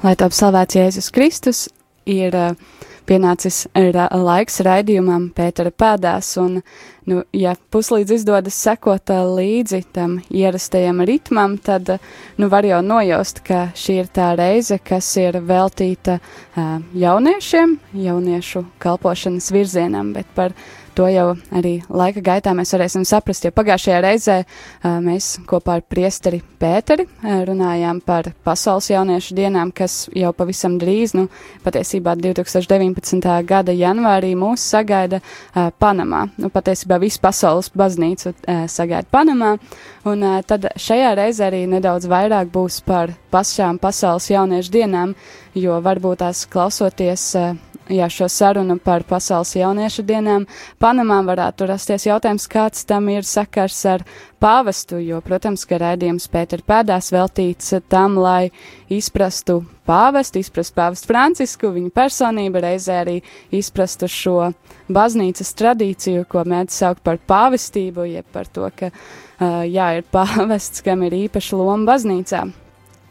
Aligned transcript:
Lai 0.00 0.14
top 0.16 0.32
slavēts 0.32 0.78
Jēzus 0.78 1.10
Kristus, 1.12 1.58
ir 2.08 2.32
uh, 2.32 2.54
pienācis 3.04 3.66
ra 3.92 4.06
laiks 4.16 4.62
raidījumam 4.64 5.26
Pētera 5.36 5.68
pēdās, 5.68 6.30
un, 6.40 6.62
nu, 7.04 7.18
ja 7.36 7.52
puslīdz 7.68 8.14
izdodas 8.16 8.56
sekot 8.64 9.12
uh, 9.12 9.26
līdzi 9.36 9.82
tam 9.92 10.14
ierastajam 10.32 11.04
ritmam, 11.04 11.58
tad, 11.60 11.92
uh, 11.92 12.16
nu, 12.40 12.48
var 12.48 12.64
jau 12.64 12.80
nojaust, 12.80 13.42
ka 13.44 13.66
šī 13.76 13.98
ir 14.00 14.08
tā 14.08 14.30
reize, 14.40 14.80
kas 14.80 15.10
ir 15.20 15.36
veltīta 15.44 16.16
jauniešiem, 16.96 17.76
jauniešu 18.00 18.64
kalpošanas 18.80 19.52
virzienam, 19.52 20.14
bet 20.16 20.32
par 20.32 20.56
to 20.94 21.06
jau 21.10 21.34
arī 21.56 21.78
laika 21.88 22.22
gaitā 22.24 22.52
mēs 22.56 22.72
varēsim 22.74 23.04
saprast, 23.08 23.44
jo 23.46 23.52
pagājušajā 23.54 24.00
reizē 24.04 24.36
mēs 25.04 25.32
kopā 25.48 25.78
ar 25.78 25.84
priesteri 25.86 26.42
Pēteri 26.60 27.06
runājām 27.48 28.02
par 28.04 28.30
pasaules 28.44 28.90
jauniešu 28.90 29.36
dienām, 29.38 29.70
kas 29.72 30.10
jau 30.16 30.32
pavisam 30.36 30.76
drīz, 30.80 31.14
nu, 31.16 31.28
patiesībā 31.64 32.16
2019. 32.20 33.30
gada 33.48 33.72
janvārī 33.72 34.34
mūs 34.36 34.66
sagaida 34.74 35.22
Panamā. 35.80 36.26
Nu, 36.36 36.50
patiesībā 36.52 37.00
visu 37.00 37.22
pasaules 37.22 37.70
baznīcu 37.72 38.34
sagaida 38.68 39.08
Panamā, 39.10 39.54
un 40.10 40.26
tad 40.44 40.68
šajā 40.76 41.14
reizē 41.16 41.48
arī 41.48 41.64
nedaudz 41.70 42.10
vairāk 42.10 42.52
būs 42.52 42.82
par 42.84 43.14
pašām 43.32 43.80
pasaules 43.80 44.28
jauniešu 44.30 44.76
dienām, 44.76 45.16
jo 45.56 45.80
varbūt 45.80 46.20
tās 46.20 46.44
klausoties 46.50 47.30
jā, 47.90 48.08
šo 48.10 48.28
sarunu 48.30 48.78
par 48.82 49.04
pasaules 49.08 49.52
jauniešu 49.58 50.04
dienām, 50.06 50.46
Panamā 50.80 51.20
varētu 51.26 51.68
rasties 51.70 52.06
jautājums, 52.06 52.46
kāds 52.50 52.86
tam 52.88 53.08
ir 53.12 53.26
sakars 53.26 53.78
ar 53.90 54.04
pāvestu, 54.40 55.00
jo, 55.02 55.20
protams, 55.24 55.66
ka 55.68 55.80
raidījums 55.80 56.28
Pēter 56.32 56.62
pēdās 56.66 57.10
veltīts 57.12 57.74
tam, 57.92 58.16
lai 58.20 58.50
izprastu 58.92 59.60
pāvestu, 59.88 60.40
izprastu 60.40 60.78
pāvestu 60.78 61.10
Francisku, 61.10 61.72
viņa 61.74 61.92
personību, 61.96 62.62
reizē 62.64 63.00
arī 63.02 63.18
izprastu 63.52 64.08
šo 64.10 64.38
baznīcas 64.92 65.52
tradīciju, 65.58 66.24
ko 66.30 66.46
mēdz 66.48 66.80
saukt 66.82 67.04
par 67.06 67.20
pāvestību, 67.20 68.08
jeb 68.14 68.26
par 68.32 68.48
to, 68.48 68.70
ka, 68.76 68.94
jā, 69.66 69.92
ir 69.98 70.08
pāvests, 70.16 70.84
kam 70.86 71.06
ir 71.08 71.22
īpaša 71.26 71.60
loma 71.60 71.92
baznīcā. 71.92 72.46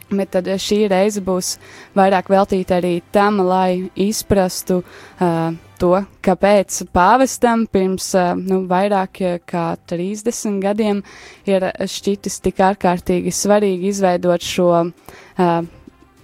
Bet 0.09 0.31
tad 0.33 0.47
šī 0.49 0.87
reize 0.89 1.21
būs 1.21 1.55
vairāk 1.97 2.31
veltīta 2.33 2.79
arī 2.79 2.95
tam, 3.13 3.43
lai 3.45 3.89
izprastu 3.93 4.79
uh, 4.81 5.53
to, 5.77 5.91
kāpēc 6.25 6.79
pāvestam 6.95 7.67
pirms 7.69 8.07
uh, 8.17 8.31
nu, 8.33 8.63
vairāk 8.69 9.21
kā 9.49 9.65
30 9.91 10.57
gadiem 10.63 11.03
ir 11.45 11.67
šķitis 11.85 12.39
tik 12.41 12.63
ārkārtīgi 12.71 13.33
svarīgi 13.33 13.93
izveidot 13.93 14.45
šo 14.45 14.69
uh, 14.81 15.59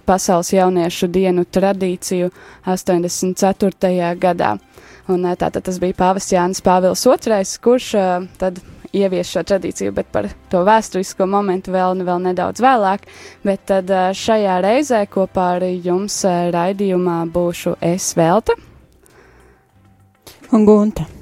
pasaules 0.06 0.52
jauniešu 0.54 1.10
dienu 1.10 1.46
tradīciju 1.46 2.30
84. 2.66 4.14
gadā. 4.22 4.56
Un 5.06 5.22
uh, 5.22 5.38
tātad 5.38 5.62
tas 5.66 5.78
bija 5.78 5.94
pāvests 5.98 6.34
Jānis 6.34 6.62
Pāvils 6.64 7.06
II, 7.06 7.44
kurš 7.62 7.92
uh, 7.94 8.26
tad 8.42 8.58
ievies 8.96 9.30
šo 9.32 9.44
tradīciju, 9.46 9.94
bet 9.96 10.10
par 10.12 10.28
to 10.52 10.62
vēsturisko 10.66 11.28
momentu 11.30 11.74
vēl, 11.74 12.02
vēl 12.06 12.22
nedaudz 12.30 12.62
vēlāk. 12.64 13.08
Bet 13.46 13.66
tad 13.70 13.92
šajā 14.16 14.60
reizē 14.64 15.04
kopā 15.10 15.50
ar 15.56 15.68
jums 15.70 16.22
raidījumā 16.56 17.22
būšu 17.32 17.76
es 17.94 18.12
Velta. 18.18 18.56
Un 20.54 20.64
Gunta. 20.64 21.15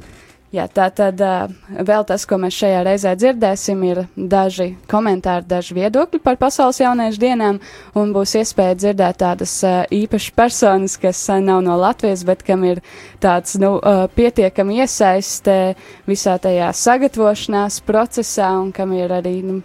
Jā, 0.55 0.69
tā 0.71 0.85
tad 0.95 1.19
vēl 1.19 2.05
tas, 2.07 2.23
ko 2.31 2.37
mēs 2.39 2.55
šajā 2.61 2.83
reizē 2.87 3.15
dzirdēsim, 3.19 3.81
ir 3.89 4.01
daži 4.15 4.69
komentāri, 4.91 5.49
daži 5.51 5.75
viedokļi 5.81 6.21
par 6.23 6.39
pasaules 6.39 6.79
jauniešu 6.79 7.19
dienām, 7.25 7.59
un 7.99 8.13
būs 8.15 8.37
iespēja 8.39 8.77
dzirdēt 8.79 9.19
tādas 9.25 9.57
īpašas 9.91 10.37
personas, 10.39 10.95
kas 11.03 11.25
nav 11.43 11.65
no 11.67 11.75
Latvijas, 11.81 12.23
bet 12.29 12.45
kam 12.47 12.63
ir 12.69 12.85
tāds, 13.25 13.57
nu, 13.59 13.81
pietiekami 14.15 14.79
iesaiste 14.85 15.75
visā 16.07 16.37
tajā 16.39 16.71
sagatavošanās 16.85 17.81
procesā, 17.89 18.53
un 18.61 18.71
kam 18.77 18.95
ir 18.95 19.17
arī, 19.19 19.41
nu, 19.43 19.59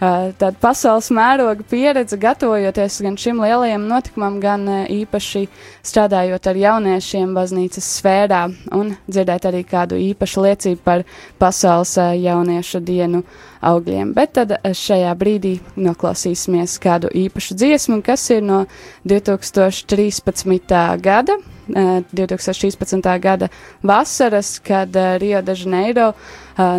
tāda 0.00 0.52
pasaules 0.60 1.08
mēroga 1.14 1.64
pieredze, 1.70 2.18
gatavojoties 2.20 3.00
gan 3.06 3.16
šim 3.20 3.40
lielajam 3.44 3.86
notikumam, 3.88 4.38
gan 4.42 4.66
īpaši 4.92 5.46
strādājot 5.86 6.50
ar 6.50 6.60
jauniešiem 6.60 7.32
baznīcas 7.36 7.88
sfērā 7.98 8.42
un 8.76 8.94
dzirdēt 9.08 9.48
arī 9.48 9.64
kādu 9.68 9.98
īpašu 10.10 10.44
liecību 10.46 10.84
par 10.84 11.06
pasaules 11.40 11.96
jauniešu 11.96 12.82
dienu 12.84 13.24
augļiem. 13.66 14.12
Bet 14.16 14.36
tad 14.36 14.56
šajā 14.76 15.16
brīdī 15.18 15.56
noklausīsimies 15.80 16.78
kādu 16.82 17.10
īpašu 17.10 17.56
dziesmu, 17.56 18.02
kas 18.04 18.28
ir 18.36 18.44
no 18.44 18.64
2013. 19.08 20.80
gada. 21.02 21.40
2016. 21.68 23.18
gada 23.20 23.48
vasaras, 23.82 24.58
kad 24.58 24.96
Rio 25.18 25.42
de 25.42 25.54
Janeiro 25.54 26.12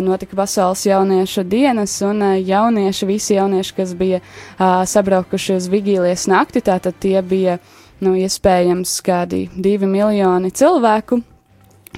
notika 0.02 0.36
pasaules 0.36 0.86
jauniešu 0.86 1.42
dienas, 1.44 2.00
un 2.02 2.22
jaunieši, 2.44 3.06
visi 3.06 3.34
jaunieši, 3.34 3.74
kas 3.76 3.94
bija 3.94 4.20
sabraukuši 4.86 5.56
uz 5.56 5.68
vigīlijas 5.68 6.26
nakti, 6.30 6.64
tātad 6.64 6.96
tie 7.00 7.22
bija, 7.22 7.58
nu, 8.00 8.14
iespējams, 8.18 9.00
kādi 9.04 9.48
divi 9.56 9.86
miljoni 9.86 10.50
cilvēku. 10.50 11.22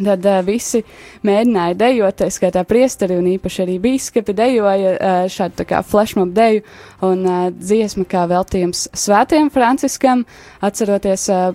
Tad 0.01 0.27
uh, 0.27 0.41
visi 0.47 0.83
mēģināja 1.27 1.77
dejot, 1.81 2.19
tā 2.23 2.31
skaitā 2.33 2.65
priesteri 2.69 3.19
un 3.21 3.29
īpaši 3.35 3.63
arī 3.65 3.77
bīskapi 3.83 4.35
dejoja 4.37 4.95
uh, 4.97 5.23
šādu 5.31 5.61
tā 5.61 5.69
kā 5.69 5.83
flashmob 5.87 6.33
deju 6.37 6.65
un 7.07 7.25
uh, 7.27 7.47
dziesmu 7.53 8.07
kā 8.11 8.27
veltījums 8.31 8.89
svētiem 8.97 9.51
Franciskam, 9.53 10.25
atceroties 10.65 11.29
uh, 11.33 11.51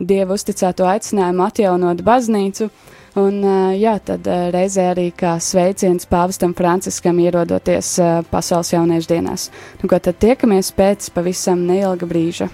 Dievu 0.00 0.36
uzticēto 0.36 0.88
aicinājumu 0.88 1.46
atjaunot 1.46 2.04
baznīcu. 2.06 2.70
Un, 3.16 3.40
uh, 3.40 3.72
jā, 3.72 3.94
tad 4.04 4.26
uh, 4.28 4.50
reizē 4.52 4.90
arī 4.92 5.06
kā 5.16 5.38
sveiciens 5.40 6.04
pāvestam 6.10 6.52
Franciskam 6.56 7.16
ierodoties 7.24 7.94
uh, 8.02 8.20
pasaules 8.28 8.74
jauniešu 8.74 9.14
dienās. 9.14 9.48
Nu, 9.80 9.88
ko 9.88 10.00
tad 10.04 10.20
tiekamies 10.20 10.74
pēc 10.76 11.08
pavisam 11.16 11.64
neilga 11.64 12.08
brīža. 12.08 12.52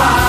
E 0.00 0.27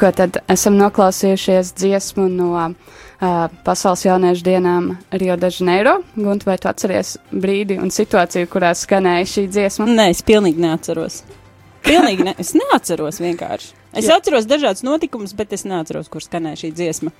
Nu, 0.00 0.06
ko 0.06 0.16
tad 0.16 0.38
esam 0.48 0.78
noklausījušies 0.80 1.74
dziesmu 1.76 2.24
no 2.32 2.54
uh, 2.56 2.70
Pasaules 3.66 4.06
jauniešu 4.06 4.46
dienām 4.46 4.86
Rio 5.12 5.34
de 5.36 5.50
Janeiro. 5.52 5.98
Gunte, 6.14 6.46
vai 6.48 6.54
tu 6.56 6.70
atceries 6.70 7.18
brīdi 7.28 7.76
un 7.76 7.92
situāciju, 7.92 8.48
kurā 8.48 8.70
skanēja 8.72 9.26
šī 9.28 9.44
dziesma? 9.52 9.84
Nē, 9.90 10.06
es 10.14 10.22
pilnīgi 10.24 10.64
neatceros. 10.64 11.18
Pilnīgi 11.84 12.24
ne, 12.30 12.32
es 12.40 12.54
neatceros 12.56 13.20
vienkārši. 13.20 13.74
Es 13.92 14.08
Jā. 14.08 14.16
Atceros 14.16 14.48
dažādus 14.48 14.86
notikumus, 14.88 15.36
bet 15.36 15.52
es 15.52 15.66
neatceros, 15.68 16.08
kur 16.08 16.24
skanēja 16.24 16.62
šī 16.62 16.72
dziesma. 16.80 17.12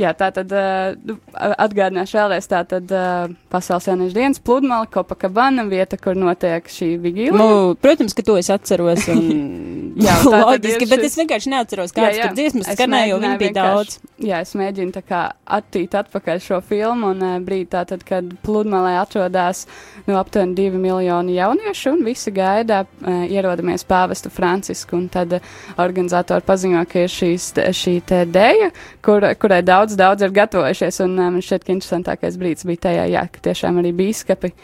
Jā, 0.00 0.10
tā 0.18 0.30
tad 0.34 0.50
uh, 0.50 0.94
atgādināšu 1.38 2.18
vēlreiz, 2.18 2.48
tā 2.50 2.64
tad 2.66 2.90
uh, 2.90 3.28
Pasaules 3.52 3.86
jauniešu 3.86 4.16
dienas 4.16 4.40
pludmale, 4.42 4.88
Kopakabana 4.90 5.62
vieta, 5.70 5.98
kur 6.00 6.18
notiek 6.18 6.66
šī 6.70 6.94
vigīla. 7.02 7.36
Nu, 7.38 7.74
protams, 7.78 8.16
ka 8.16 8.24
to 8.26 8.34
es 8.40 8.50
atceros. 8.50 9.06
Un... 9.12 9.22
Jā, 10.04 10.16
loģiski, 10.26 10.82
ir 10.82 10.90
bet 10.90 11.04
šis- 11.04 11.12
es 11.12 11.18
vienkārši 11.20 11.50
neatceros, 11.52 11.92
kādas 11.94 12.16
tur 12.18 12.32
dziesmas 12.34 12.66
Es 12.72 12.74
skanēja, 12.74 13.12
jo 13.12 13.18
viņi 13.22 13.36
bija 13.38 13.54
daudz. 13.54 13.98
Jā, 14.24 14.40
es 14.42 14.54
mēģinu 14.58 14.94
tā 14.96 15.02
kā 15.06 15.20
attīt 15.58 15.94
atpakaļ 15.98 16.40
šo 16.42 16.58
filmu 16.66 17.12
un 17.14 17.22
uh, 17.22 17.36
brīdi 17.44 17.68
tā 17.76 17.84
tad, 17.86 18.02
kad 18.06 18.32
pludmalē 18.42 18.96
atrodas 18.98 19.64
nu, 20.08 20.16
aptuveni 20.18 20.56
divi 20.58 20.80
miljoni 20.82 21.36
jauniešu 21.36 21.92
un 21.94 22.02
visi 22.08 22.32
gaida 22.34 22.80
uh, 22.86 23.22
ierodamies 23.28 23.86
pāvestu 23.86 24.32
Francisku 24.34 24.96
un 24.98 25.06
tad 25.14 25.36
uh, 25.38 25.52
organizatori 25.78 26.42
paziņo, 26.46 26.82
ka 26.90 27.04
ir 27.06 27.14
šīs, 27.14 27.52
šī 27.74 27.94
te 28.08 28.24
dēja, 28.26 28.72
kur, 29.04 29.28
kurai 29.38 29.60
daudz, 29.66 29.83
daudz 29.92 30.24
ir 30.24 30.32
gatavojušies 30.34 31.00
un 31.04 31.10
man 31.18 31.42
šķiet, 31.44 31.62
ka 31.66 31.72
interesantākais 31.74 32.38
brīdis 32.40 32.64
bija 32.64 32.78
tajā, 32.88 33.04
jā, 33.12 33.22
ka 33.34 33.38
tiešām 33.44 33.74
arī 33.82 33.90
bīskapi 33.98 34.48
uh, 34.50 34.56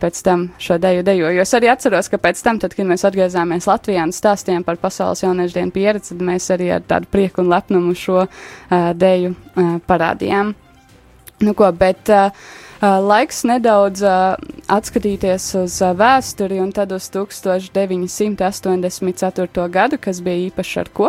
pēc 0.00 0.14
tam 0.26 0.40
šo 0.60 0.74
deju 0.82 1.02
dejo. 1.06 1.28
Jo 1.32 1.40
es 1.46 1.54
arī 1.56 1.66
atceros, 1.72 2.08
ka 2.12 2.16
pēc 2.20 2.36
tam, 2.44 2.56
tad, 2.60 2.70
kad 2.76 2.86
mēs 2.88 3.06
atgriezāmies 3.08 3.68
Latvijā 3.70 4.02
un 4.04 4.12
stāstījām 4.14 4.62
par 4.66 4.76
pasaules 4.82 5.22
jauniešu 5.24 5.56
dienu 5.56 5.72
pieredzi, 5.74 6.08
tad 6.12 6.20
mēs 6.28 6.44
arī 6.52 6.66
ar 6.76 6.82
tādu 6.84 7.06
prieku 7.10 7.36
un 7.40 7.48
lepnumu 7.54 7.92
šo 7.96 8.18
uh, 8.26 8.30
deju 8.92 9.30
uh, 9.32 9.38
parādījām. 9.88 10.46
Nu, 11.40 11.52
ko, 11.56 11.72
bet 11.72 12.04
uh, 12.12 12.28
uh, 12.28 13.00
laiks 13.00 13.48
nedaudz 13.48 14.04
uh, 14.04 14.36
atskatīties 14.68 15.56
uz 15.62 15.80
uh, 15.80 15.96
vēsturi 15.96 16.60
un 16.60 16.68
tad 16.76 16.92
uz 16.92 17.08
1984. 17.08 17.72
gadu, 19.72 19.96
kas 19.96 20.20
bija 20.20 20.36
īpaši 20.50 20.84
ar 20.84 20.92
ko? 20.92 21.08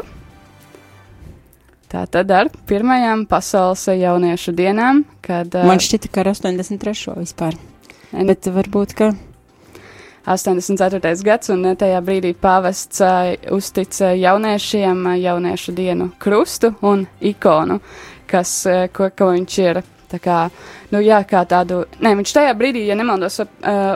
Tā 1.92 2.06
tad 2.08 2.30
ar 2.32 2.48
pirmajām 2.70 3.26
pasaules 3.28 3.84
jauniešu 3.92 4.54
dienām, 4.56 5.02
kad 5.20 5.52
uh, 5.60 5.66
Man 5.68 5.82
šķita, 5.84 6.08
ka 6.08 6.24
ar 6.24 6.30
83. 6.32 7.18
vispār. 7.18 7.58
Bet 8.12 8.48
varbūt, 8.48 8.94
ka 8.96 9.10
84. 10.24 11.02
gads, 11.28 11.52
un 11.52 11.66
eh, 11.68 11.76
tajā 11.76 12.00
brīdī 12.06 12.32
pāvests 12.40 13.04
uh, 13.04 13.34
uztica 13.52 14.14
jauniešiem 14.16 15.04
jauniešu 15.20 15.76
dienu 15.76 16.08
krustu 16.22 16.72
un 16.88 17.04
ikonu, 17.20 17.82
kas, 18.32 18.54
ko, 18.96 19.12
ko 19.12 19.34
viņš 19.36 19.60
ir. 19.66 19.82
Tā 20.12 20.20
kā, 20.20 20.38
nu 20.92 21.00
jā, 21.04 21.22
kā 21.28 21.44
tādu, 21.48 21.86
nē, 22.04 22.14
viņš 22.20 22.34
tajā 22.36 22.56
brīdī, 22.60 22.84
ja 22.90 22.98
nemaldos, 23.00 23.40
uh, 23.44 23.48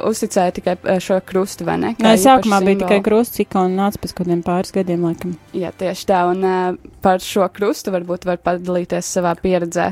uzticēja 0.07 0.53
tikai 0.55 0.75
šo 1.03 1.19
krustu, 1.27 1.67
vai 1.67 1.75
ne? 1.81 1.91
Kā 1.97 2.07
Nē, 2.07 2.13
īpašu 2.15 2.27
sākumā 2.29 2.61
bija 2.63 2.81
tikai 2.85 3.01
krusts, 3.05 3.41
ikona 3.43 3.83
nāca 3.83 3.99
pēc 4.01 4.13
kaut 4.13 4.23
kādiem 4.23 4.45
pāris 4.45 4.71
gadiem, 4.75 5.03
laikam. 5.09 5.35
Jā, 5.55 5.73
tieši 5.75 6.07
tā, 6.11 6.23
un 6.31 6.45
uh, 6.47 6.95
par 7.03 7.23
šo 7.23 7.49
krustu 7.51 7.91
varbūt 7.95 8.27
var 8.29 8.39
padalīties 8.45 9.11
savā 9.17 9.35
pieredzē. 9.41 9.91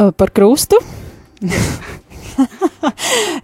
Uh, 0.00 0.10
par 0.16 0.32
krustu? 0.32 0.80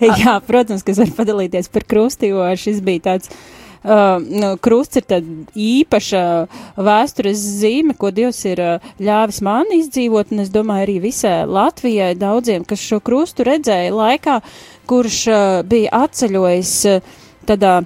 Jā, 0.00 0.38
protams, 0.46 0.82
ka 0.82 0.94
es 0.94 1.00
varu 1.02 1.14
padalīties 1.18 1.68
par 1.72 1.84
krustu, 1.88 2.32
jo 2.32 2.48
šis 2.56 2.80
bija 2.84 3.10
tāds. 3.10 3.28
Uh, 3.28 3.57
nu, 3.84 4.54
krusts 4.64 4.98
ir 5.00 5.06
tāda 5.08 5.34
īpaša 5.54 6.22
vēstures 6.76 7.44
zīme, 7.60 7.94
ko 7.98 8.10
Dievs 8.14 8.40
ir 8.48 8.62
uh, 8.62 8.88
ļāvis 9.02 9.40
man 9.46 9.70
izdzīvot, 9.74 10.32
un 10.34 10.44
es 10.44 10.50
domāju 10.54 10.86
arī 10.88 10.96
visai 11.08 11.42
Latvijai 11.46 12.14
daudziem, 12.18 12.66
kas 12.68 12.82
šo 12.82 13.00
krustu 13.04 13.46
redzēja 13.48 13.94
laikā, 13.94 14.40
kurš 14.90 15.20
uh, 15.30 15.44
bija 15.68 16.04
atceļojis 16.06 16.74
uh, 16.90 17.14
tādā 17.48 17.80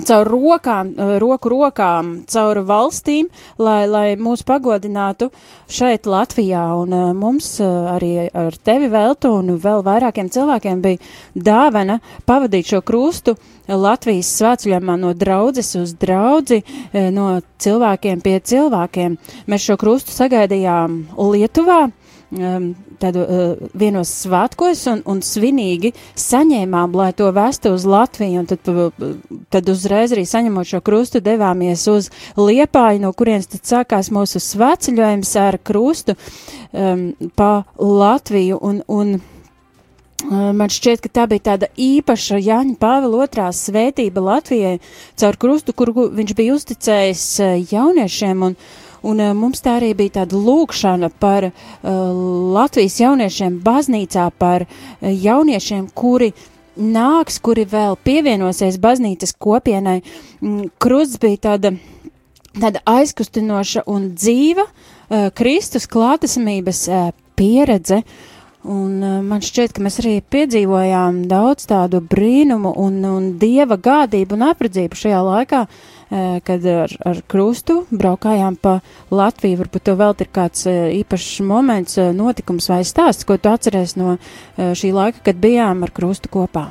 caur 0.00 0.26
rokām, 0.26 0.94
eh, 0.96 1.18
roku 1.20 1.50
rokām, 1.52 2.24
caur 2.26 2.62
valstīm, 2.64 3.28
lai, 3.58 3.86
lai 3.86 4.16
mūs 4.16 4.42
pagodinātu 4.42 5.30
šeit 5.68 6.08
Latvijā. 6.08 6.64
Un 6.82 6.92
uh, 6.92 7.12
mums 7.12 7.60
uh, 7.60 7.92
arī 7.92 8.28
ar 8.32 8.56
tevi 8.64 8.88
veltu 8.88 9.32
un 9.38 9.58
vēl 9.60 9.84
vairākiem 9.84 10.30
cilvēkiem 10.32 10.82
bija 10.82 10.98
dāvana 11.36 12.00
pavadīt 12.26 12.72
šo 12.72 12.80
krustu 12.82 13.36
Latvijas 13.68 14.32
svētceļojumā 14.40 14.96
no 14.98 15.12
draudzes 15.14 15.74
uz 15.78 15.94
draudzi, 15.94 16.62
eh, 16.92 17.10
no 17.10 17.40
cilvēkiem 17.62 18.22
pie 18.22 18.40
cilvēkiem. 18.40 19.18
Mēs 19.46 19.68
šo 19.68 19.76
krustu 19.76 20.14
sagaidījām 20.16 21.02
Lietuvā. 21.16 21.92
Tādu 23.02 23.22
uh, 23.24 23.70
vienos 23.74 24.10
svētkos 24.22 24.84
un, 24.92 25.00
un 25.10 25.22
svinīgi 25.26 25.90
saņēmām, 26.18 26.94
lai 26.94 27.10
to 27.18 27.26
vestu 27.34 27.72
uz 27.74 27.86
Latviju, 27.88 28.44
tad, 28.50 28.62
pa- 28.62 29.10
tad 29.50 29.70
uzreiz 29.72 30.14
arī 30.14 30.22
saņemot 30.28 30.68
šo 30.70 30.80
krustu 30.86 31.22
devāmies 31.24 31.82
uz 31.90 32.10
Liepāju, 32.38 33.02
no 33.02 33.10
kurienes 33.16 33.50
tad 33.50 33.66
sākās 33.66 34.12
mūsu 34.14 34.38
svētceļojums 34.42 35.34
ar 35.42 35.58
krustu 35.66 36.14
um, 36.14 37.08
pa 37.38 37.50
Latviju, 37.78 38.60
un, 38.62 38.82
un 38.86 39.16
uh, 39.18 40.52
man 40.54 40.70
šķiet, 40.72 41.02
ka 41.02 41.10
tā 41.20 41.26
bija 41.30 41.46
tāda 41.52 41.72
īpaša 41.74 42.38
Jāņa 42.42 42.78
Pāvila 42.82 43.24
otrā 43.26 43.48
svētība 43.56 44.22
Latvijai 44.22 44.78
caur 45.18 45.38
krustu, 45.42 45.74
kuru 45.74 46.06
viņš 46.14 46.36
bija 46.38 46.54
uzticējis 46.60 47.26
uh, 47.42 47.58
jauniešiem, 47.72 48.46
un, 48.50 48.56
Un 49.02 49.20
uh, 49.20 49.32
mums 49.34 49.62
tā 49.64 49.78
arī 49.80 49.92
bija 49.98 50.20
tāda 50.20 50.38
lūkšana 50.38 51.10
par 51.22 51.48
uh, 51.48 51.52
Latvijas 52.54 53.00
jauniešiem 53.02 53.58
baznīcā, 53.64 54.28
par 54.38 54.66
uh, 54.66 55.08
jauniešiem, 55.10 55.88
kuri 55.94 56.32
nāks, 56.76 57.40
kuri 57.42 57.66
vēl 57.68 57.98
pievienosies 58.04 58.78
baznīcas 58.82 59.34
kopienai. 59.38 60.00
Mm, 60.40 60.70
Krusts 60.80 61.20
bija 61.22 61.40
tāda, 61.50 61.74
tāda 62.54 62.82
aizkustinoša 62.88 63.84
un 63.90 64.12
dzīva 64.16 64.66
uh, 64.68 65.30
Kristus 65.34 65.88
klātesamības 65.90 66.86
uh, 66.88 67.10
pieredze. 67.36 68.02
Un 68.62 69.02
uh, 69.02 69.18
man 69.26 69.42
šķiet, 69.42 69.72
ka 69.74 69.82
mēs 69.82 69.98
arī 69.98 70.20
piedzīvojām 70.22 71.24
daudz 71.30 71.66
tādu 71.66 71.98
brīnumu 72.06 72.70
un, 72.78 73.00
un 73.02 73.24
dieva 73.40 73.74
gādību 73.74 74.36
un 74.36 74.44
apredzību 74.52 75.00
šajā 75.00 75.22
laikā, 75.26 75.64
eh, 75.66 76.01
kad 76.44 76.64
ar, 76.68 76.92
ar 77.08 77.20
krustu 77.30 77.82
braukājām 77.88 78.56
pa 78.60 78.78
Latviju. 79.12 79.62
Varbūt 79.62 79.86
tev 79.88 80.00
vēl 80.00 80.16
ir 80.20 80.30
kāds 80.34 80.66
eh, 80.68 80.92
īpašs 81.00 81.40
moments, 81.48 81.96
eh, 82.00 82.12
notikums 82.16 82.68
vai 82.68 82.82
stāsts, 82.84 83.24
ko 83.28 83.38
tu 83.40 83.48
atceries 83.52 83.96
no 83.96 84.16
eh, 84.16 84.72
šī 84.76 84.92
laika, 84.92 85.22
kad 85.30 85.40
bijām 85.40 85.86
ar 85.86 85.92
krustu 85.94 86.28
kopā. 86.32 86.68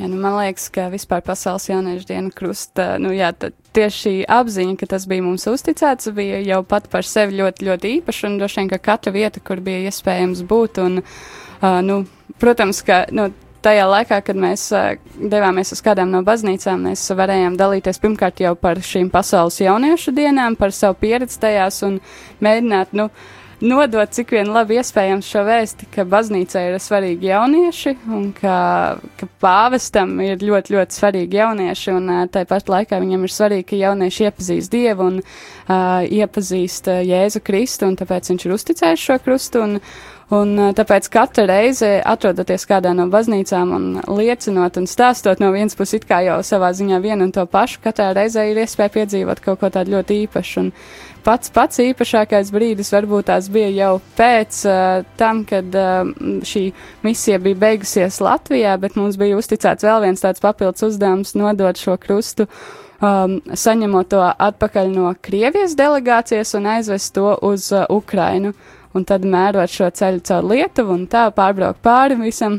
Jā, 0.00 0.08
nu, 0.08 0.16
man 0.16 0.38
liekas, 0.38 0.70
ka 0.72 0.86
vispār 0.88 1.20
pasaules 1.26 1.66
jauniešu 1.68 2.08
diena 2.08 2.32
krusta, 2.32 2.94
nu 3.02 3.10
jā, 3.12 3.34
tad 3.36 3.52
tieši 3.76 3.98
šī 4.00 4.14
apziņa, 4.32 4.78
ka 4.80 4.88
tas 4.94 5.04
bija 5.10 5.26
mums 5.26 5.44
uzticēts, 5.50 6.08
bija 6.16 6.40
jau 6.46 6.62
pat 6.64 6.88
par 6.88 7.04
sevi 7.04 7.36
ļoti, 7.42 7.66
ļoti 7.68 7.92
īpaša 7.98 8.30
un 8.30 8.38
droši 8.40 8.62
vien, 8.62 8.70
ka 8.72 8.80
katra 8.80 9.12
vieta, 9.12 9.42
kur 9.44 9.60
bija 9.60 9.90
iespējams 9.90 10.40
būt 10.48 10.80
un, 10.80 11.02
uh, 11.02 11.80
nu, 11.84 11.98
protams, 12.40 12.80
ka, 12.86 13.02
nu, 13.12 13.28
tajā 13.64 13.86
laikā, 13.90 14.20
kad 14.26 14.38
mēs 14.40 14.66
uh, 14.76 14.94
devāmies 15.16 15.72
uz 15.74 15.82
kādām 15.84 16.12
no 16.12 16.22
baznīcām, 16.26 16.88
mēs 16.88 17.04
varējām 17.16 17.58
dalīties 17.60 18.00
pirmkārt 18.02 18.40
jau 18.44 18.54
par 18.58 18.80
šīm 18.84 19.10
pasaules 19.12 19.60
jauniešu 19.60 20.14
dienām, 20.16 20.56
par 20.60 20.74
savu 20.76 20.98
pieredzi 21.00 21.40
tajās 21.42 21.82
un 21.86 22.00
mēģināt, 22.44 22.96
nu, 22.96 23.10
nodot 23.60 24.12
cik 24.16 24.34
vien 24.34 24.50
labi 24.52 24.78
iespējams 24.80 25.28
šo 25.30 25.44
vēsti, 25.46 25.88
ka 25.94 26.04
baznīcai 26.08 26.66
ir 26.68 26.78
svarīgi 26.82 27.30
jaunieši 27.30 27.94
un 28.10 28.30
ka, 28.36 28.56
ka 29.20 29.28
pāvestam 29.42 30.16
ir 30.24 30.42
ļoti, 30.44 30.76
ļoti 30.76 30.98
svarīgi 31.00 31.40
jaunieši 31.40 31.96
un 31.96 32.08
uh, 32.10 32.22
tāpat 32.32 32.72
laikā 32.72 33.00
viņam 33.02 33.26
ir 33.26 33.34
svarīgi, 33.34 33.68
ka 33.72 33.82
jaunieši 33.82 34.28
iepazīst 34.28 34.72
Dievu 34.72 35.10
un 35.10 35.20
uh, 35.20 36.00
iepazīst 36.06 36.92
Jēzu 37.08 37.44
Kristu 37.44 37.90
un 37.90 38.00
tāpēc 38.00 38.32
viņš 38.32 38.46
ir 38.46 38.56
uzticējis 38.56 39.06
šo 39.10 39.20
krustu 39.24 39.66
un, 39.66 39.78
Un 40.30 40.54
tāpēc 40.78 41.08
katru 41.10 41.42
reizi, 41.50 41.88
atrodoties 42.06 42.62
kādā 42.70 42.92
no 42.94 43.08
baznīcām 43.10 43.72
un 43.74 43.86
liecinot 44.06 44.76
un 44.78 44.86
stāstot 44.86 45.42
no 45.42 45.48
vienas 45.50 45.74
puses, 45.74 45.98
it 45.98 46.06
kā 46.06 46.20
jau 46.22 46.36
savā 46.46 46.68
ziņā 46.70 47.00
vienu 47.02 47.26
un 47.26 47.32
to 47.34 47.42
pašu, 47.50 47.80
katrā 47.82 48.12
reizē 48.14 48.44
ir 48.46 48.60
iespēja 48.62 48.94
piedzīvot 48.94 49.42
kaut 49.42 49.58
ko 49.58 49.72
tādu 49.74 49.96
ļoti 49.96 50.20
īpašu. 50.28 50.62
Un 50.62 50.70
pats 51.24 51.52
pats 51.54 51.80
īpašākais 51.84 52.50
brīdis 52.54 52.92
varbūt 52.94 53.28
tās 53.30 53.48
bija 53.52 53.70
jau 53.74 53.92
pēc 54.18 54.60
uh, 54.68 55.06
tam, 55.20 55.44
kad 55.48 55.74
uh, 55.76 56.10
šī 56.46 56.64
misija 57.06 57.40
bija 57.42 57.60
beigusies 57.64 58.20
Latvijā, 58.24 58.76
bet 58.80 58.98
mums 58.98 59.18
bija 59.20 59.38
uzticēts 59.40 59.86
vēl 59.86 60.04
viens 60.06 60.24
tāds 60.24 60.42
papildus 60.42 60.86
uzdevums 60.90 61.36
nodot 61.38 61.78
šo 61.80 61.96
krustu. 62.00 62.48
Um, 63.00 63.38
saņemot 63.56 64.10
to 64.12 64.20
atpakaļ 64.20 64.90
no 64.92 65.14
Krievijas 65.24 65.72
delegācijas 65.78 66.52
un 66.58 66.68
aizvest 66.68 67.14
to 67.16 67.32
uz 67.48 67.70
uh, 67.72 67.86
Ukrainu. 67.88 68.52
Un 68.92 69.06
tad 69.06 69.22
mērot 69.22 69.70
šo 69.70 69.86
ceļu 69.94 70.20
caur 70.26 70.48
Lietuvu 70.50 70.96
un 70.98 71.06
tā 71.08 71.28
pārbraukt 71.32 71.80
pāri 71.84 72.18
visam. 72.20 72.58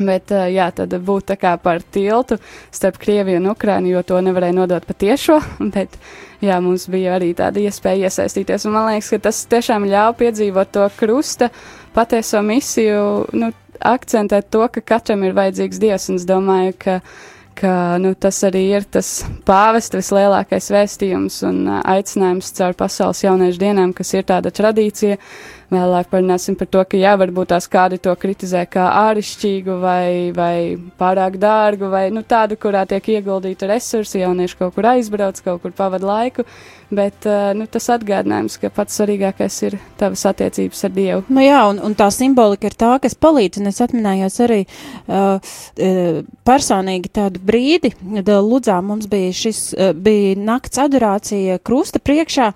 Bet, 0.00 0.32
jā, 0.32 0.70
tad 0.72 0.94
būtu 1.04 1.34
tā 1.34 1.36
kā 1.36 1.52
par 1.60 1.82
tiltu 1.92 2.38
starp 2.72 2.96
Krieviju 3.02 3.42
un 3.42 3.50
Ukrainu, 3.52 3.90
jo 3.92 4.00
to 4.08 4.20
nevarēja 4.24 4.56
nodot 4.56 4.86
patiešo. 4.88 5.36
Bet, 5.74 5.98
jā, 6.40 6.56
mums 6.64 6.88
bija 6.92 7.18
arī 7.18 7.32
tāda 7.36 7.60
iespēja 7.60 8.08
iesaistīties. 8.08 8.64
Un 8.66 8.76
man 8.78 8.88
liekas, 8.88 9.12
ka 9.12 9.20
tas 9.28 9.42
tiešām 9.52 9.84
ļauj 9.90 10.16
piedzīvot 10.22 10.72
to 10.72 10.88
krusta 10.96 11.50
patieso 11.92 12.40
misiju, 12.46 13.02
nu, 13.36 13.52
akcentēt 13.84 14.48
to, 14.52 14.64
ka 14.72 14.80
katram 14.94 15.26
ir 15.26 15.36
vajadzīgs 15.36 15.80
dievs. 15.82 16.08
Un 16.08 16.20
es 16.20 16.26
domāju, 16.28 16.74
ka, 16.80 16.98
ka 17.58 17.72
nu, 18.00 18.14
tas 18.16 18.40
arī 18.48 18.64
ir 18.78 18.86
tas 18.88 19.14
pāvesta 19.48 20.00
vislielākais 20.00 20.70
vēstījums 20.72 21.42
un 21.48 21.64
aicinājums 21.80 22.52
caur 22.58 22.78
pasaules 22.78 23.24
jauniešu 23.26 23.60
dienām, 23.60 23.92
kas 23.96 24.14
ir 24.16 24.24
tāda 24.28 24.54
tradīcija. 24.54 25.18
Vēlāk 25.72 26.10
parunāsim 26.12 26.56
par 26.60 26.68
to, 26.68 26.82
ka 26.84 26.98
jā, 27.00 27.14
varbūt 27.16 27.48
tās 27.54 27.64
kādi 27.72 27.96
to 28.02 28.12
kritizē 28.20 28.66
kā 28.68 28.90
āršķirīgu 29.06 29.76
vai, 29.80 30.28
vai 30.36 30.56
pārāk 31.00 31.38
dārgu, 31.40 31.88
vai 31.88 32.02
nu, 32.12 32.20
tādu, 32.28 32.58
kurā 32.60 32.82
tiek 32.88 33.08
ieguldīti 33.14 33.70
resursi, 33.70 34.20
jaunieši 34.20 34.58
kaut 34.58 34.76
kur 34.76 34.90
aizbrauc, 34.92 35.40
kaut 35.40 35.62
kur 35.62 35.72
pavada 35.76 36.04
laiku, 36.10 36.44
bet 36.92 37.24
uh, 37.24 37.54
nu, 37.56 37.64
tas 37.72 37.88
atgādinājums, 37.94 38.58
ka 38.60 38.68
pats 38.74 38.98
svarīgākais 39.00 39.56
ir 39.64 39.78
tavas 40.00 40.26
attiecības 40.28 40.84
ar 40.84 40.92
Dievu. 40.92 41.24
Nu 41.32 41.40
jā, 41.40 41.62
un, 41.70 41.80
un 41.88 41.96
tā 41.96 42.10
simbolika 42.12 42.68
ir 42.68 42.76
tā, 42.76 42.92
kas 43.00 43.16
palīdz, 43.16 43.62
un 43.62 43.72
es 43.72 43.80
atminējos 43.80 44.38
arī 44.44 44.60
uh, 44.66 45.40
uh, 45.40 46.20
personīgi 46.44 47.14
tādu 47.16 47.40
brīdi, 47.48 47.94
kad 47.96 48.28
uh, 48.28 48.42
Ludzā 48.44 48.76
mums 48.84 49.08
bija 49.08 49.32
šis, 49.40 49.64
uh, 49.72 49.94
bija 49.96 50.36
nakts 50.36 50.84
adorācija 50.84 51.62
krusta 51.64 52.02
priekšā, 52.02 52.52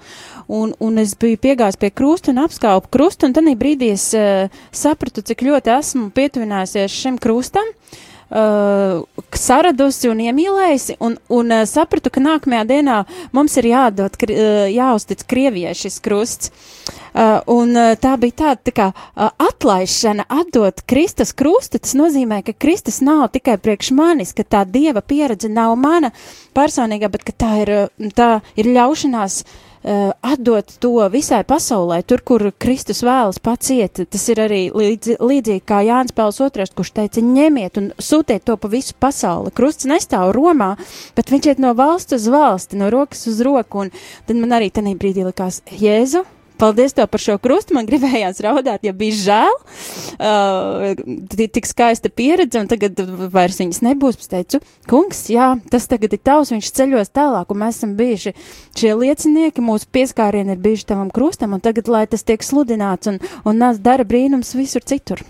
un, 0.47 0.75
un 0.79 0.99
es 1.03 1.15
biju 1.19 1.38
piegājis 1.43 1.79
pie 1.81 1.91
krusta 1.95 2.33
un 2.33 2.43
apskaupu 2.45 2.91
krustu, 2.93 3.29
un 3.29 3.37
tad 3.37 3.49
brīdī 3.59 3.93
es 3.95 4.11
uh, 4.17 4.50
sapratu, 4.75 5.25
cik 5.26 5.47
ļoti 5.47 5.73
esmu 5.79 6.11
pietuvinājusies 6.17 7.00
šim 7.03 7.23
krustam. 7.23 7.75
Uh, 8.26 9.05
saradusi 9.38 10.09
un 10.11 10.19
iemīlējusi, 10.19 10.97
un, 10.99 11.12
un 11.31 11.53
uh, 11.55 11.61
sapratu, 11.71 12.11
ka 12.11 12.19
nākamajā 12.19 12.65
dienā 12.67 12.97
mums 13.31 13.55
ir 13.61 13.69
jādod, 13.71 14.17
kri, 14.19 14.35
uh, 14.35 14.65
jāuztic 14.67 15.23
Krievijai 15.31 15.76
šis 15.79 16.00
krusts. 16.03 16.50
Uh, 17.15 17.38
un 17.55 17.71
uh, 17.79 17.93
tā 17.95 18.17
bija 18.19 18.35
tāda 18.41 18.67
tā 18.67 18.75
kā 18.75 18.88
uh, 18.91 19.31
atlaišana, 19.31 20.26
atdot 20.26 20.83
Kristus 20.91 21.31
krustu. 21.38 21.79
Tas 21.79 21.95
nozīmē, 21.95 22.41
ka 22.43 22.57
Kristus 22.59 22.99
nav 22.99 23.29
tikai 23.37 23.61
priekš 23.62 23.93
manis, 23.95 24.35
ka 24.35 24.43
tā 24.43 24.65
dieva 24.67 25.05
pieredze 25.07 25.47
nav 25.47 25.76
mana 25.79 26.11
personīgā, 26.59 27.12
bet 27.15 27.29
ka 27.31 27.37
tā 27.47 27.53
ir, 27.62 27.73
tā 28.19 28.31
ir 28.59 28.75
ļaušanās 28.75 29.38
uh, 29.45 29.62
atdot 29.87 30.73
to 30.83 30.93
visai 31.12 31.43
pasaulē, 31.47 32.00
tur, 32.02 32.23
kur 32.26 32.43
Kristus 32.59 33.05
vēlas 33.07 33.38
pats 33.43 33.71
iet. 33.71 34.02
Tas 34.11 34.25
ir 34.33 34.43
arī 34.43 34.61
līdzi, 34.75 35.19
līdzīgi 35.23 35.62
kā 35.69 35.83
Jānis 35.87 36.14
Pāvils 36.16 36.40
II, 36.43 36.69
kurš 36.76 36.93
teica, 36.99 37.23
ņemiet 37.23 37.81
un 37.81 37.90
sūtiet 38.02 38.47
to 38.49 38.59
pa 38.59 38.71
visu 38.73 38.97
pasauli. 38.99 39.55
Krusts 39.55 39.87
nestāv 39.88 40.35
Romā, 40.37 40.75
bet 41.16 41.31
viņš 41.31 41.52
iet 41.52 41.62
no 41.62 41.75
valsts 41.78 42.19
uz 42.19 42.26
valsti, 42.33 42.81
no 42.81 42.90
rokas 42.90 43.26
uz 43.31 43.43
roku, 43.47 43.87
un 43.87 43.95
tad 44.26 44.40
man 44.40 44.59
arī 44.59 44.73
tajā 44.75 44.97
brīdī 44.99 45.26
likās, 45.26 45.62
Jēzu, 45.71 46.26
Paldies 46.57 46.97
tev 46.97 47.09
par 47.13 47.23
šo 47.23 47.37
krustu. 47.43 47.77
Man 47.77 47.89
gribējās 47.89 48.41
raudāt, 48.45 48.87
ja 48.87 48.95
bija 48.97 49.19
žēl. 49.21 49.57
Uh, 50.17 51.47
tik 51.53 51.69
skaista 51.69 52.09
pieredze, 52.09 52.61
un 52.63 52.71
tagad 52.71 53.01
vairs 53.33 53.61
viņas 53.61 53.83
nebūs. 53.85 54.21
Es 54.23 54.33
teicu, 54.33 54.63
kungs, 54.91 55.27
jā, 55.33 55.53
tas 55.73 55.89
tagad 55.91 56.17
ir 56.17 56.23
tavs, 56.25 56.55
viņš 56.55 56.73
ceļos 56.79 57.13
tālāk, 57.17 57.53
un 57.53 57.63
mēs 57.63 57.81
esam 57.81 57.97
bijuši 57.99 58.33
šie 58.79 58.95
liecinieki, 58.97 59.65
mūsu 59.65 59.91
pieskārieni 59.93 60.57
ir 60.57 60.63
bijuši 60.65 60.89
tavam 60.93 61.13
krustam, 61.13 61.57
un 61.57 61.65
tagad, 61.65 61.93
lai 61.93 62.07
tas 62.11 62.25
tiek 62.27 62.45
sludināts 62.45 63.13
un, 63.13 63.21
un 63.45 63.61
nāc 63.61 63.83
dara 63.85 64.09
brīnums 64.09 64.57
visur 64.57 64.85
citur. 64.87 65.21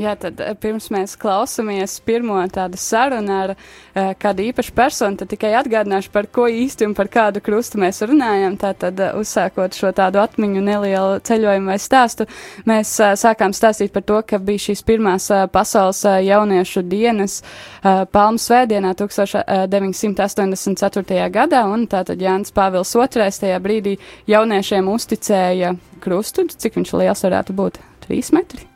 Jā, 0.00 0.14
tad 0.16 0.38
eh, 0.40 0.54
pirms 0.56 0.86
mēs 0.88 1.18
klausāmies 1.20 1.98
pirmo 2.06 2.38
tādu 2.48 2.78
sarunu 2.80 3.32
ar 3.36 3.50
uh, 3.52 4.14
kādu 4.16 4.40
īpašu 4.46 4.72
personu, 4.72 5.18
tad 5.20 5.28
tikai 5.28 5.50
atgādināšu, 5.58 6.08
par 6.14 6.26
ko 6.32 6.46
īsti 6.48 6.86
un 6.88 6.94
par 6.96 7.10
kādu 7.12 7.42
krustu 7.44 7.76
mēs 7.82 8.00
runājam. 8.08 8.56
Tātad, 8.56 8.96
uh, 8.96 9.12
uzsākot 9.20 9.76
šo 9.76 9.92
tādu 9.92 10.16
atmiņu 10.22 10.62
nelielu 10.64 11.20
ceļojumu 11.28 11.68
vai 11.74 11.76
stāstu, 11.76 12.24
mēs 12.64 12.88
uh, 13.04 13.12
sākām 13.20 13.52
stāstīt 13.52 13.92
par 13.92 14.00
to, 14.08 14.24
ka 14.24 14.40
bija 14.40 14.64
šīs 14.70 14.80
pirmās 14.88 15.28
uh, 15.28 15.44
pasaules 15.52 16.00
uh, 16.08 16.16
jauniešu 16.24 16.80
dienas 16.88 17.44
uh, 17.44 18.08
Palmu 18.08 18.40
svētdienā 18.40 18.96
1984. 18.96 21.20
gadā, 21.36 21.68
un 21.68 21.84
tātad 21.84 22.16
Jānis 22.16 22.48
Pāvils 22.56 22.96
II 22.96 23.28
tajā 23.44 23.60
brīdī 23.60 24.00
jauniešiem 24.24 24.88
uzticēja 24.88 25.76
krustu, 26.00 26.48
cik 26.48 26.80
viņš 26.80 26.96
liels 26.96 27.28
varētu 27.28 27.52
būt? 27.60 27.76
Trīs 28.08 28.32
metri? 28.32 28.71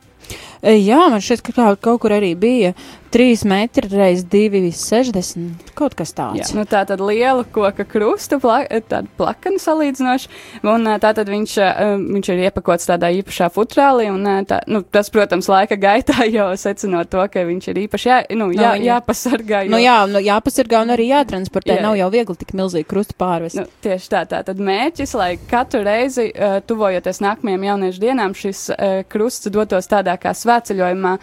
Jā, 0.61 1.03
man 1.11 1.21
šķiet, 1.21 1.43
ka 1.45 1.53
kaut, 1.53 1.81
kaut 1.85 2.01
kur 2.03 2.15
arī 2.15 2.33
bija 2.39 2.73
3 3.13 3.45
metri 3.49 3.89
reiz 3.91 4.23
2,60. 4.25 5.73
Kaut 5.77 5.97
kas 5.97 6.13
tāds. 6.17 6.39
Jā, 6.39 6.47
nu 6.57 6.65
tā 6.69 6.83
tad 6.87 7.01
liela 7.03 7.43
koka 7.43 7.85
krusta, 7.87 8.39
pla, 8.41 8.61
tāda 8.67 9.05
plakana 9.19 9.61
salīdzinoši, 9.61 10.31
un 10.67 10.91
tā 11.01 11.13
tad 11.17 11.29
viņš, 11.31 11.57
viņš 12.05 12.31
ir 12.33 12.45
iepakots 12.47 12.89
tādā 12.89 13.11
īpašā 13.19 13.49
futrālī, 13.53 14.07
un 14.13 14.45
tā, 14.47 14.61
nu, 14.71 14.81
tas, 14.83 15.11
protams, 15.13 15.49
laika 15.51 15.77
gaitā 15.79 16.27
jau 16.37 16.49
secinot 16.59 17.11
to, 17.11 17.23
ka 17.31 17.45
viņš 17.47 17.71
ir 17.73 17.83
īpaši 17.87 18.11
jā, 18.11 18.21
nu, 18.37 18.51
jā, 18.55 18.77
Nu, 18.77 18.85
jāpasargā. 18.87 19.63
Jo, 19.65 19.71
Nu 19.73 19.79
jā, 19.81 19.95
nu, 20.09 20.21
jāpasargā 20.23 20.81
un 20.85 20.93
arī 20.95 21.09
jātransportē. 21.11 21.77
Jā. 21.77 21.83
Nav 21.85 21.97
jau 21.99 22.09
viegli 22.13 22.37
tik 22.39 22.53
milzīgi 22.57 22.87
krustu 22.89 23.17
pārvest. 23.19 23.59
Nu, 23.59 23.65
tieši 23.83 24.11
tā, 24.11 24.23
tā 24.29 24.41
tad 24.47 24.61
mērķis, 24.63 25.13
lai 25.17 25.29
katru 25.49 25.83
reizi, 25.87 26.29
uh, 26.31 26.57
tuvojoties 26.67 27.21
nākamajām 27.23 27.65
jauniešu 27.69 28.03
dienām, 28.03 28.35
šis 28.37 28.63
uh, 28.73 29.01
krusts 29.09 29.51
dotos 29.53 29.89
tādā 29.91 30.17
kā 30.21 30.33
svētceļojumā 30.37 31.13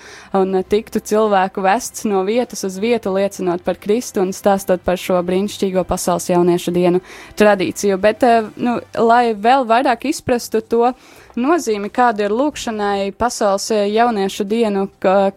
un 0.41 0.59
uh, 0.61 0.67
tiktu 0.67 1.03
cilvēku 1.05 1.65
vests 1.75 2.07
no 2.09 2.23
vietas 2.25 2.65
uz 2.65 2.79
vietu, 2.81 3.13
liecinot 3.19 3.67
par 3.67 3.83
Kristu 3.83 4.23
un 4.23 4.33
stāstot 4.33 4.87
par 4.87 5.01
šo 5.01 5.19
brīnišķīgo 5.27 5.85
pasaules 5.91 6.31
jauniešu 6.31 6.73
dienu 6.79 7.03
tradīciju. 7.37 8.01
Bet, 8.01 8.25
uh, 8.25 8.49
nu, 8.57 8.79
lai 9.03 9.35
vēl 9.35 9.69
vairāk 9.69 10.09
izprastu 10.15 10.63
to 10.63 10.95
nozīmi, 11.41 11.91
kāda 11.95 12.27
ir 12.27 12.35
lūkšanai 12.35 13.13
pasaules 13.19 13.69
eh, 13.75 13.87
jauniešu 13.95 14.47
dienu 14.49 14.87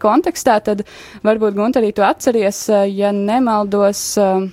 kontekstā, 0.01 0.59
tad 0.63 0.85
varbūt 1.25 1.57
Gunta 1.57 1.81
arī 1.81 1.93
to 1.95 2.05
atceries, 2.05 2.63
eh, 2.69 2.87
ja 2.93 3.13
nemaldos, 3.15 4.03
eh, 4.21 4.47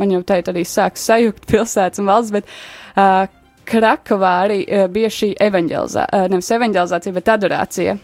man 0.00 0.16
jau 0.16 0.22
teikt 0.26 0.52
arī 0.52 0.64
sāks 0.68 1.06
sajukt 1.08 1.46
pilsētas 1.50 2.02
un 2.02 2.10
valsts, 2.10 2.34
bet 2.34 2.48
uh, 2.96 3.26
Krakovā 3.64 4.32
arī 4.44 4.58
uh, 4.66 4.88
bija 4.92 5.08
šī 5.12 5.30
evanģelizācija, 5.40 6.24
uh, 6.24 6.26
nevis 6.32 6.50
evanģelizācija, 6.52 7.16
bet 7.16 7.30
adorācija 7.32 7.94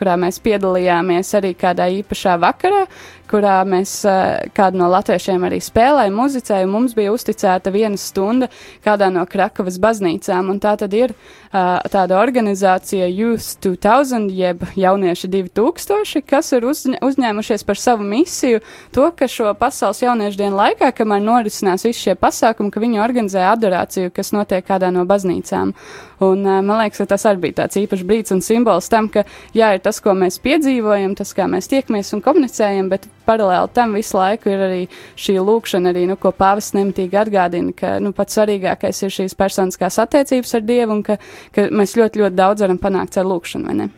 kurā 0.00 0.16
mēs 0.20 0.40
piedalījāmies 0.42 1.34
arī 1.36 1.52
kādā 1.60 1.90
īpašā 2.00 2.38
vakarā, 2.40 2.86
kurā 3.30 3.60
mēs 3.68 3.92
uh, 4.08 4.40
kādu 4.56 4.80
no 4.80 4.88
latviešiem 4.90 5.44
arī 5.46 5.60
spēlējam, 5.62 6.16
muzicēju. 6.18 6.70
Mums 6.70 6.96
bija 6.98 7.12
uzticēta 7.14 7.72
viena 7.74 7.98
stunda 8.00 8.50
kādā 8.84 9.10
no 9.12 9.22
Krakavas 9.30 9.78
baznīcām, 9.82 10.50
un 10.52 10.58
tā 10.62 10.74
tad 10.80 10.94
ir 10.96 11.14
uh, 11.14 11.78
tāda 11.92 12.18
organizācija 12.20 13.08
Youth 13.10 13.60
2000, 13.62 14.30
jeb 14.34 14.64
jaunieši 14.78 15.30
2000, 15.30 16.24
kas 16.26 16.52
ir 16.56 16.66
uzņ 16.70 16.98
uzņēmušies 17.06 17.66
par 17.66 17.78
savu 17.80 18.06
misiju 18.06 18.62
to, 18.94 19.06
ka 19.16 19.28
šo 19.30 19.52
pasaules 19.58 20.02
jauniešu 20.02 20.40
dienu 20.40 20.58
laikā, 20.58 20.90
kamēr 20.96 21.22
norisinās 21.24 21.86
visi 21.86 22.08
šie 22.08 22.16
pasākumi, 22.18 22.72
ka 22.74 22.82
viņi 22.82 23.02
organizē 23.02 23.46
adorāciju, 23.52 24.14
kas 24.14 24.34
notiek 24.36 24.66
kādā 24.66 24.90
no 24.94 25.06
baznīcām. 25.08 25.74
Un, 26.20 26.44
uh, 26.44 26.60
man 26.60 26.82
liekas, 26.82 27.04
ka 27.04 27.12
tas 27.14 27.28
arī 27.30 27.46
bija 27.46 27.62
tāds 27.62 27.78
īpašs 27.80 28.06
brīdis 28.06 28.34
un 28.36 28.44
simbols 28.44 28.90
tam, 28.92 29.08
ka 29.12 29.24
jā, 29.56 29.72
ir 29.76 29.84
tas, 29.84 30.02
ko 30.02 30.16
mēs 30.18 30.40
piedzīvojam, 30.44 31.16
tas, 31.18 31.32
kā 31.36 31.46
mēs 31.50 31.70
tiekamies 31.70 32.12
un 32.16 32.24
komunicējam, 32.24 32.90
bet 32.92 33.08
paralēli 33.26 33.72
tam 33.76 33.94
visu 33.98 34.18
laiku 34.18 34.52
ir 34.52 34.64
arī 34.66 34.82
šī 35.20 35.38
lūkšana, 35.40 35.92
arī, 35.92 36.06
nu, 36.10 36.18
ko 36.20 36.32
pāvis 36.36 36.72
nemitīgi 36.76 37.18
atgādina, 37.20 37.74
ka 37.76 37.96
nu, 38.02 38.14
pats 38.16 38.38
svarīgākais 38.38 39.02
ir 39.06 39.16
šīs 39.16 39.36
personiskās 39.38 39.98
attiecības 40.02 40.54
ar 40.58 40.66
Dievu 40.66 40.98
un 40.98 41.02
ka, 41.06 41.18
ka 41.54 41.68
mēs 41.74 41.96
ļoti, 41.98 42.24
ļoti 42.24 42.38
daudz 42.38 42.66
varam 42.66 42.80
panākt 42.82 43.18
ar 43.20 43.28
lūkšanu? 43.30 43.90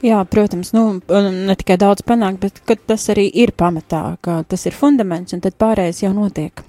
Jā, 0.00 0.22
protams, 0.24 0.72
nu, 0.72 0.86
ne 1.10 1.54
tikai 1.60 1.76
daudz 1.80 2.04
panākt, 2.08 2.40
bet 2.40 2.86
tas 2.88 3.04
arī 3.12 3.26
ir 3.42 3.52
pamatā, 3.52 4.16
ka 4.24 4.40
tas 4.48 4.64
ir 4.64 4.76
fundaments, 4.76 5.36
un 5.36 5.44
tad 5.44 5.58
pārējais 5.60 6.06
jau 6.06 6.14
notiek. 6.16 6.64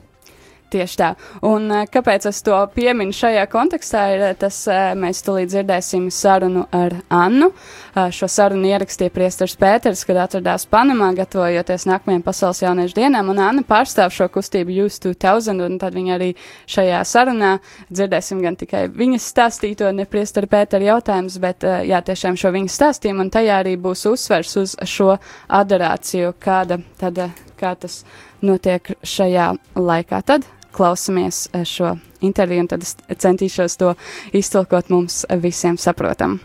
Tieši 0.72 0.96
tā. 0.96 1.08
Un 1.44 1.66
eh, 1.68 1.88
kāpēc 1.92 2.30
es 2.30 2.38
to 2.48 2.56
pieminu 2.72 3.12
šajā 3.12 3.44
kontekstā, 3.52 4.06
ir 4.14 4.22
eh, 4.30 4.36
tas, 4.40 4.56
eh, 4.72 4.94
mēs 4.96 5.20
tulīt 5.26 5.50
dzirdēsim 5.52 6.06
sarunu 6.16 6.64
ar 6.72 6.96
Annu. 7.12 7.50
Šo 7.92 8.30
sarunu 8.32 8.70
ierakstīja 8.70 9.12
priestars 9.12 9.58
Pēters, 9.60 10.06
kad 10.08 10.16
atradās 10.24 10.64
Panamā, 10.72 11.10
gatavojoties 11.18 11.84
nākamajām 11.90 12.22
pasaules 12.24 12.62
jauniešu 12.64 12.96
dienām, 13.02 13.34
un 13.34 13.42
Anna 13.44 13.66
pārstāv 13.68 14.14
šo 14.16 14.30
kustību 14.32 14.72
Youth 14.78 15.02
2000, 15.04 15.60
un 15.66 15.76
tad 15.82 15.98
viņa 16.00 16.14
arī 16.16 16.30
šajā 16.72 17.02
sarunā 17.10 17.52
dzirdēsim 17.92 18.40
gan 18.46 18.56
tikai 18.56 18.86
viņas 18.96 19.28
stāstīto, 19.34 19.92
ne 19.92 20.08
priestara 20.08 20.48
Pētera 20.48 20.94
jautājums, 20.94 21.36
bet 21.44 21.68
jā, 21.68 22.00
tiešām 22.00 22.40
šo 22.40 22.54
viņas 22.56 22.80
stāstījumu, 22.80 23.28
un 23.28 23.34
tajā 23.36 23.60
arī 23.60 23.76
būs 23.76 24.06
uzsvers 24.08 24.56
uz 24.64 24.80
šo 24.88 25.18
adorāciju, 25.52 26.32
kāda 26.40 26.80
tad, 27.04 27.26
kā 27.60 27.76
tas 27.76 28.06
notiek 28.40 28.96
šajā 29.04 29.52
laikā. 29.76 30.24
Tad 30.24 30.48
klausamies 30.72 31.50
eh, 31.54 31.66
šo 31.66 31.96
interviju, 32.22 32.66
un 32.66 32.72
tad 32.72 32.84
es 32.84 32.96
centīšos 33.24 33.78
to 33.78 33.94
iztulkot 34.34 34.90
mums 34.90 35.26
visiem 35.44 35.78
saprotam. 35.78 36.40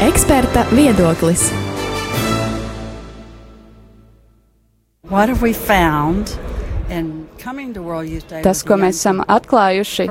Eksperta 0.00 0.64
viedoklis. 0.72 1.50
What 5.10 5.28
have 5.28 5.42
we 5.42 5.52
found 5.52 6.38
Tas, 8.44 8.62
ko 8.66 8.76
mēs 8.80 9.00
esam 9.00 9.22
atklājuši, 9.24 10.06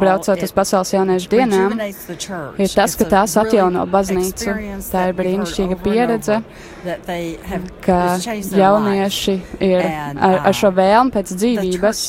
braucot 0.00 0.42
uz 0.42 0.52
pasaules 0.56 0.92
jauniešu 0.94 1.30
dienām, 1.32 1.76
ir 2.58 2.74
tas, 2.74 2.96
ka 2.98 3.06
tās 3.10 3.36
atjauno 3.40 3.84
baznīcu. 3.90 4.56
Tā 4.90 5.08
ir 5.10 5.16
brīnišķīga 5.18 5.78
pieredze, 5.82 6.40
ka 7.86 7.98
jaunieši 8.58 9.36
ir 9.62 9.84
ar, 9.86 10.40
ar 10.50 10.56
šo 10.56 10.72
vēlmu 10.74 11.14
pēc 11.14 11.32
dzīvības, 11.38 12.02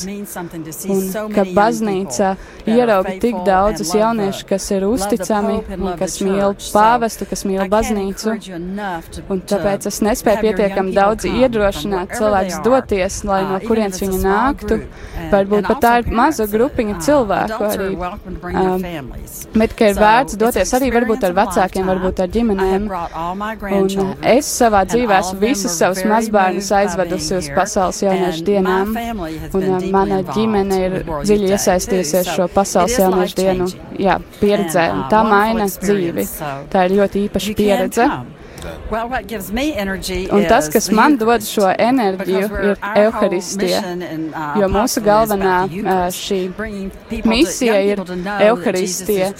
un 0.90 1.30
ka 1.34 1.46
baznīca 1.54 2.34
ierauga 2.66 3.14
tik 3.22 3.38
daudzus 3.46 3.94
jauniešus, 3.94 4.46
kas 4.48 4.68
ir 4.74 4.86
uzticami, 4.88 5.60
un 5.78 5.94
kas 6.00 6.18
mīl 6.24 6.56
pāvestu, 6.74 7.28
kas 7.30 7.46
mīl 7.48 7.68
baznīcu. 7.70 8.34
Un 9.30 9.44
tāpēc 9.54 9.88
es 9.90 10.00
nespēju 10.04 10.42
pietiekami 10.48 10.94
daudz 10.96 11.28
iedrošināt 11.30 12.16
cilvēkus 12.18 12.60
doties, 12.66 13.20
lai 13.28 13.42
no 13.48 13.60
kurienes 13.62 14.02
viņi 14.02 14.20
nāktu. 14.64 14.88
Varbūt 15.30 15.68
pat 15.68 15.80
tā 15.82 15.92
ir 16.00 16.10
maza 16.14 16.46
grupiņa 16.50 16.96
cilvēku 17.04 17.66
arī. 17.68 17.88
Um, 17.94 18.84
bet, 19.54 19.74
ka 19.78 19.90
ir 19.92 19.98
vērts 19.98 20.38
doties 20.40 20.74
arī 20.76 20.90
varbūt 20.94 21.24
ar 21.28 21.36
vecākiem, 21.36 21.86
varbūt 21.88 22.22
ar 22.24 22.32
ģimenēm. 22.34 22.88
Un 23.78 24.14
es 24.34 24.50
savā 24.50 24.84
dzīvē 24.90 25.20
esmu 25.22 25.40
visus 25.40 25.78
savus 25.78 26.02
mazbērnus 26.08 26.70
aizvedusi 26.80 27.38
uz 27.38 27.50
pasaules 27.56 28.02
jauniešu 28.04 28.46
dienām. 28.50 28.94
Un 29.54 29.68
uh, 29.70 29.88
mana 29.94 30.22
ģimene 30.34 30.80
ir 30.84 30.98
dziļi 31.08 31.52
iesaistījusies 31.54 32.34
šo 32.34 32.48
pasaules 32.52 32.98
jauniešu 33.00 33.40
dienu 33.40 33.70
jā, 34.00 34.18
pieredzē. 34.40 34.88
Un 34.94 35.04
tā 35.12 35.24
maina 35.26 35.68
dzīvi. 35.70 36.28
Tā 36.72 36.88
ir 36.88 36.98
ļoti 37.00 37.28
īpaša 37.28 37.58
pieredze. 37.58 38.08
Un 40.34 40.44
tas, 40.48 40.68
kas 40.72 40.90
man 40.94 41.16
dod 41.20 41.44
šo 41.46 41.68
enerģiju, 41.70 42.48
ir 42.70 42.76
evaharistija. 42.94 43.80
Jo 44.60 44.68
mūsu 44.72 45.02
galvenā 45.04 45.56
šī 46.14 46.40
misija 47.28 47.78
ir 47.84 48.02
evaharistija, 48.04 49.30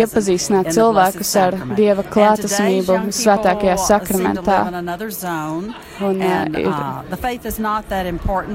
iepazīstināt 0.00 0.72
cilvēkus 0.76 1.34
ar 1.40 1.58
Dieva 1.74 2.04
klātesamību 2.06 2.98
svētākajā 3.14 3.76
sakramentā. 3.84 4.58
Un, 6.04 6.18
ir, 6.18 6.70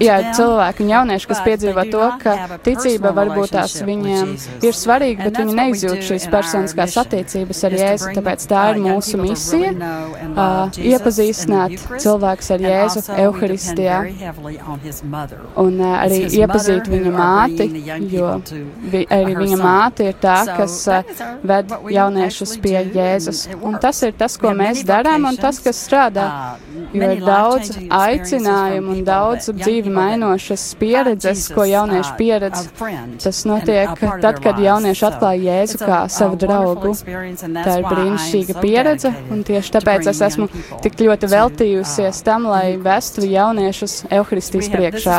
jā, 0.03 0.17
cilvēki 0.35 0.83
un 0.83 0.89
jaunieši, 0.93 1.29
kas 1.31 1.43
piedzīvo 1.45 1.85
to, 1.91 2.05
ka 2.23 2.35
ticība 2.65 3.13
varbūt 3.15 3.53
tās 3.55 3.77
viņiem. 3.85 4.33
Ir 4.65 4.75
svarīga, 4.75 5.29
bet 5.29 5.39
viņi 5.43 5.55
neizjūt 5.61 6.03
šīs 6.09 6.27
personiskās 6.33 6.97
attiecības 7.03 7.63
ar 7.69 7.77
Jēzu, 7.79 8.11
tāpēc 8.17 8.47
tā 8.51 8.65
ir 8.73 8.81
mūsu 8.83 9.21
misija 9.21 9.71
uh, 10.13 10.79
iepazīstināt 10.91 11.75
cilvēkus 12.01 12.51
ar 12.55 12.63
Jēzu 12.65 13.03
Euharistijā 13.25 13.99
un 15.59 15.79
uh, 15.79 15.95
arī 15.99 16.21
iepazīt 16.41 16.89
viņa 16.91 17.13
māti, 17.15 17.69
jo 18.11 18.33
vi, 18.91 19.05
arī 19.05 19.35
viņa 19.39 19.59
māte 19.61 20.09
ir 20.11 20.19
tā, 20.21 20.37
kas 20.57 20.77
uh, 20.91 21.13
ved 21.43 21.73
jauniešus 21.93 22.57
pie 22.63 22.77
Jēzus. 22.95 23.45
Un 23.61 23.77
tas 23.81 24.01
ir 24.05 24.15
tas, 24.17 24.37
ko 24.39 24.53
mēs 24.57 24.83
darām 24.87 25.27
un 25.29 25.37
tas, 25.39 25.59
kas 25.63 25.79
strādā, 25.85 26.27
jo 26.93 27.11
ir 27.15 27.23
daudz 27.23 27.73
aicinājumu 27.99 28.95
un 28.95 29.03
daudz 29.07 29.49
dzīvi 29.53 29.93
mainošas 29.93 30.65
pieredzes, 30.79 31.47
ko 31.53 31.65
jaunieši 31.69 32.15
pieredz. 32.19 32.65
Tas 33.23 33.43
notiek 33.49 33.93
tad, 34.21 34.41
kad 34.43 34.59
jaunieši 34.61 35.05
atklāja 35.09 35.59
Jēzu 35.59 35.81
kā 35.83 35.99
savu 36.11 36.39
draugu. 36.39 36.93
Tā 36.99 37.79
ir 37.79 37.87
brīnišķīga 37.87 38.57
pieredze, 38.63 39.11
un 39.33 39.43
tieši 39.47 39.75
tāpēc 39.77 39.98
es 40.07 40.21
esmu 40.21 40.47
tik 40.83 40.97
ļoti 40.99 41.29
veltījusies 41.31 42.21
tam, 42.25 42.47
lai 42.49 42.77
vestu 42.81 43.25
jauniešus 43.27 44.05
Euharistijas 44.09 44.69
priekšā. 44.73 45.17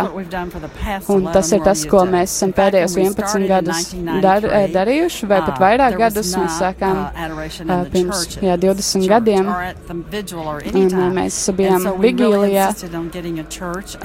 Un 1.12 1.28
tas 1.32 1.52
ir 1.52 1.62
tas, 1.64 1.84
ko 1.90 2.04
mēs 2.08 2.34
esam 2.36 2.54
pēdējos 2.56 2.96
11 3.00 3.46
gadus 3.50 3.92
dar, 4.22 4.44
eh, 4.44 4.68
darījuši, 4.72 5.28
vai 5.30 5.40
pat 5.46 5.60
vairāk 5.62 5.98
gadus. 6.00 6.32
Mēs 6.40 6.58
sākām 6.60 7.00
uh, 7.04 7.84
pirms 7.92 8.38
jā, 8.40 8.56
20 8.60 9.08
gadiem, 9.10 9.50
un 9.50 10.88
uh, 10.88 11.06
mēs 11.16 11.40
bijām 11.56 11.88
Vigīlijā. 12.00 12.68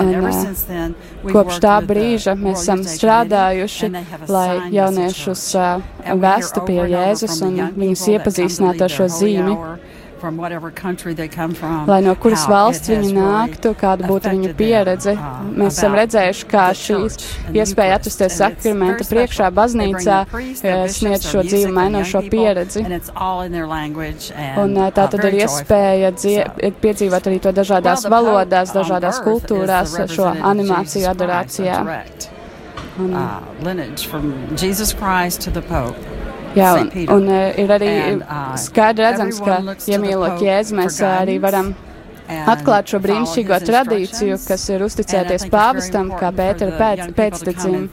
Un, 0.01 0.13
uh, 0.25 1.31
kopš 1.31 1.59
tā 1.63 1.75
brīža 1.85 2.35
mēs 2.39 2.65
esam 2.65 2.83
strādājuši, 2.87 3.91
lai 4.31 4.49
jauniešus 4.73 5.45
uh, 5.59 5.85
vestu 6.25 6.63
pie 6.65 6.81
Jēzus 6.91 7.41
un 7.45 7.59
viņus 7.75 8.07
iepazīstinātu 8.15 8.87
ar 8.87 8.95
šo 8.97 9.09
zīmi. 9.11 9.57
Lai 11.89 12.01
no 12.05 12.15
kuras 12.19 12.45
valsts 12.49 12.89
viņi 12.89 13.13
nāktu, 13.15 13.73
kāda 13.79 14.07
būtu 14.09 14.31
viņu 14.33 14.53
pieredze. 14.57 15.15
Uh, 15.15 15.45
Mēs 15.55 15.77
esam 15.77 15.95
redzējuši, 15.97 16.45
kā 16.51 16.65
šīs 16.75 17.17
iespēja 17.55 17.99
atrasties 17.99 18.37
sakramenta 18.39 19.07
priekšā 19.09 19.49
baznīcā 19.55 20.17
eh, 20.25 20.85
sniedz 20.91 21.27
šo 21.29 21.43
dzīvi 21.47 21.71
mainošo 21.75 22.23
pieredzi. 22.31 22.83
Un 24.63 24.77
eh, 24.77 24.91
tā 24.95 25.07
tad 25.13 25.27
ir 25.29 25.39
iespēja 25.43 26.11
piedzīvot 26.83 27.31
arī 27.31 27.41
to 27.43 27.55
dažādās 27.55 28.07
valodās, 28.11 28.73
dažādās 28.75 29.21
kultūrās, 29.25 29.97
šo 30.11 30.31
animāciju 30.53 31.11
adorācijā. 31.13 31.79
Un, 32.95 33.11
Jā, 36.55 36.71
un, 36.79 36.91
un 37.17 37.27
uh, 37.31 37.49
ir 37.59 37.73
arī 37.75 37.91
uh, 38.15 38.53
skaidri 38.59 39.03
redzams, 39.09 39.41
ka, 39.43 39.59
ja 39.89 39.99
mīlot 40.01 40.43
Jēzu, 40.43 40.77
mēs 40.79 41.01
arī 41.03 41.35
varam 41.43 41.73
atklāt 42.25 42.89
šo 42.89 42.99
brīnišķīgo 43.03 43.57
tradīciju, 43.65 44.37
kas 44.47 44.63
ir 44.73 44.83
uzticēties 44.85 45.47
pāvestam, 45.53 46.11
kā 46.19 46.31
Pētera 46.35 46.77
pēc, 46.79 47.03
pēctecim. 47.17 47.89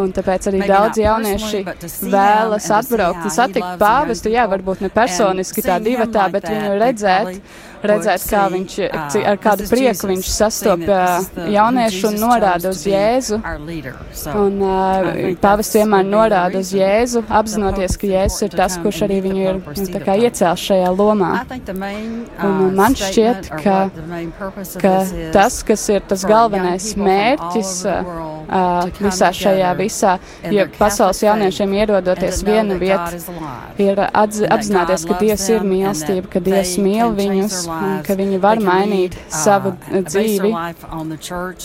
Un 0.00 0.14
tāpēc 0.16 0.48
arī 0.50 0.62
daudz 0.68 1.00
jaunieši 1.00 1.64
vēlas 2.06 2.70
atbraukt 2.80 3.26
un 3.26 3.34
satikt 3.34 3.74
pāvestu, 3.80 4.32
jā, 4.32 4.46
varbūt 4.50 4.84
ne 4.86 4.92
personiski 4.94 5.64
tā 5.66 5.80
divatā, 5.82 6.28
bet 6.32 6.48
viņu 6.50 6.78
redzēt 6.80 7.42
redzēt, 7.86 8.24
kā 8.30 8.46
viņš, 8.52 8.76
ar 9.30 9.38
kādu 9.40 9.66
prieku 9.70 10.10
viņš 10.10 10.30
sastopja 10.32 11.00
jauniešu 11.50 12.10
un 12.10 12.18
norāda 12.20 12.72
uz 12.72 12.82
Jēzu. 12.88 13.38
Un 14.34 14.58
uh, 14.64 15.10
pāvis 15.42 15.72
vienmēr 15.76 16.08
norāda 16.08 16.60
uz 16.60 16.72
Jēzu, 16.74 17.22
apzinoties, 17.28 17.96
ka 18.00 18.10
Jēzus 18.10 18.46
ir 18.48 18.56
tas, 18.58 18.78
kurš 18.82 19.04
arī 19.06 19.20
viņu 19.26 19.44
ir 19.44 19.60
nu, 19.60 19.86
iecēlis 20.26 20.66
šajā 20.66 20.90
lomā. 20.98 21.32
Un 22.50 22.74
man 22.76 22.98
šķiet, 22.98 23.50
ka, 23.62 23.78
ka 24.82 24.94
tas, 25.36 25.60
kas 25.66 25.86
ir 25.94 26.04
tas 26.10 26.26
galvenais 26.28 26.90
mērķis 26.98 27.72
uh, 27.88 28.12
uh, 28.50 29.00
visā 29.00 29.32
šajā 29.36 29.72
visā, 29.78 30.16
ja 30.50 30.66
pasaules 30.78 31.22
jauniešiem 31.24 31.78
ierodoties 31.80 32.44
viena 32.46 32.76
vieta, 32.80 33.20
ir 33.80 34.04
atz, 34.10 34.40
And 34.40 34.48
that 34.48 34.58
apzināties, 34.58 35.04
God 35.06 35.16
ka 35.16 35.24
Dievs 35.24 35.46
ir 35.50 35.64
mīlestība, 35.66 36.28
ka 36.32 36.40
Dievs 36.40 36.76
mīl 36.80 37.12
viņus 37.16 37.56
un 37.70 38.02
ka 38.06 38.16
viņi 38.18 38.40
var 38.42 38.60
mainīt 38.64 39.16
savu 39.32 39.72
uh, 39.74 39.98
dzīvi. 40.06 40.52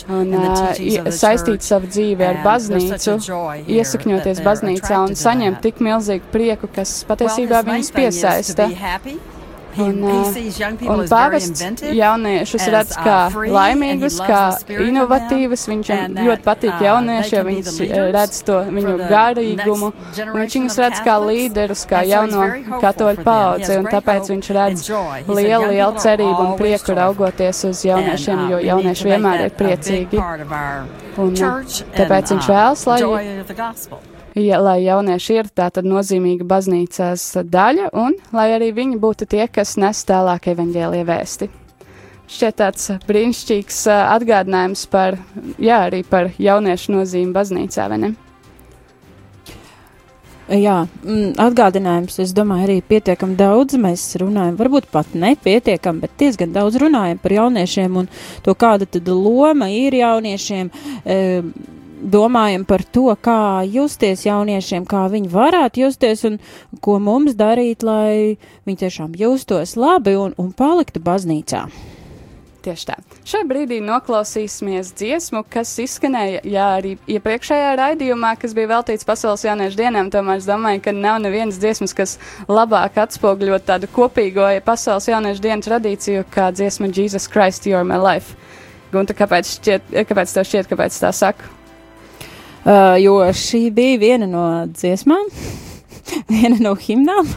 un 0.09 0.33
uh, 0.39 1.11
saistīt 1.11 1.65
savu 1.65 1.89
dzīvi 1.91 2.27
ar 2.29 2.41
baznīcu, 2.45 3.17
iesakņoties 3.77 4.43
baznīcā 4.45 5.03
un 5.05 5.15
saņemt 5.19 5.63
tik 5.65 5.81
milzīgu 5.85 6.33
prieku, 6.33 6.71
kas 6.75 6.97
patiesībā 7.09 7.63
viņus 7.67 7.95
piesaista. 7.95 8.69
Un, 9.75 9.97
uh, 10.07 10.37
un 10.93 11.01
pāvests 11.09 11.83
jauniešus 11.95 12.67
redz 12.71 12.93
kā 12.95 13.17
laimīgus, 13.33 14.19
kā 14.23 14.41
inovatīvus. 14.71 15.65
Viņam 15.71 16.15
ļoti 16.19 16.45
patīk 16.45 16.83
jaunieši, 16.85 17.35
be 17.35 17.43
viņš 17.49 17.79
redz 18.15 18.41
to 18.47 18.61
viņu 18.69 18.95
garīgumu. 19.09 19.91
viņš 20.15 20.57
viņus 20.59 20.79
redz 20.85 21.03
kā 21.05 21.17
līderus, 21.23 21.85
kā 21.89 22.05
jauno 22.07 22.47
katoļu 22.83 23.25
paudzi, 23.27 23.79
un 23.79 23.89
tāpēc 23.91 24.31
viņš 24.33 24.51
redz 24.59 24.87
lielu, 25.27 25.45
"Young 25.45 25.69
lielu 25.71 26.03
cerību 26.05 26.41
un 26.47 26.57
prieku 26.57 26.91
joyful." 26.91 26.95
raugoties 26.95 27.63
uz 27.63 27.85
jauniešiem, 27.85 28.39
uh, 28.39 28.49
jo 28.51 28.57
jaunieši 28.71 29.11
vienmēr 29.11 29.45
ir 29.45 29.55
priecīgi. 29.59 30.17
Un, 31.17 31.31
uh, 31.33 31.77
tāpēc 31.99 32.35
viņš 32.35 32.51
vēlas, 32.51 32.87
lai 32.87 34.14
ja, 34.35 34.59
lai 34.59 34.79
jaunieši 34.83 35.37
ir 35.39 35.51
tātad 35.55 35.87
nozīmīga 35.87 36.47
baznīcas 36.47 37.27
daļa, 37.51 37.91
un 37.95 38.17
lai 38.35 38.49
arī 38.55 38.71
viņi 38.75 38.99
būtu 39.01 39.29
tie, 39.31 39.45
kas 39.47 39.75
nes 39.81 40.03
tālāk 40.07 40.51
evaņģēlie 40.53 41.05
vēsti. 41.07 41.49
Šķiet 42.25 42.55
tāds 42.57 42.91
brīnišķīgs 43.05 43.83
atgādinājums 43.93 44.87
par, 44.89 45.19
jā, 45.61 45.83
arī 45.85 46.01
par 46.09 46.31
jauniešu 46.41 46.95
nozīmi 46.97 47.35
baznīcā, 47.35 47.89
vai 47.91 47.99
ne? 48.01 48.15
Jā, 50.45 50.83
mm, 50.85 51.39
atgādinājums, 51.41 52.19
es 52.21 52.31
domāju, 52.37 52.67
arī 52.67 52.73
pietiekami 52.85 53.33
daudz 53.37 53.79
mēs 53.81 54.03
runājam, 54.21 54.53
varbūt 54.59 54.91
pat 54.93 55.15
nepietiekami, 55.17 56.03
bet 56.03 56.13
diezgan 56.21 56.51
daudz 56.53 56.77
runājam 56.81 57.17
par 57.21 57.33
jauniešiem 57.33 57.97
un 58.03 58.09
to, 58.45 58.53
kāda 58.53 58.85
tad 58.85 59.09
loma 59.09 59.71
ir 59.73 59.97
jauniešiem. 59.97 60.69
E, 61.01 61.17
domājam 62.05 62.65
par 62.67 62.83
to, 62.83 63.09
kā 63.21 63.65
justies 63.67 64.25
jauniešiem, 64.27 64.85
kā 64.89 65.05
viņi 65.11 65.31
varētu 65.33 65.85
justies 65.85 66.23
un 66.29 66.39
ko 66.81 66.99
mums 67.01 67.35
darīt, 67.37 67.83
lai 67.85 68.37
viņi 68.65 68.81
tiešām 68.85 69.17
justos 69.19 69.75
labi 69.79 70.15
un, 70.19 70.37
un 70.37 70.53
paliktu 70.55 71.01
baznīcā. 71.03 71.65
Tieši 72.65 72.85
tā. 72.89 72.95
Šai 73.29 73.43
brīdī 73.45 73.77
noklausīsimies 73.85 74.89
dziesmu, 74.97 75.43
kas 75.53 75.69
izskanēja 75.83 76.39
jā, 76.49 76.69
arī 76.79 76.95
iepriekšējā 77.13 77.75
raidījumā, 77.77 78.31
kas 78.41 78.55
bija 78.57 78.71
veltīts 78.71 79.05
Pasaules 79.05 79.43
jauniešu 79.45 79.77
dienām. 79.77 80.09
Tomēr 80.13 80.41
es 80.41 80.47
domāju, 80.49 80.81
ka 80.87 80.93
nav 80.95 81.19
nevienas 81.21 81.59
dziesmas, 81.61 81.93
kas 81.93 82.15
labāk 82.49 82.97
atspoguļo 83.03 83.59
tādu 83.67 83.89
kopīgo 83.93 84.47
ja 84.49 84.63
Pasaules 84.65 85.11
jauniešu 85.11 85.45
dienu 85.45 85.67
tradīciju, 85.67 86.25
kā 86.33 86.49
dziesma 86.57 86.89
Jesus 86.89 87.29
Christ, 87.29 87.69
You're 87.69 87.85
My 87.85 88.01
Life. 88.01 88.33
Gunta, 88.93 89.13
kāpēc, 89.17 89.53
šķiet, 89.59 89.93
kāpēc 90.09 90.33
tev 90.33 90.49
šķiet, 90.49 90.71
kāpēc 90.73 90.97
tā 91.05 91.13
saka? 91.13 91.64
Uh, 92.65 92.95
jo 92.97 93.19
šī 93.29 93.67
bija 93.69 93.97
viena 94.01 94.25
no 94.25 94.43
dziesmām, 94.73 95.27
viena 96.31 96.57
no 96.61 96.75
himnām. 96.79 97.29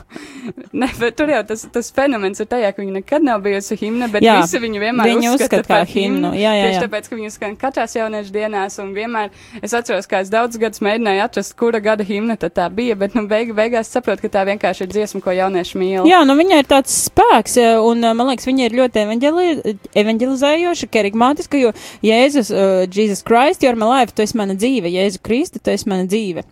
Ne, 0.73 0.89
bet 1.01 1.17
tur 1.19 1.31
jau 1.33 1.41
tas, 1.49 1.65
tas 1.73 1.91
fenomens 1.95 2.41
ir 2.41 2.49
tajā, 2.49 2.71
ka 2.75 2.83
viņa 2.83 2.95
nekad 3.01 3.25
nav 3.25 3.43
bijusi 3.45 3.77
himna, 3.81 4.09
bet 4.13 4.25
Jā, 4.25 4.39
visi 4.43 4.61
viņu 4.63 4.81
vienmēr 4.83 5.11
viņu 5.11 5.33
uzskata, 5.35 5.45
uzskata 5.45 5.67
kā 5.67 5.73
par 5.75 5.91
himnu. 5.91 6.33
Jā, 6.37 6.53
jā, 6.57 6.67
Tieši 6.67 6.79
jā. 6.79 6.85
tāpēc, 6.87 7.09
ka 7.09 7.19
viņu 7.19 7.33
skan 7.35 7.57
katrās 7.61 7.97
jauniešu 7.99 8.35
dienās, 8.35 8.79
un 8.83 8.93
vienmēr 8.97 9.33
es 9.63 9.75
atceros, 9.77 10.09
kā 10.11 10.23
es 10.25 10.33
daudz 10.33 10.61
gadus 10.61 10.83
mēģināju 10.85 11.25
atrast, 11.25 11.57
kura 11.59 11.81
gada 11.85 12.07
himna 12.07 12.39
tad 12.41 12.57
tā 12.57 12.69
bija, 12.73 12.97
bet 13.01 13.17
nu 13.19 13.25
beig, 13.31 13.53
beigās 13.57 13.93
saprotu, 13.93 14.27
ka 14.27 14.33
tā 14.39 14.47
vienkārši 14.49 14.87
ir 14.87 14.93
dziesma, 14.95 15.23
ko 15.25 15.35
jaunieši 15.37 15.81
mīl. 15.81 16.09
Jā, 16.09 16.23
nu 16.29 16.37
viņai 16.39 16.63
ir 16.63 16.71
tāds 16.71 16.97
spēks, 17.09 17.59
un 17.89 18.05
eh, 18.05 18.17
man 18.17 18.33
liekas, 18.33 18.49
viņa 18.49 18.69
ir 18.69 18.79
ļoti 18.79 19.05
evanģeli 19.05 19.77
evanģelizējoša, 20.05 20.91
kerigmātiska, 20.93 21.61
jo 21.61 21.75
Jēzus, 22.05 22.53
uh, 22.55 22.87
Jesus 22.87 23.25
Christ, 23.27 23.65
you're 23.65 23.79
my 23.79 23.89
life, 23.89 24.15
tu 24.15 24.25
esi 24.25 24.39
mana 24.39 24.57
dzīve, 24.59 24.91
Jēzu 24.93 25.23
Kristu, 25.25 25.63
tu 25.63 25.75
esi 25.75 25.89
mana 25.91 26.09
dzīve. 26.09 26.45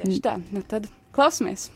Tieši 0.00 0.22
tā, 0.24 0.38
nu 0.54 0.64
tad 0.66 0.88
klausamies. 1.12 1.70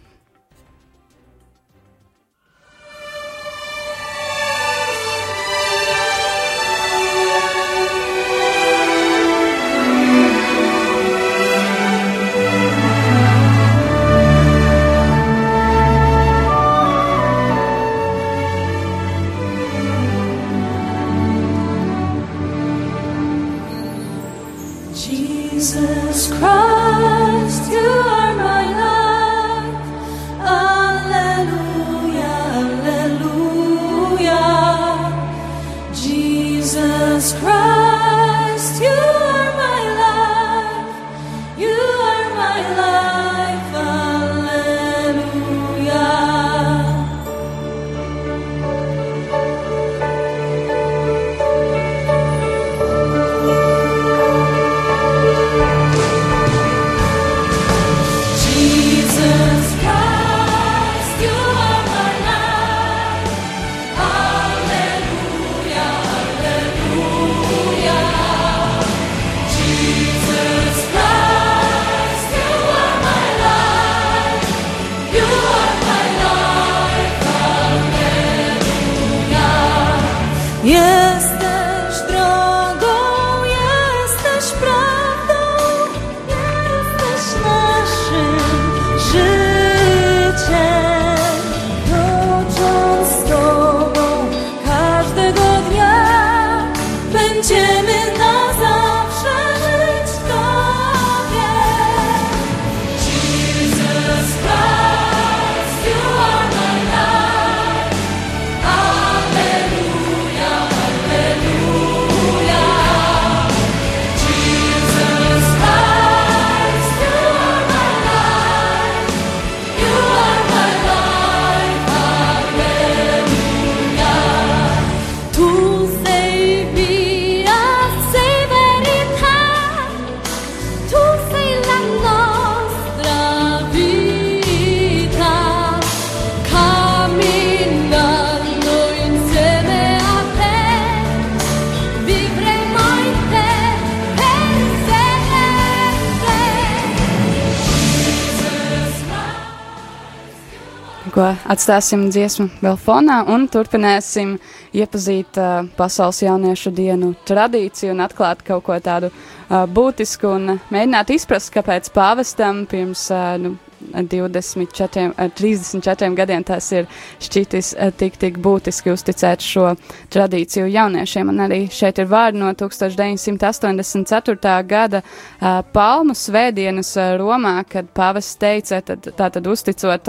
Atstāsim 151.54 152.08
dziesmu 152.10 152.48
vēl 152.62 152.76
fonā 152.80 153.20
un 153.30 153.46
turpināsim 153.50 154.36
iepazīt 154.74 155.38
uh, 155.40 155.68
pasaules 155.78 156.22
jauniešu 156.24 156.72
dienu 156.74 157.12
tradīciju 157.28 157.94
un 157.94 158.02
atklāt 158.04 158.42
kaut 158.46 158.64
ko 158.66 158.78
tādu 158.82 159.10
uh, 159.10 159.64
būtisku 159.70 160.34
un 160.34 160.56
mēģināt 160.74 161.14
izprast, 161.14 161.52
kāpēc 161.54 161.92
pāvestam 161.94 162.64
pirms 162.70 163.06
uh, 163.14 163.36
nu, 163.40 163.54
24, 164.02 165.12
34 165.36 166.06
eh, 166.06 166.14
gadiem 166.14 166.44
tas 166.44 166.72
ir 166.72 166.86
šķitis 167.22 167.74
eh, 167.78 167.92
tik, 167.96 168.16
tik 168.20 168.38
būtiski 168.42 168.92
uzticēt 168.92 169.40
šo 169.44 169.74
tradīciju 170.12 170.66
jauniešiem. 170.72 171.28
Un 171.30 171.40
arī 171.46 171.60
šeit 171.72 171.98
ir 172.02 172.08
vārdi 172.10 172.38
no 172.42 172.52
1984. 172.54 174.66
gada 174.68 175.02
uh, 175.04 175.62
palmu 175.72 176.14
svētdienas 176.14 176.96
Romā, 177.18 177.64
kad 177.68 177.84
pāvests 177.94 178.38
teica, 178.40 178.80
tad, 178.82 179.08
tātad 179.16 179.46
uzticot 179.46 180.08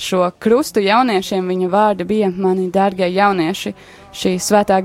šo 0.00 0.30
krustu 0.38 0.80
jauniešiem, 0.84 1.48
viņa 1.48 1.68
vārdi 1.72 2.04
bija 2.08 2.30
mani 2.30 2.70
dārgie 2.72 3.08
jaunieši. 3.14 3.74
Šī 4.14 4.36
svētā 4.38 4.78
uh, 4.78 4.84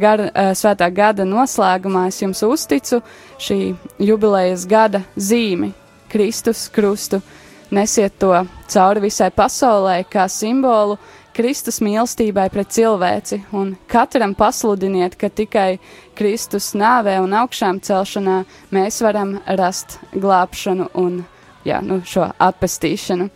svētā 0.57 0.89
gada 0.93 1.23
noslēgumā 1.27 2.07
es 2.09 2.21
jums 2.21 2.43
uzticu 2.43 3.01
šī 3.39 3.75
jubilejas 3.99 4.65
gada 4.67 5.03
zīmi- 5.17 5.73
Kristus 6.11 6.69
krustu. 6.73 7.21
Nesiet 7.69 8.15
to 8.17 8.33
cauri 8.67 9.03
visai 9.03 9.29
pasaulē 9.29 10.01
kā 10.09 10.25
simbolu 10.31 10.97
Kristus 11.37 11.77
mīlestībai 11.85 12.49
pret 12.51 12.73
cilvēci, 12.73 13.37
un 13.55 13.75
katram 13.87 14.33
pasludiniet, 14.35 15.13
ka 15.15 15.29
tikai 15.29 15.77
Kristus 16.17 16.73
nāvē 16.75 17.19
un 17.23 17.35
augšām 17.43 17.79
celšanā 17.85 18.41
mēs 18.75 18.99
varam 19.05 19.37
rast 19.45 19.99
glābšanu 20.11 20.89
un 20.99 21.21
jā, 21.63 21.79
nu, 21.85 22.01
šo 22.03 22.25
atpestīšanu. 22.33 23.29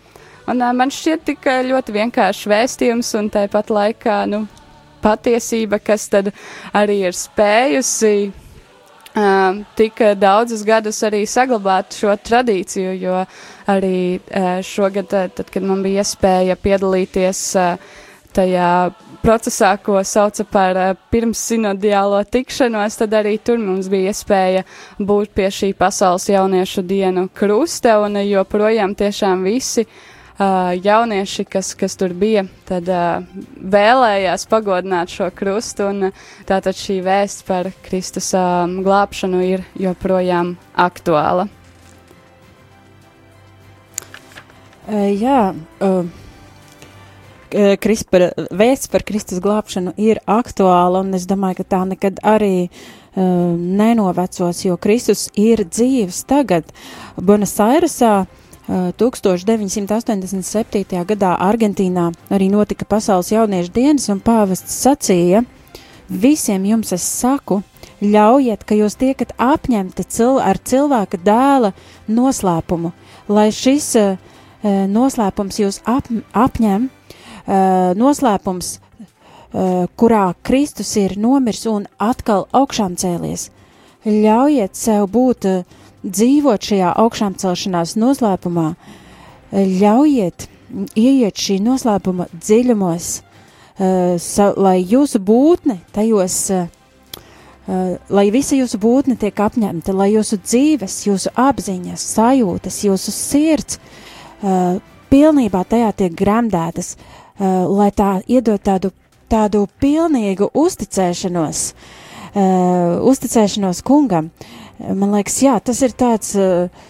Un 0.50 0.60
uh, 0.60 0.74
man 0.76 0.91
šķiet 0.91 1.24
tikai 1.30 1.62
ļoti 1.69 1.96
vienkāršs 1.96 2.50
vēstījums, 2.52 3.13
un 3.22 3.30
tāpat 3.32 3.72
laikā 3.72 4.17
nu, 4.34 4.43
patiesība, 5.04 5.80
kas 5.80 6.10
tad 6.12 6.34
arī 6.76 7.04
ir 7.08 7.15
spējusi 7.15 8.32
tik 9.78 9.99
daudzus 10.17 10.63
gadus 10.65 11.04
arī 11.06 11.23
saglabāt 11.30 11.93
šo 11.93 12.15
tradīciju, 12.17 12.93
jo 12.97 13.19
arī 13.69 14.19
šogad, 14.65 15.12
tad, 15.38 15.49
kad 15.54 15.63
man 15.63 15.84
bija 15.86 16.02
iespēja 16.02 16.58
piedalīties 16.58 17.43
tajā 18.34 18.69
procesā, 19.21 19.76
ko 19.78 20.02
sauca 20.04 20.43
par 20.49 20.80
pirmssinodiālo 21.13 22.23
tikšanos, 22.34 22.97
tad 22.99 23.13
arī 23.21 23.38
tur 23.38 23.62
mums 23.62 23.88
bija 23.91 24.12
iespēja 24.12 24.65
būt 24.99 25.36
pie 25.38 25.52
šī 25.54 25.73
pasaules 25.78 26.26
jauniešu 26.34 26.84
dienu 26.84 27.30
krusta, 27.30 27.99
un 28.04 28.17
joprojām 28.26 28.97
tiešām 28.97 29.45
visi 29.45 29.86
uh, 29.86 30.12
jaunieši, 30.39 31.46
kas, 31.46 31.74
kas 31.78 31.96
tur 31.98 32.13
bija, 32.13 32.46
tad 32.65 32.89
vēlējās 33.58 34.48
pagodināt 34.50 35.13
šo 35.13 35.30
krustu, 35.36 35.91
tātad 36.50 36.78
šī 36.78 37.02
vēsts 37.06 37.46
par 37.48 37.72
Kristus 37.86 38.34
glābšanu 38.34 39.43
ir 39.46 39.63
joprojām 39.78 40.56
aktuāla. 40.74 41.48
Jā, 44.89 45.54
Krispar, 47.54 48.32
vēsts 48.50 48.89
par 48.89 49.04
Kristus 49.06 49.39
glābšanu 49.39 49.93
ir 50.02 50.19
aktuāla, 50.26 51.06
un 51.06 51.13
es 51.13 51.28
domāju, 51.30 51.62
ka 51.62 51.69
tā 51.78 51.84
nekad 51.86 52.17
arī 52.26 52.69
nenovecos, 53.15 54.63
jo 54.65 54.76
Kristus 54.82 55.28
ir 55.38 55.62
dzīves 55.69 56.24
tagad. 56.26 56.65
Buenos 57.22 57.54
Airesā 57.62 58.24
uh, 58.24 58.39
1987. 58.67 61.04
gadā 61.04 61.36
Argentīnā 61.36 62.12
arī 62.32 62.47
notika 62.52 62.86
Pasaules 62.88 63.32
jauniešu 63.34 63.71
dienas, 63.76 64.10
un 64.10 64.19
pāvests 64.23 64.84
sacīja: 64.86 65.43
Visiem 66.08 66.65
jums 66.65 66.93
es 66.95 67.04
saku, 67.04 67.62
ļaujiet, 68.04 68.63
ka 68.63 68.76
jūs 68.76 68.95
tiekat 68.99 69.34
apņemti 69.39 70.04
cil 70.08 70.39
ar 70.39 70.58
cilvēka 70.60 71.17
dēla 71.23 71.73
noslēpumu, 72.08 72.91
lai 73.28 73.52
šis 73.52 73.95
uh, 73.99 74.17
noslēpums 74.63 75.60
jūs 75.60 75.82
ap, 75.88 76.08
apņem, 76.32 76.88
uh, 76.88 77.91
noslēpums, 77.99 78.80
uh, 78.80 79.88
kurā 79.95 80.34
Kristus 80.43 80.95
ir 80.99 81.17
nomirs 81.17 81.65
un 81.67 81.88
atkal 81.99 82.47
augšām 82.52 82.95
cēlies. 82.99 83.49
Ļaujiet 84.04 84.76
sev 84.76 85.08
būt 85.12 85.45
uh, 85.47 85.63
dzīvot 86.04 86.70
šajā 86.70 86.94
augšām 87.04 87.38
celšanās 87.39 87.96
noslēpumā, 88.00 88.74
ļaujiet 89.54 90.48
ieiet 90.98 91.39
šī 91.39 91.60
noslēpuma 91.63 92.28
dziļumos, 92.34 93.10
uh, 93.20 94.16
sa, 94.22 94.52
lai 94.58 94.80
jūsu 94.82 95.22
būtne 95.24 95.80
tajos, 95.96 96.38
uh, 96.54 96.68
uh, 97.68 97.96
lai 98.10 98.28
visa 98.34 98.58
jūsu 98.58 98.80
būtne 98.82 99.18
tiek 99.20 99.39
apņemta, 99.46 99.96
lai 99.96 100.12
jūsu 100.13 100.39
dzīves, 100.42 101.04
jūsu 101.08 101.34
apziņas, 101.39 102.08
sajūtas, 102.18 102.84
jūsu 102.89 103.16
sirds 103.16 103.80
pilnībā 105.08 105.62
tajā 105.72 105.94
tiek 105.96 106.16
gremdētas, 106.20 106.98
lai 107.39 107.86
tā 107.96 108.18
iedod 108.28 108.60
tādu, 108.60 108.89
tādu 109.32 109.62
pilnīgu 109.80 110.50
uzticēšanos, 110.52 111.62
uzticēšanos 113.08 113.80
kungam. 113.88 114.28
Uh, 114.28 114.62
man 114.91 115.15
liekas, 115.15 115.39
jā, 115.46 115.60
tas 115.63 115.82
ir 115.86 115.96
tāds. 115.98 116.36
Uh, 116.39 116.89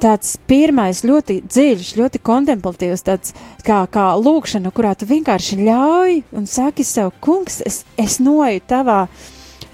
tāds 0.00 0.36
pirmais 0.46 1.02
ļoti 1.02 1.40
dziļš, 1.42 1.94
ļoti 1.98 2.20
kontemplatīvs, 2.22 3.02
tāds 3.06 3.32
kā, 3.66 3.82
kā 3.90 4.12
lūkšana, 4.14 4.70
kurā 4.74 4.94
tu 4.94 5.08
vienkārši 5.10 5.58
ļauj 5.66 6.20
un 6.38 6.46
saki 6.46 6.86
sev, 6.86 7.10
kungs, 7.20 7.58
es, 7.66 7.80
es 7.98 8.20
noju 8.22 8.62
tavā, 8.68 9.06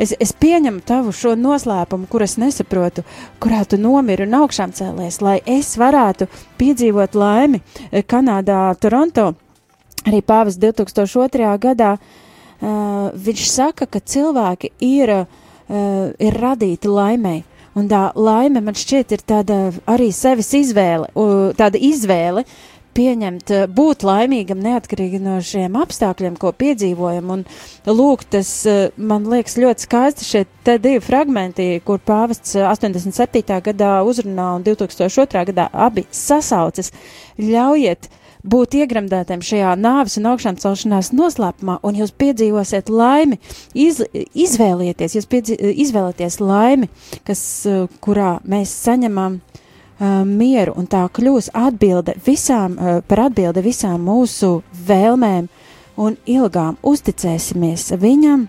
es, 0.01 0.15
es 0.17 0.33
pieņemu 0.33 0.81
tavu 0.89 1.13
šo 1.13 1.35
noslēpumu, 1.37 2.09
kur 2.09 2.25
es 2.25 2.39
nesaprotu, 2.41 3.05
kurā 3.43 3.67
tu 3.69 3.77
nomiri 3.77 4.25
un 4.25 4.41
augšām 4.41 4.73
cēlies, 4.73 5.21
lai 5.21 5.39
es 5.45 5.75
varētu 5.77 6.31
piedzīvot 6.61 7.19
laimi 7.19 7.61
Kanādā, 8.09 8.65
Toronto. 8.81 9.35
Arī 10.09 10.19
pāvis 10.25 10.57
2002. 10.59 11.53
gadā 11.63 11.93
uh, 11.95 13.13
viņš 13.13 13.45
saka, 13.47 13.87
ka 13.87 14.01
cilvēki 14.01 14.73
ir, 14.83 15.13
uh, 15.21 16.09
ir 16.19 16.43
radīti 16.43 16.91
laimēji 16.91 17.45
Un 17.79 17.89
tā 17.89 18.11
laime 18.19 18.61
man 18.61 18.77
šķiet 18.77 19.15
ir 19.17 19.25
tāda 19.25 19.59
arī 19.89 20.11
sevis 20.13 20.53
izvēle, 20.59 21.09
tāda 21.57 21.81
izvēle 21.81 22.45
pieņemt, 22.93 23.49
būt 23.73 24.05
laimīgam 24.05 24.61
neatkarīgi 24.61 25.21
no 25.23 25.39
šiem 25.45 25.79
apstākļiem, 25.81 26.37
ko 26.41 26.53
piedzīvojam. 26.53 27.31
Un 27.33 27.45
lūk, 27.89 28.27
tas 28.35 28.51
man 29.01 29.25
liekas 29.33 29.57
ļoti 29.61 29.87
skaisti 29.87 30.29
šie 30.29 30.43
te 30.67 30.77
divi 30.83 31.01
fragmenti, 31.01 31.69
kur 31.87 32.03
pāvests 32.05 32.59
87. 32.61 33.61
gadā 33.71 33.95
uzrunā 34.05 34.51
un 34.59 34.67
2002. 34.67 35.47
gadā 35.53 35.71
abi 35.73 36.05
sasaucas. 36.13 36.93
Ļaujiet 37.41 38.11
būt 38.43 38.77
iegremdētiem 38.81 39.43
šajā 39.45 39.75
nāves 39.79 40.19
un 40.19 40.29
augšām 40.33 40.59
celšanās 40.61 41.13
noslēpumā, 41.15 41.79
un 41.87 41.99
jūs 41.99 42.15
piedzīvosiet 42.19 42.91
laimi, 42.93 43.39
iz, 43.75 44.03
izvēlieties, 44.13 45.17
jūs 45.19 45.29
piedzi, 45.31 45.57
izvēlieties 45.85 46.41
laimi, 46.43 46.91
kas, 47.27 47.43
uh, 47.71 47.87
kurā 48.03 48.37
mēs 48.49 48.75
saņemam 48.87 49.39
uh, 49.39 50.23
mieru, 50.27 50.75
un 50.79 50.91
tā 50.91 51.05
kļūs 51.07 51.53
atbilde 51.55 52.17
visām, 52.27 52.77
uh, 52.77 52.99
par 53.07 53.29
atbildi 53.29 53.65
visām 53.65 54.03
mūsu 54.09 54.59
vēlmēm 54.89 55.49
un 56.03 56.19
ilgām 56.27 56.81
uzticēsimies 56.83 57.93
viņam, 58.01 58.49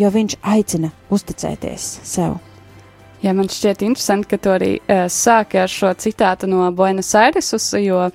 jo 0.00 0.12
viņš 0.12 0.38
aicina 0.42 0.92
uzticēties 1.12 1.90
sev. 2.04 2.38
Jā, 3.20 3.34
man 3.36 3.50
šķiet 3.52 3.82
interesanti, 3.84 4.30
ka 4.30 4.36
tu 4.40 4.48
arī 4.48 4.68
uh, 4.80 5.02
sāki 5.12 5.58
ar 5.60 5.68
šo 5.68 5.90
citātu 6.00 6.48
no 6.48 6.64
Buenos 6.72 7.10
Airesus, 7.20 7.66
jo, 7.76 8.06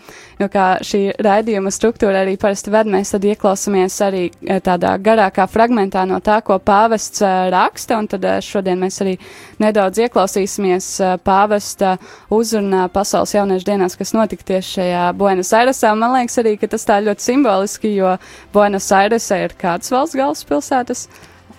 jo 0.42 0.48
kā 0.50 0.64
šī 0.82 1.02
raidījuma 1.22 1.70
struktūra 1.70 2.24
arī 2.24 2.34
parasti 2.42 2.74
ved, 2.74 2.90
mēs 2.90 3.14
tad 3.14 3.28
ieklausāmies 3.30 3.98
arī 4.02 4.24
uh, 4.32 4.58
tādā 4.66 4.96
garākā 5.06 5.46
fragmentā 5.46 6.08
no 6.10 6.18
tā, 6.26 6.40
ko 6.48 6.58
pāvests 6.58 7.22
uh, 7.22 7.52
raksta, 7.54 8.00
un 8.02 8.10
tad 8.10 8.26
uh, 8.26 8.40
šodien 8.42 8.82
mēs 8.82 8.98
arī 9.06 9.14
nedaudz 9.62 10.02
ieklausīsimies 10.08 10.90
uh, 11.04 11.14
pāvesta 11.22 12.00
uzrunā 12.34 12.88
pasaules 12.90 13.36
jauniešu 13.38 13.70
dienās, 13.70 14.00
kas 14.02 14.16
notika 14.18 14.50
tieši 14.56 14.80
šajā 14.80 15.06
Buenos 15.22 15.54
Airesā. 15.54 15.94
Man 15.94 16.18
liekas 16.18 16.42
arī, 16.42 16.56
ka 16.58 16.72
tas 16.74 16.90
tā 16.90 16.98
ļoti 17.06 17.30
simboliski, 17.30 17.94
jo 17.94 18.18
Buenos 18.58 18.90
Airesē 18.90 19.44
ir 19.46 19.58
kādas 19.62 19.94
valsts 19.94 20.18
galvaspilsētas? 20.18 21.06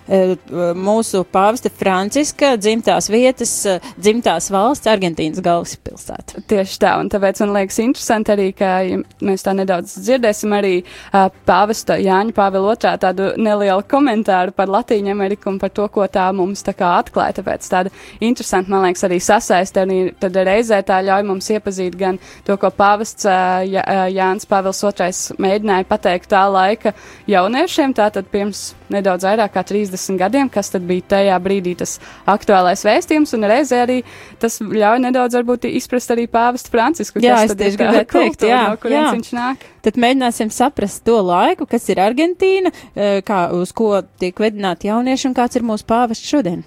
Eh, 0.07 0.33
mūsu 0.77 1.23
pāvesta 1.31 1.71
Franciska 1.73 2.55
dzimtās 2.59 3.09
vietas, 3.11 3.53
eh, 3.65 3.83
dzimtās 3.99 4.49
valsts 4.53 4.89
Argentīnas 4.89 5.41
galvaspilsēta. 5.43 6.43
Tieši 6.47 6.79
tā, 6.83 6.95
un 7.01 7.11
tāpēc 7.13 7.41
man 7.43 7.53
liekas 7.57 7.79
interesanti 7.83 8.33
arī, 8.35 8.47
ka 8.57 8.71
ja 8.87 9.01
mēs 9.21 9.45
tā 9.45 9.53
nedaudz 9.57 9.97
dzirdēsim 9.97 10.53
arī 10.55 10.73
uh, 10.83 11.27
pāvesta 11.47 11.97
Jāņa 12.01 12.35
Pāvila 12.37 12.73
otrā 12.75 12.93
tādu 13.01 13.31
nelielu 13.37 13.83
komentāru 13.89 14.53
par 14.55 14.71
Latīņu 14.71 15.11
Ameriku 15.11 15.51
un 15.51 15.59
par 15.59 15.71
to, 15.75 15.87
ko 15.91 16.07
tā 16.11 16.27
mums 16.35 16.63
tā 16.65 16.73
kā 16.77 16.93
atklāja. 17.01 17.39
Tāpēc 17.39 17.67
tāda 17.71 17.93
interesanti, 18.19 18.71
man 18.71 18.85
liekas, 18.87 19.05
arī 19.07 19.19
sasaiste, 19.23 19.83
un 19.83 20.11
tad 20.19 20.37
reizē 20.47 20.81
tā 20.85 20.99
ļauj 21.05 21.27
mums 21.27 21.49
iepazīt 21.53 21.97
gan 21.99 22.19
to, 22.47 22.57
ko 22.57 22.71
pāvests 22.73 23.27
Jā, 23.67 23.83
Jānis 24.13 24.47
Pāvils 24.49 24.81
II 24.83 25.37
mēģināja 25.41 25.87
pateikt 25.89 26.29
tā 26.31 26.43
laika 26.51 26.93
jauniešiem, 27.29 27.95
tātad 27.97 28.29
pirms 28.31 28.71
nedaudz 28.93 29.25
vairāk 29.27 29.53
kā 29.55 29.63
30 29.67 30.19
gadiem, 30.19 30.49
kas 30.51 30.71
tad 30.73 30.85
bija 30.87 31.05
tajā 31.15 31.37
brīdī 31.43 31.75
tas 31.79 31.97
aktuālais 32.29 32.83
vēstījums, 32.87 33.33
un 33.37 33.47
reizē 33.51 33.81
arī 33.85 33.97
tas 34.41 34.59
ļauj 34.61 35.03
nedaudz 35.07 35.37
varbūt 35.39 35.67
izprast 35.71 36.13
arī 36.15 36.27
pāvestu 36.31 36.73
Francisku. 36.73 37.23
Jā, 37.23 37.41
kas 37.43 37.55
tad 37.55 37.65
ir 37.67 37.77
tā 37.79 37.91
teikt, 37.99 38.13
kultūra, 38.15 38.51
jā, 38.53 38.63
no 38.71 38.81
kurienes 38.81 39.09
jā. 39.09 39.13
viņš 39.17 39.31
nāk. 39.37 39.67
Tad 39.87 40.01
mēģināsim 40.03 40.51
saprast 40.53 41.03
to 41.07 41.19
laiku, 41.23 41.67
kas 41.69 41.87
ir 41.91 42.01
Argentīna, 42.03 42.73
eh, 42.95 43.19
kā, 43.27 43.47
uz 43.55 43.71
ko 43.75 44.01
tiek 44.19 44.37
vedināti 44.39 44.91
jaunieši 44.91 45.31
un 45.31 45.37
kāds 45.37 45.59
ir 45.59 45.67
mūsu 45.67 45.87
pāvests 45.87 46.27
šodien. 46.27 46.65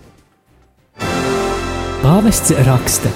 Pāvests 2.01 2.55
raksta. 2.65 3.13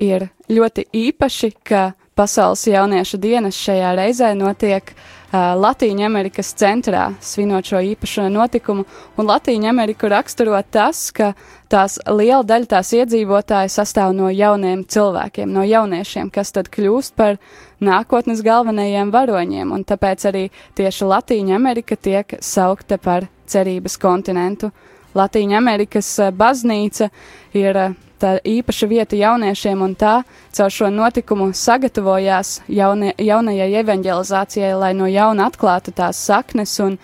ir 0.00 0.30
ļoti 0.50 0.88
īpaši, 0.96 1.54
ka 1.64 1.92
Pasaules 2.18 2.66
jauniešu 2.68 3.20
dienas 3.20 3.56
šajā 3.56 3.94
reizē 3.96 4.32
notiek 4.36 4.90
uh, 4.92 5.19
Latvijas 5.32 6.00
Amerikas 6.06 6.48
centrā, 6.58 7.12
svinot 7.22 7.64
šo 7.64 7.78
īpašo 7.92 8.26
notikumu. 8.28 8.84
Un 9.16 9.26
Latviju 9.26 9.68
Ameriku 9.68 10.08
raksturo 10.10 10.58
tas, 10.70 11.10
ka 11.14 11.32
tās 11.70 12.00
liela 12.10 12.42
daļa 12.42 12.66
tās 12.66 12.90
iedzīvotāji 12.98 13.70
sastāv 13.70 14.10
no 14.16 14.30
jauniem 14.34 14.82
cilvēkiem, 14.84 15.52
no 15.54 15.62
jauniešiem, 15.62 16.32
kas 16.34 16.50
tad 16.56 16.70
kļūst 16.74 17.14
par 17.14 17.38
nākotnes 17.78 18.42
galvenajiem 18.42 19.12
varoņiem. 19.14 19.70
Un 19.70 19.86
tāpēc 19.86 20.26
arī 20.32 20.48
tieši 20.74 21.06
Latvija 21.06 21.54
Amerika 21.54 21.94
tiek 21.96 22.40
saukta 22.42 22.98
par 22.98 23.28
cerības 23.46 23.98
kontinentu. 24.02 24.72
Latvijas 25.14 25.58
Amerikas 25.58 26.18
uh, 26.18 26.30
baznīca 26.30 27.10
ir 27.56 27.76
uh, 27.76 27.96
tā 28.20 28.36
īpaša 28.44 28.88
vieta 28.90 29.16
jauniešiem, 29.16 29.80
un 29.82 29.94
tā 29.98 30.20
caur 30.56 30.72
šo 30.72 30.90
notikumu 30.92 31.50
sagatavojās 31.56 32.60
jaunie, 32.68 33.14
jaunajai 33.18 33.70
evanģelizācijai, 33.80 34.74
lai 34.78 34.92
no 34.94 35.08
jauna 35.10 35.48
atklātu 35.50 35.94
tās 35.96 36.20
saknes 36.28 36.76
un 36.84 36.98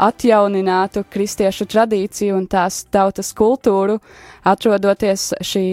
atjauninātu 0.00 1.02
kristiešu 1.12 1.66
tradīciju 1.68 2.38
un 2.38 2.46
tās 2.48 2.84
tautas 2.88 3.34
kultūru, 3.36 3.98
atrodoties 4.46 5.32
šī 5.44 5.64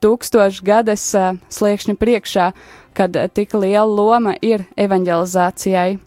tūkstošgades 0.00 1.08
uh, 1.18 1.40
sliekšņa 1.52 1.96
priekšā, 2.00 2.52
kad 2.96 3.18
tik 3.34 3.52
liela 3.58 3.88
loma 3.88 4.36
ir 4.40 4.64
evanģelizācijai. 4.80 5.98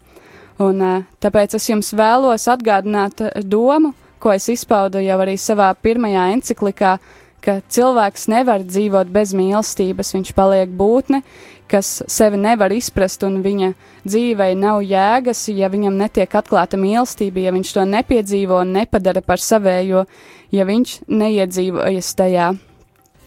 Un 0.64 0.82
tāpēc 1.18 1.56
es 1.58 1.64
jums 1.66 1.88
vēlos 1.98 2.44
atgādināt 2.46 3.18
domu, 3.42 3.90
ko 4.24 4.32
es 4.32 4.48
izpaudu 4.48 5.02
jau 5.04 5.18
arī 5.20 5.36
savā 5.36 5.68
pirmajā 5.84 6.30
enciklikā, 6.32 6.96
ka 7.44 7.58
cilvēks 7.68 8.24
nevar 8.32 8.64
dzīvot 8.64 9.10
bez 9.12 9.34
mīlestības, 9.36 10.14
viņš 10.16 10.30
paliek 10.36 10.70
būtne, 10.72 11.20
kas 11.68 11.98
sevi 12.08 12.40
nevar 12.40 12.72
izprast, 12.72 13.24
un 13.28 13.42
viņa 13.44 13.72
dzīvei 14.06 14.54
nav 14.56 14.80
jēgas, 14.84 15.44
ja 15.52 15.68
viņam 15.72 15.98
netiek 16.00 16.38
atklāta 16.40 16.80
mīlestība, 16.80 17.44
ja 17.44 17.52
viņš 17.52 17.74
to 17.76 17.84
nepiedzīvo 17.88 18.62
un 18.64 18.72
nepadara 18.78 19.20
par 19.24 19.44
savējo, 19.44 20.06
ja 20.56 20.68
viņš 20.68 21.02
neiedzīvojas 21.08 22.14
tajā. 22.16 22.54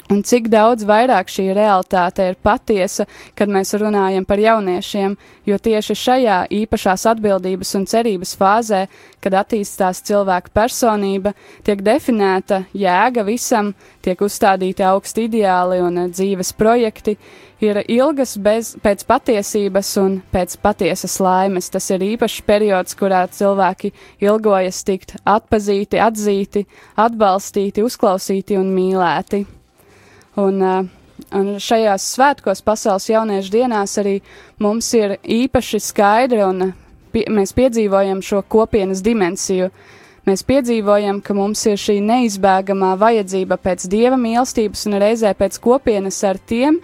Un 0.08 0.22
cik 0.24 0.46
daudz 0.48 0.86
vairāk 0.88 1.28
šī 1.28 1.50
realitāte 1.52 2.30
ir 2.30 2.38
patiesa, 2.40 3.04
kad 3.36 3.52
mēs 3.52 3.74
runājam 3.76 4.24
par 4.24 4.40
jauniešiem, 4.40 5.18
jo 5.44 5.58
tieši 5.60 5.96
šajā 6.00 6.38
īpašās 6.62 7.04
atbildības 7.12 7.74
un 7.76 7.84
cerības 7.92 8.32
fāzē, 8.40 8.86
kad 9.20 9.36
attīstās 9.36 10.00
cilvēka 10.08 10.54
personība, 10.56 11.34
tiek 11.68 11.84
definēta 11.84 12.62
jēga 12.72 13.26
visam, 13.28 13.74
tiek 14.00 14.24
uzstādīti 14.24 14.86
augsti 14.88 15.28
ideāli 15.28 15.82
un 15.84 16.00
dzīves 16.14 16.54
projekti, 16.56 17.18
ir 17.60 17.82
ilgas 17.92 18.38
bez, 18.40 18.72
pēc 18.80 19.04
patiesības 19.12 19.92
un 20.06 20.18
pēc 20.32 20.56
patiesas 20.64 21.20
laimes. 21.20 21.68
Tas 21.74 21.90
ir 21.92 22.08
īpašs 22.14 22.48
periods, 22.48 22.96
kurā 22.96 23.26
cilvēki 23.28 23.92
ilgojas 24.24 24.86
tikt 24.88 25.18
atpazīti, 25.28 26.00
atzīti, 26.00 26.64
atbalstīti, 26.96 27.84
uzklausīti 27.84 28.56
un 28.56 28.72
mīlēti. 28.72 29.44
Un, 30.38 30.62
uh, 30.62 30.86
un 31.34 31.56
šajās 31.62 32.04
svētkos, 32.14 32.62
pasaules 32.66 33.10
jauniešu 33.10 33.54
dienās, 33.56 33.96
arī 33.98 34.20
mums 34.62 34.90
ir 34.94 35.18
īpaši 35.24 35.82
skaidri 35.82 36.44
un 36.46 36.72
pie, 37.14 37.26
mēs 37.34 37.56
piedzīvojam 37.58 38.22
šo 38.26 38.44
kopienas 38.46 39.02
dimensiju. 39.06 39.72
Mēs 40.28 40.44
piedzīvojam, 40.44 41.22
ka 41.24 41.34
mums 41.34 41.62
ir 41.70 41.80
šī 41.80 42.02
neizbēgamā 42.04 42.94
vajadzība 43.00 43.58
pēc 43.64 43.88
dieva 43.88 44.18
mīlestības 44.20 44.86
un 44.90 45.00
reizē 45.00 45.32
pēc 45.40 45.58
kopienas 45.64 46.20
ar 46.28 46.38
tiem, 46.38 46.82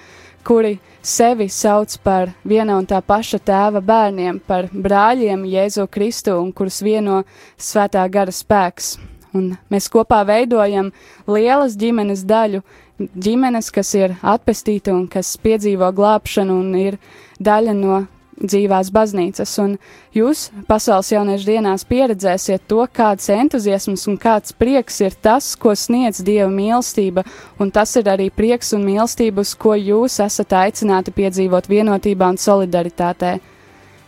kuri 0.48 0.78
sevi 1.04 1.50
sauc 1.52 1.98
par 2.04 2.32
viena 2.48 2.78
un 2.80 2.88
tā 2.88 3.02
paša 3.04 3.42
tēva 3.44 3.84
bērniem, 3.84 4.40
par 4.48 4.70
brāļiem 4.72 5.44
Jēzu 5.52 5.90
Kristu 5.92 6.38
un 6.40 6.54
kurus 6.56 6.80
vieno 6.84 7.24
svētā 7.60 8.08
gara 8.12 8.32
spēks. 8.32 8.96
Un 9.34 9.56
mēs 9.74 9.90
kopā 9.92 10.22
veidojam 10.30 10.92
lielas 11.28 11.76
ģimenes 11.80 12.24
daļu, 12.30 12.62
ģimenes, 13.00 13.72
kas 13.74 13.94
ir 13.98 14.18
atpestīta 14.22 14.94
un 14.94 15.08
kas 15.12 15.36
piedzīvo 15.42 15.90
glābšanu 15.96 16.60
un 16.62 16.76
ir 16.78 17.00
daļa 17.42 17.74
no 17.78 18.04
dzīvās 18.44 18.90
baznīcas, 18.94 19.52
un 19.62 19.76
jūs 20.16 20.48
pasaules 20.68 21.12
jauniešu 21.14 21.48
dienās 21.48 21.86
pieredzēsiet 21.88 22.66
to, 22.68 22.82
kāds 22.90 23.30
entuziasms 23.34 24.08
un 24.10 24.18
kāds 24.22 24.56
prieks 24.58 25.00
ir 25.06 25.16
tas, 25.22 25.54
ko 25.56 25.76
sniedz 25.78 26.24
Dieva 26.26 26.50
mīlestība, 26.52 27.24
un 27.62 27.72
tas 27.72 27.96
ir 28.00 28.10
arī 28.10 28.30
prieks 28.34 28.74
un 28.74 28.86
mīlestība, 28.88 29.46
uz 29.46 29.54
ko 29.56 29.78
jūs 29.78 30.20
esat 30.26 30.56
aicināti 30.64 31.14
piedzīvot 31.16 31.70
vienotībā 31.70 32.34
un 32.34 32.42
solidaritātē. 32.42 33.38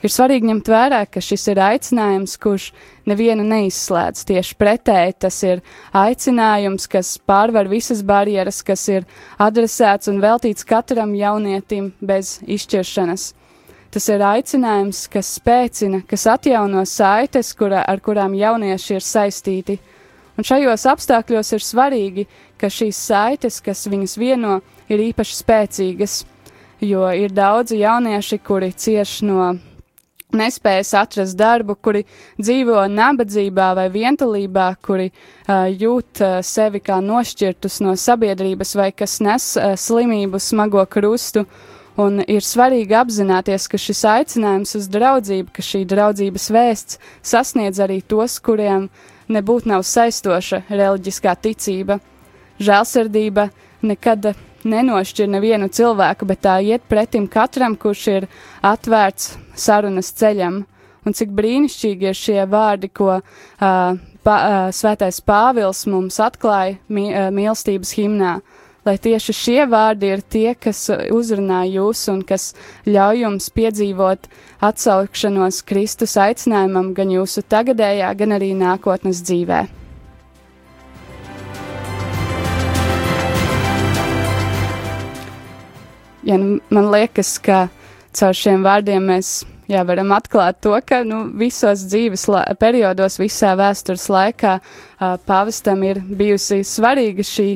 Ir 0.06 0.12
svarīgi 0.14 0.46
ņemt 0.46 0.68
vērā, 0.70 1.00
ka 1.10 1.22
šis 1.24 1.48
ir 1.50 1.58
aicinājums, 1.66 2.36
kurš 2.38 2.68
nevienu 3.10 3.42
neizslēdz. 3.48 4.22
Tieši 4.30 4.58
pretēji 4.60 5.16
tas 5.26 5.40
ir 5.48 5.64
aicinājums, 5.98 6.86
kas 6.92 7.16
pārvar 7.26 7.66
visas 7.72 8.04
barjeras, 8.06 8.62
kas 8.68 8.84
ir 8.94 9.08
adresēts 9.42 10.12
un 10.14 10.22
veltīts 10.22 10.68
katram 10.70 11.16
jaunietim 11.18 11.90
bez 12.06 12.36
izšķiršanas. 12.46 13.32
Tas 13.96 14.12
ir 14.14 14.22
aicinājums, 14.30 15.08
kas 15.10 15.34
spēcina, 15.40 16.04
kas 16.06 16.30
atjauno 16.30 16.86
saites, 16.86 17.56
kura, 17.58 17.82
ar 17.82 17.98
kurām 18.06 18.38
jaunieši 18.38 19.00
ir 19.00 19.10
saistīti. 19.10 19.82
Un 20.38 20.46
šajos 20.46 20.86
apstākļos 20.92 21.56
ir 21.58 21.66
svarīgi, 21.66 22.28
ka 22.62 22.70
šīs 22.70 23.06
saites, 23.10 23.58
kas 23.58 23.88
viņus 23.90 24.20
vieno, 24.22 24.60
ir 24.86 25.02
īpaši 25.10 25.42
spēcīgas, 25.42 26.26
jo 26.86 27.08
ir 27.10 27.34
daudzi 27.34 27.82
jaunieši, 27.82 28.46
kuri 28.46 28.76
cieš 28.76 29.24
no 29.26 29.56
nespējas 30.38 30.94
atrast 31.00 31.38
darbu, 31.40 31.76
kuri 31.82 32.04
dzīvo 32.40 32.86
nabadzībā 32.92 33.72
vai 33.78 33.88
vientulībā, 33.94 34.68
kuri 34.86 35.10
uh, 35.12 35.66
jūt 35.70 36.22
uh, 36.24 36.40
sevi 36.46 36.82
kā 36.84 37.00
nošķirtus 37.04 37.82
no 37.86 37.96
sabiedrības 38.00 38.76
vai 38.80 38.92
kas 38.92 39.20
nes 39.24 39.54
uh, 39.58 39.74
slimību 39.80 40.42
smago 40.42 40.86
krustu. 40.86 41.46
Un 41.96 42.20
ir 42.28 42.44
svarīgi 42.44 42.92
apzināties, 43.00 43.70
ka 43.72 43.80
šis 43.80 44.02
aicinājums 44.12 44.76
uz 44.76 44.90
draudzību, 44.92 45.54
ka 45.56 45.64
šī 45.64 45.86
draudzības 45.88 46.50
vēsts 46.52 47.00
sasniedz 47.24 47.80
arī 47.80 48.02
tos, 48.04 48.36
kuriem 48.44 48.90
nebūtu 49.32 49.72
nav 49.72 49.86
saistoša 49.88 50.66
reliģiskā 50.68 51.38
ticība. 51.40 52.02
Žēlsirdība 52.60 53.48
nekad 53.88 54.34
nenošķir 54.66 55.30
nevienu 55.30 55.70
cilvēku, 55.72 56.28
bet 56.30 56.44
tā 56.46 56.58
iet 56.66 56.86
pretim 56.90 57.28
katram, 57.32 57.78
kurš 57.78 58.08
ir 58.14 58.28
atvērts 58.66 59.36
sarunas 59.56 60.12
ceļam. 60.18 60.64
Un 61.06 61.14
cik 61.14 61.34
brīnišķīgi 61.38 62.10
ir 62.10 62.18
šie 62.18 62.44
vārdi, 62.50 62.90
ko 62.90 63.12
uh, 63.20 63.24
pa, 63.62 64.36
uh, 64.36 64.70
Svētais 64.74 65.22
Pāvils 65.22 65.86
mums 65.90 66.18
atklāja 66.24 66.80
mi, 66.90 67.12
uh, 67.14 67.30
mīlestības 67.34 67.94
himnā. 68.00 68.40
Lai 68.86 68.98
tieši 69.02 69.34
šie 69.34 69.62
vārdi 69.70 70.12
ir 70.14 70.22
tie, 70.22 70.52
kas 70.54 70.84
uzrunā 71.14 71.64
jūs 71.66 72.04
un 72.14 72.20
kas 72.22 72.52
ļauj 72.86 73.24
jums 73.24 73.50
piedzīvot 73.54 74.30
atsaukšanos 74.66 75.64
Kristus 75.66 76.14
aicinājumam 76.22 76.94
gan 76.98 77.14
jūsu 77.14 77.42
tagadējā, 77.50 78.12
gan 78.18 78.38
arī 78.38 78.54
nākotnes 78.58 79.26
dzīvē. 79.26 79.64
Ja 86.26 86.38
nu, 86.42 86.60
man 86.74 86.90
liekas, 86.94 87.38
ka 87.40 87.68
caur 88.16 88.36
šiem 88.38 88.64
vārdiem 88.66 89.06
mēs 89.12 89.44
jā, 89.72 89.82
varam 89.88 90.14
atklāt 90.16 90.60
to, 90.64 90.76
ka 90.86 91.04
nu, 91.08 91.26
visos 91.38 91.86
dzīves 91.90 92.28
periodos, 92.62 93.20
visā 93.22 93.56
vēstures 93.58 94.08
laikā 94.12 94.58
uh, 94.60 95.16
pāvestam 95.28 95.84
ir 95.88 96.02
bijusi 96.02 96.64
svarīga 96.66 97.26
šī 97.26 97.50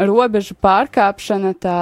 robežu 0.00 0.56
pārkāpšana, 0.62 1.54
tā 1.60 1.78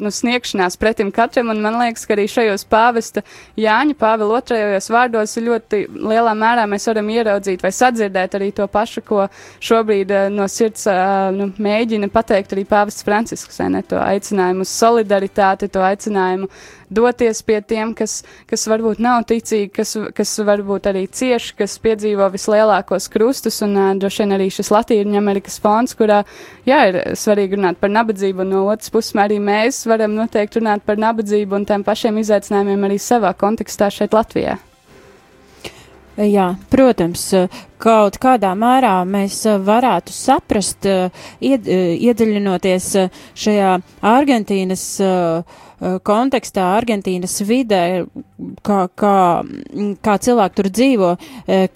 nu, 0.00 0.10
sniegšanās 0.12 0.76
pretim 0.80 1.10
katram, 1.14 1.50
un 1.52 1.62
man 1.64 1.78
liekas, 1.80 2.06
ka 2.06 2.14
arī 2.16 2.26
šajos 2.30 2.66
pāvesta 2.70 3.22
Jāņa 3.60 3.96
Pāvila 4.00 4.40
otrajos 4.40 4.90
vārdos 4.92 5.36
ļoti 5.40 5.84
lielā 5.94 6.34
mērā 6.38 6.66
mēs 6.70 6.88
varam 6.90 7.08
ieraudzīt 7.12 7.64
vai 7.64 7.72
sadzirdēt 7.74 8.36
arī 8.38 8.50
to 8.56 8.66
pašu, 8.70 9.04
ko 9.06 9.26
šobrīd 9.64 10.14
eh, 10.14 10.28
no 10.32 10.48
sirds 10.50 10.86
eh, 10.90 11.04
nu, 11.36 11.50
mēģina 11.58 12.10
pateikt 12.12 12.54
arī 12.56 12.66
pāvests 12.68 13.06
Francisks, 13.06 13.60
ne, 13.70 13.82
to 13.86 14.00
aicinājumu 14.00 14.66
uz 14.66 14.74
solidaritāti, 14.74 15.70
to 15.72 15.84
aicinājumu 15.84 16.50
doties 16.90 17.42
pie 17.46 17.60
tiem, 17.62 17.94
kas, 17.96 18.20
kas 18.50 18.66
varbūt 18.70 19.00
nav 19.02 19.24
ticīgi, 19.30 19.70
kas, 19.74 19.96
kas 20.16 20.34
varbūt 20.46 20.88
arī 20.90 21.06
cieši, 21.06 21.54
kas 21.60 21.78
piedzīvo 21.82 22.28
vislielākos 22.34 23.08
krustus, 23.12 23.60
un 23.66 23.76
uh, 23.78 23.90
droši 24.00 24.24
vien 24.24 24.36
arī 24.38 24.48
šis 24.54 24.72
Latīņa 24.74 25.20
Amerikas 25.20 25.60
fonds, 25.62 25.96
kurā, 25.98 26.22
jā, 26.68 26.80
ir 26.90 27.02
svarīgi 27.18 27.60
runāt 27.60 27.80
par 27.82 27.92
nabadzību, 27.94 28.44
un 28.44 28.54
no 28.56 28.64
otras 28.70 28.92
puses 28.92 29.14
arī 29.20 29.38
mēs 29.42 29.84
varam 29.90 30.16
noteikti 30.18 30.60
runāt 30.60 30.84
par 30.86 31.00
nabadzību 31.00 31.60
un 31.60 31.68
tiem 31.68 31.86
pašiem 31.86 32.18
izaicinājumiem 32.24 32.90
arī 32.90 32.98
savā 33.00 33.32
kontekstā 33.38 33.92
šeit 33.94 34.16
Latvijā. 34.16 34.58
Jā, 36.20 36.50
protams, 36.68 37.22
kaut 37.80 38.18
kādā 38.20 38.50
mērā 38.58 38.98
mēs 39.08 39.38
varētu 39.64 40.12
saprast, 40.12 40.84
ied, 41.40 41.70
iedziļinoties 41.70 42.88
šajā 43.40 43.70
Argentīnas 44.10 44.84
kontekstā, 46.04 46.66
Argentīnas 46.76 47.38
vidē, 47.48 48.04
kā, 48.66 48.82
kā, 49.00 49.16
kā 50.04 50.18
cilvēki 50.26 50.58
tur 50.58 50.68
dzīvo, 50.68 51.10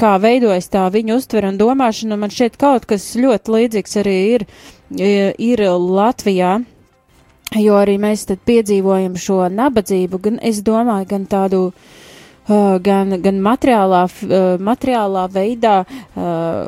kā 0.01 0.13
veidojas 0.21 0.69
tā 0.73 0.85
viņu 0.93 1.19
uztvera 1.21 1.51
un 1.53 1.59
domāšana. 1.61 2.19
Man 2.21 2.33
šķiet 2.35 2.59
kaut 2.61 2.87
kas 2.91 3.15
ļoti 3.17 3.57
līdzīgs 3.57 4.01
arī 4.03 4.17
ir, 4.37 4.47
ir 5.41 5.67
Latvijā. 5.73 6.59
Jo 7.55 7.77
arī 7.79 7.99
mēs 8.03 8.25
tad 8.27 8.41
piedzīvojam 8.49 9.15
šo 9.21 9.45
nabadzību, 9.53 10.19
gan 10.25 10.41
es 10.43 10.59
domāju, 10.67 11.07
gan 11.13 11.27
tādu 11.31 11.61
uh, 11.69 11.95
gan, 12.81 13.17
gan 13.23 13.41
materiālā, 13.41 14.05
uh, 14.05 14.57
materiālā 14.61 15.25
veidā, 15.33 15.85
uh, 15.85 16.65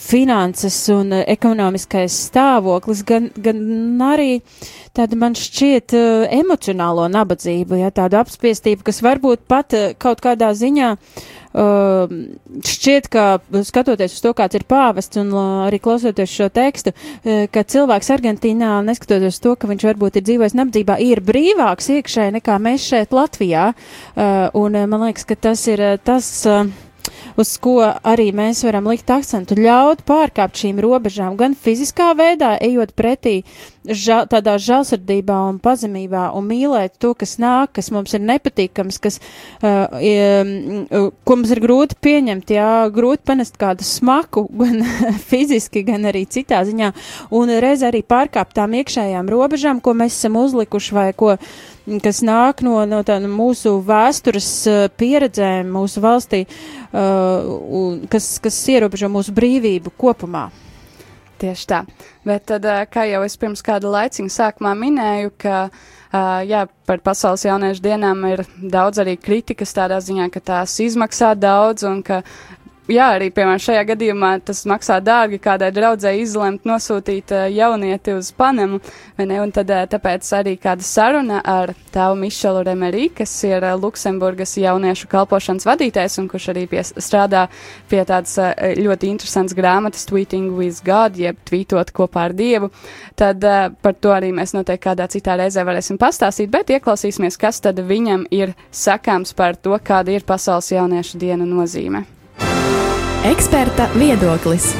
finanses 0.00 0.78
un 0.94 1.12
uh, 1.12 1.22
ekonomiskais 1.30 2.16
stāvoklis, 2.28 3.04
gan, 3.06 3.30
gan 3.36 3.60
arī 4.04 4.40
tāda 4.96 5.18
man 5.18 5.36
šķiet 5.38 5.94
uh, 5.96 6.26
emocionālo 6.34 7.06
nabadzību, 7.12 7.78
ja 7.82 7.92
tādu 7.94 8.20
apspiestību, 8.20 8.84
kas 8.86 9.02
varbūt 9.04 9.46
pat 9.50 9.76
uh, 9.76 9.92
kaut 10.00 10.22
kādā 10.24 10.52
ziņā 10.56 10.94
uh, 10.94 11.34
šķiet, 11.54 13.10
ka 13.12 13.24
skatoties 13.66 14.16
uz 14.16 14.22
to, 14.24 14.34
kāds 14.36 14.58
ir 14.58 14.66
pāvests 14.68 15.20
un 15.22 15.30
arī 15.68 15.78
klausoties 15.82 16.32
šo 16.34 16.48
tekstu, 16.54 16.90
ka 17.24 17.62
cilvēks 17.62 18.10
Argentīnā, 18.10 18.72
neskatoties 18.86 19.38
to, 19.42 19.54
ka 19.54 19.70
viņš 19.70 19.86
varbūt 19.86 20.18
ir 20.18 20.26
dzīvojis 20.26 20.56
nabadzībā, 20.58 20.98
ir 20.98 21.22
brīvāks 21.22 21.92
iekšēji 21.98 22.34
nekā 22.40 22.58
mēs 22.62 22.88
šeit 22.90 23.14
Latvijā. 23.14 23.70
Uh, 23.70 24.48
un 24.58 24.82
man 24.90 25.06
liekas, 25.06 25.28
ka 25.28 25.38
tas 25.38 25.62
ir 25.70 25.84
tas. 26.02 26.32
Uh, 26.50 26.66
uz 27.40 27.54
ko 27.62 27.78
arī 27.84 28.30
mēs 28.36 28.64
varam 28.66 28.88
likt 28.90 29.10
akcentu, 29.10 29.58
ļaut 29.58 30.04
pārkāpt 30.08 30.64
šīm 30.64 30.80
robežām, 30.84 31.38
gan 31.40 31.56
fiziskā 31.58 32.12
veidā, 32.18 32.54
ejot 32.62 32.94
pretī 32.96 33.40
ža, 33.84 34.22
tādā 34.30 34.56
žēlsirdībā 34.60 35.36
un 35.50 35.58
pazemībā 35.62 36.28
un 36.36 36.46
mīlēt 36.48 36.96
to, 37.02 37.12
kas 37.18 37.36
nāk, 37.42 37.74
kas 37.78 37.90
mums 37.94 38.14
ir 38.16 38.24
nepatīkams, 38.24 39.00
kas, 39.02 39.20
uh, 39.62 39.92
um, 39.98 41.10
ko 41.24 41.38
mums 41.38 41.52
ir 41.54 41.60
grūti 41.64 41.98
pieņemt, 42.04 42.54
jā, 42.56 42.70
grūti 42.94 43.26
panest 43.28 43.58
kādu 43.60 43.86
smaku, 43.86 44.46
gan 44.60 44.82
fiziski, 45.28 45.84
gan 45.86 46.08
arī 46.10 46.24
citā 46.30 46.64
ziņā, 46.66 46.92
un 47.36 47.54
reiz 47.64 47.84
arī 47.86 48.04
pārkāpt 48.06 48.56
tām 48.58 48.76
iekšējām 48.80 49.30
robežām, 49.32 49.84
ko 49.84 49.96
mēs 49.96 50.18
esam 50.18 50.40
uzlikuši 50.40 50.96
vai 50.96 51.08
ko 51.16 51.36
kas 52.04 52.22
nāk 52.24 52.62
no, 52.64 52.76
no 52.88 53.00
tāda 53.06 53.28
mūsu 53.30 53.76
vēstures 53.84 54.50
uh, 54.70 54.84
pieredzēm 54.96 55.70
mūsu 55.74 56.02
valstī, 56.04 56.44
uh, 56.92 58.04
kas, 58.12 58.36
kas 58.44 58.60
ierobežo 58.72 59.10
mūsu 59.12 59.34
brīvību 59.36 59.92
kopumā. 60.00 60.48
Tieši 61.40 61.66
tā. 61.68 61.82
Bet 62.24 62.46
tad, 62.48 62.64
ā, 62.70 62.84
kā 62.88 63.04
jau 63.10 63.24
es 63.26 63.34
pirms 63.36 63.62
kāda 63.64 63.90
laiciņa 63.90 64.32
sākumā 64.32 64.72
minēju, 64.80 65.34
ka 65.44 65.56
uh, 65.66 66.40
jā, 66.46 66.64
par 66.88 67.02
pasaules 67.04 67.44
jauniešu 67.44 67.84
dienām 67.84 68.22
ir 68.30 68.44
daudz 68.56 69.02
arī 69.02 69.18
kritikas 69.20 69.74
tādā 69.76 69.98
ziņā, 70.04 70.30
ka 70.32 70.40
tās 70.40 70.78
izmaksā 70.84 71.34
daudz 71.36 71.86
un 71.90 72.04
ka. 72.06 72.22
Jā, 72.84 73.06
arī 73.14 73.30
piemēram 73.32 73.60
šajā 73.64 73.82
gadījumā 73.88 74.30
tas 74.44 74.58
maksā 74.68 74.98
dārgi 75.00 75.38
kādai 75.40 75.70
draudzēji 75.72 76.20
izlemt 76.20 76.66
nosūtīt 76.68 77.32
uh, 77.32 77.46
jaunieti 77.48 78.12
uz 78.12 78.28
Panemu, 78.36 78.76
vai 79.16 79.24
ne? 79.30 79.38
Un 79.40 79.52
tad 79.56 79.70
uh, 79.72 79.86
tāpēc 79.88 80.28
arī 80.36 80.52
kāda 80.60 80.84
saruna 80.84 81.38
ar 81.48 81.72
tēvu 81.94 82.18
Mišelu 82.20 82.60
Remerī, 82.68 83.06
kas 83.16 83.32
ir 83.48 83.64
uh, 83.64 83.72
Luksemburgas 83.80 84.52
jauniešu 84.60 85.08
kalpošanas 85.08 85.64
vadītājs 85.64 86.18
un 86.20 86.28
kurš 86.28 86.50
arī 86.52 86.66
pie, 86.68 86.82
strādā 86.84 87.46
pie 87.88 88.02
tādas 88.04 88.36
uh, 88.36 88.52
ļoti 88.76 89.08
interesantas 89.14 89.56
grāmatas 89.56 90.04
Tweeting 90.10 90.52
with 90.52 90.84
God, 90.84 91.16
jeb 91.16 91.40
tvītot 91.48 91.88
kopā 91.96 92.26
ar 92.28 92.36
Dievu. 92.36 92.68
Tad 93.16 93.48
uh, 93.48 93.70
par 93.80 93.96
to 93.96 94.12
arī 94.12 94.28
mēs 94.36 94.52
noteikti 94.52 94.90
kādā 94.90 95.08
citā 95.08 95.38
reizē 95.40 95.64
varēsim 95.64 95.96
pastāstīt, 95.96 96.52
bet 96.52 96.76
ieklausīsimies, 96.76 97.40
kas 97.40 97.64
tad 97.64 97.80
viņam 97.80 98.28
ir 98.28 98.52
sakāms 98.68 99.32
par 99.32 99.56
to, 99.56 99.72
kāda 99.80 100.12
ir 100.18 100.28
pasaules 100.28 100.68
jauniešu 100.76 101.22
diena 101.24 101.48
nozīme. 101.48 102.04
Eksperta 103.24 103.88
viedoklis. 103.98 104.74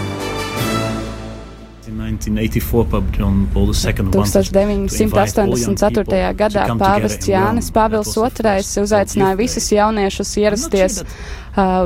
In 1.89 1.97
1984, 1.97 2.85
Pope 2.91 3.07
John 3.19 3.49
Paul 3.53 3.73
II 3.73 4.05
wanted 4.13 4.53
to 4.53 5.03
invite 5.03 5.39
all 5.39 5.59
young 5.59 5.77
1984. 5.77 6.05
people 6.05 6.35
gadā 6.37 6.67
pāvests 6.77 7.29
Jānis. 7.29 7.71
Pāvils 7.73 8.13
II 8.13 8.83
uzaicināja 8.83 9.39
visus 9.41 9.71
jauniešus 9.73 10.35
ierasties 10.43 11.01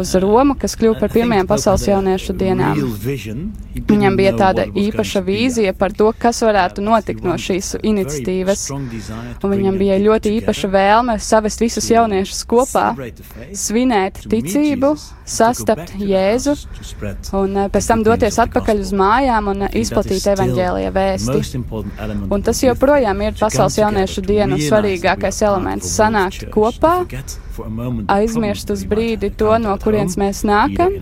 uz 0.00 0.14
Romu, 0.16 0.56
kas 0.58 0.76
kļuva 0.78 0.98
par 1.02 1.12
pirmajām 1.12 1.48
pasaules 1.50 1.86
jauniešu 1.88 2.36
dienām. 2.38 2.80
Viņam 3.88 4.16
bija 4.18 4.32
tāda 4.38 4.64
īpaša 4.72 5.22
vīzija 5.26 5.74
par 5.76 5.92
to, 5.96 6.10
kas 6.18 6.40
varētu 6.46 6.78
Uh, 6.78 6.84
notikt 6.84 7.24
no 7.26 7.34
šīs 7.38 7.74
iniciatīvas. 7.82 8.68
Un 8.72 9.52
viņam 9.52 9.78
bija 9.80 9.98
ļoti 10.02 10.32
īpaša 10.38 10.70
vēlme 10.72 11.18
savest 11.22 11.62
visus 11.62 11.88
jauniešus 11.90 12.44
kopā, 12.48 12.86
svinēt 13.56 14.22
ticību, 14.30 14.94
sastapt 15.28 15.94
Jēzu 15.98 16.54
un 17.38 17.56
uh, 17.64 17.68
pēc 17.72 17.90
tam 17.90 18.04
doties 18.06 18.38
atpakaļ 18.44 18.84
uz 18.84 18.94
mājām 18.96 19.50
un 19.52 19.66
uh, 19.66 19.74
izplatīt 19.78 20.28
evaņģēlija 20.34 20.94
vēsti. 20.94 21.64
Un 22.28 22.46
tas 22.46 22.62
joprojām 22.64 23.26
ir 23.26 23.36
pasaules 23.38 23.78
jauniešu 23.80 24.24
dienu 24.26 24.60
svarīgākais 24.62 25.42
elements 25.48 25.92
sanākt 25.98 26.48
kopā, 26.54 27.00
aizmirst 28.14 28.70
uz 28.74 28.84
brīdi 28.88 29.30
to, 29.36 29.50
no 29.62 29.74
kurienes 29.82 30.18
mēs 30.20 30.44
nākam, 30.48 30.94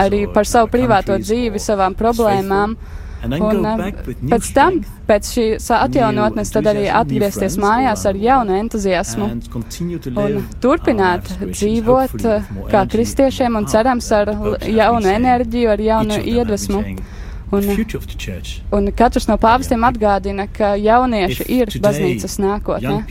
arī 0.00 0.26
par 0.34 0.48
savu 0.48 0.70
privāto 0.72 1.18
dzīvi, 1.20 1.62
savām 1.62 1.96
problēmām. 1.98 2.76
Un 3.24 3.62
new 3.64 4.28
pēc 4.28 4.48
tam, 4.52 4.74
pēc 5.08 5.28
šīs 5.32 5.68
atjaunotnes, 5.72 6.50
tad 6.52 6.68
arī 6.68 6.84
atgriezties 6.92 7.56
mājās 7.60 8.04
ar 8.10 8.18
jaunu 8.20 8.58
entuziasmu 8.58 9.30
un 10.20 10.42
turpināt 10.60 11.30
dzīvot 11.40 12.18
kā 12.68 12.84
kristiešiem 12.92 13.56
un 13.60 13.68
cerams 13.70 14.10
ar 14.12 14.34
jaunu 14.68 15.12
enerģiju, 15.14 15.72
ar 15.72 15.84
jaunu 15.88 16.20
iedvesmu. 16.20 16.84
Un, 17.54 17.68
church 18.18 18.62
un 18.74 18.88
katrs 18.96 19.28
no 19.30 19.36
pāvestiem 19.38 19.84
atgādina, 19.86 20.48
ka 20.50 20.74
jaunieši 20.80 21.44
ir 21.54 21.70
baznīcas 21.84 22.40
nākotne. 22.42 23.04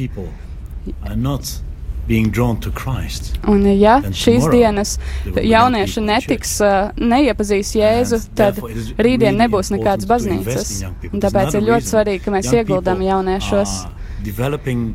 Un 3.47 3.65
ja 3.79 3.99
šīs 4.03 4.49
dienas 4.51 4.97
jaunieši 5.39 6.03
netiks, 6.03 6.57
uh, 6.63 6.91
neiepazīs 6.99 7.73
Jēzu, 7.79 8.19
tad 8.35 8.59
rītdien 8.99 9.39
nebūs 9.39 9.71
nekādas 9.75 10.09
baznīcas. 10.09 10.77
Un 11.11 11.23
tāpēc 11.23 11.59
ir 11.59 11.67
ļoti 11.71 11.93
svarīgi, 11.93 12.23
ka 12.25 12.35
mēs 12.35 12.51
people 12.51 12.83
jauniešos. 13.07 13.75
developing 13.83 14.02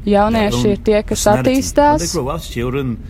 Jaunieši 0.09 0.69
ir 0.73 0.79
tie, 0.85 1.03
kas 1.03 1.23
attīstās, 1.45 2.01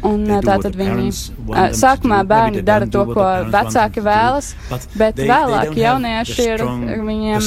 Un 0.03 0.25
uh, 0.31 0.41
tātad 0.43 0.75
viņi 0.77 1.09
uh, 1.49 1.71
sākumā 1.73 2.21
bērni 2.27 2.63
dara 2.67 2.87
to, 2.87 3.05
ko 3.15 3.25
vecāki 3.53 4.03
vēlas, 4.03 4.55
bet 4.99 5.17
vēlāk 5.31 5.73
jaunieši 5.79 6.43
ir, 6.49 6.59
viņiem 7.07 7.41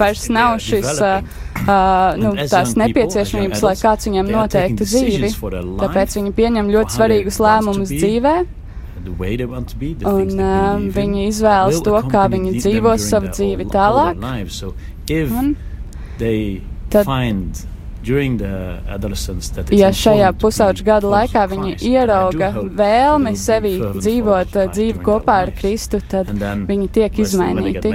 vairs 0.00 0.28
nav 0.28 0.58
šis, 0.58 0.86
uh, 1.00 1.22
uh, 1.66 2.16
nu, 2.16 2.32
tās 2.50 2.74
nepieciešamības, 2.76 3.62
lai 3.62 3.74
kāds 3.76 4.06
viņiem 4.08 4.26
noteiktu 4.32 4.84
dzīvi. 4.84 5.30
Tāpēc 5.84 6.16
viņi 6.18 6.32
pieņem 6.40 6.66
ļoti 6.72 6.90
svarīgus 6.98 7.38
lēmumus 7.40 7.88
dzīvē, 8.00 8.36
un 10.08 10.28
uh, 10.40 10.78
viņi 10.96 11.28
izvēlas 11.28 11.74
to, 11.84 11.92
kā 12.10 12.24
viņi 12.32 12.50
during 12.62 12.98
savu 13.10 13.26
dzīvi 13.36 13.64
tālāk. 13.70 14.16
Un 15.38 15.56
tad- 16.90 17.06
ja 19.74 19.88
šajā 19.94 20.30
pusauģa 20.40 20.84
gada 20.86 21.10
laikā 21.10 21.42
viņi 21.50 21.72
ierauga 21.90 22.50
vēlmi 22.78 23.32
sevi 23.38 23.72
dzīvot 23.96 24.54
dzīvi 24.74 25.02
kopā 25.06 25.40
ar 25.46 25.52
Kristu, 25.58 26.00
tad 26.08 26.30
viņi 26.68 26.88
tiek 26.94 27.18
izmainīti. 27.24 27.90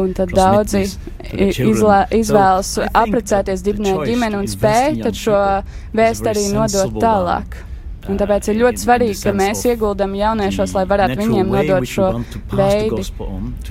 Un 0.00 0.14
tad 0.16 0.32
daudzi 0.34 0.86
izlē, 1.34 2.00
izvēlas 2.16 2.72
apprecēties, 2.92 3.62
dibināt 3.66 4.04
ģimeni 4.08 4.40
un 4.40 4.50
spēj 4.50 5.02
tad 5.04 5.20
šo 5.20 5.44
vēstu 5.94 6.32
arī 6.32 6.48
nodot 6.54 6.98
tālāk. 7.02 7.62
Un 8.04 8.18
tāpēc 8.20 8.48
ir 8.52 8.58
ļoti 8.60 8.82
svarīgi, 8.82 9.16
ka 9.24 9.32
mēs 9.36 9.62
ieguldam 9.68 10.14
jauniešos, 10.18 10.74
lai 10.76 10.84
varētu 10.88 11.16
viņiem 11.22 11.52
nodot 11.54 11.86
šo 11.88 12.08
veidu. 12.52 13.00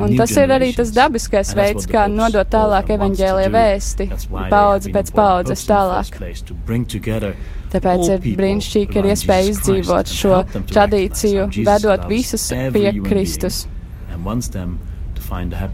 Un 0.01 0.15
tas 0.17 0.33
ir 0.41 0.53
arī 0.55 0.71
tas 0.77 0.93
dabiskais 0.95 1.53
veids, 1.57 1.85
kā 1.89 2.07
nodot 2.09 2.49
tālāk 2.49 2.93
evaņģēlie 2.97 3.49
vēsti, 3.53 4.09
paudze 4.53 4.93
pēc 4.95 5.11
paudzes 5.13 5.65
tālāk. 5.69 6.17
Tāpēc 7.73 8.09
ir 8.13 8.25
brīnišķīgi, 8.37 8.89
ka 8.93 9.01
ir 9.01 9.11
iespēja 9.13 9.53
izdzīvot 9.53 10.09
šo 10.13 10.41
tradīciju, 10.69 11.47
vedot 11.65 12.09
visus 12.09 12.49
pie 12.73 12.89
Kristus. 13.05 13.63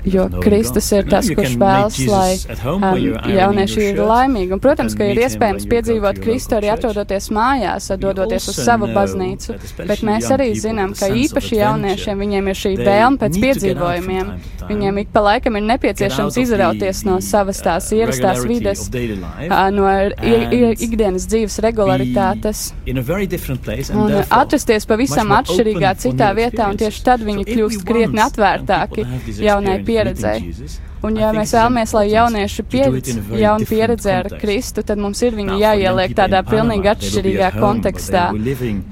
Jo 0.10 0.28
Kristus 0.44 0.88
ir 0.96 1.08
tas, 1.10 1.28
kurš 1.36 1.56
vēlas, 1.60 1.98
lai 2.10 2.32
um, 2.70 2.86
jaunieši 3.34 3.86
ir 3.90 4.02
laimīgi. 4.04 4.54
Un, 4.56 4.62
protams, 4.64 4.96
ka 4.98 5.08
ir 5.10 5.20
iespējams 5.26 5.68
piedzīvot 5.70 6.22
Kristu 6.24 6.58
arī 6.60 6.72
atrodoties 6.74 7.30
mājās, 7.36 7.90
dodoties 8.02 8.50
uz 8.52 8.60
savu 8.66 8.90
baznīcu, 8.96 9.58
bet 9.90 10.04
mēs 10.06 10.30
arī 10.34 10.52
zinām, 10.60 10.94
ka 10.98 11.10
īpaši 11.12 11.60
jauniešiem 11.62 12.24
viņiem 12.26 12.52
ir 12.52 12.60
šī 12.64 12.74
vēlme 12.80 13.22
pēc 13.22 13.40
piedzīvojumiem. 13.44 14.32
Viņiem 14.70 15.02
ik 15.02 15.14
pa 15.14 15.24
laikam 15.26 15.58
ir 15.58 15.66
nepieciešams 15.66 16.38
izrauties 16.44 17.04
no 17.08 17.18
savas 17.26 17.62
tās 17.66 17.90
ierastās 17.96 18.44
vides, 18.46 18.86
no 19.74 19.88
ikdienas 20.78 21.26
dzīves 21.32 21.60
regularitātes. 21.66 22.66
un 23.96 24.14
atrasties 24.30 24.86
pavisam 24.90 25.34
atšķirīgā 25.40 25.94
citā 26.04 26.30
vietā, 26.38 26.70
un 26.70 26.80
tieši 26.80 27.04
tad 27.06 27.24
viņi 27.26 27.46
kļūst 27.50 27.86
krietni 27.88 28.22
atvērtāki 28.24 29.06
jaunai 29.50 29.80
pieredzei. 29.92 30.40
Un, 31.06 31.16
ja 31.16 31.30
mēs 31.36 31.54
vēlamies, 31.56 31.94
lai 31.96 32.06
jaunieši 32.12 32.66
pieredz 32.68 33.14
jaunu 33.40 33.68
pieredzi 33.70 34.12
ar 34.12 34.28
Kristu, 34.42 34.84
tad 34.84 35.00
mums 35.00 35.22
ir 35.24 35.38
viņu 35.38 35.56
jāieliek 35.62 36.16
tādā 36.18 36.42
pilnīgi 36.48 36.92
atšķirīgā 36.92 37.54
kontekstā. 37.56 38.26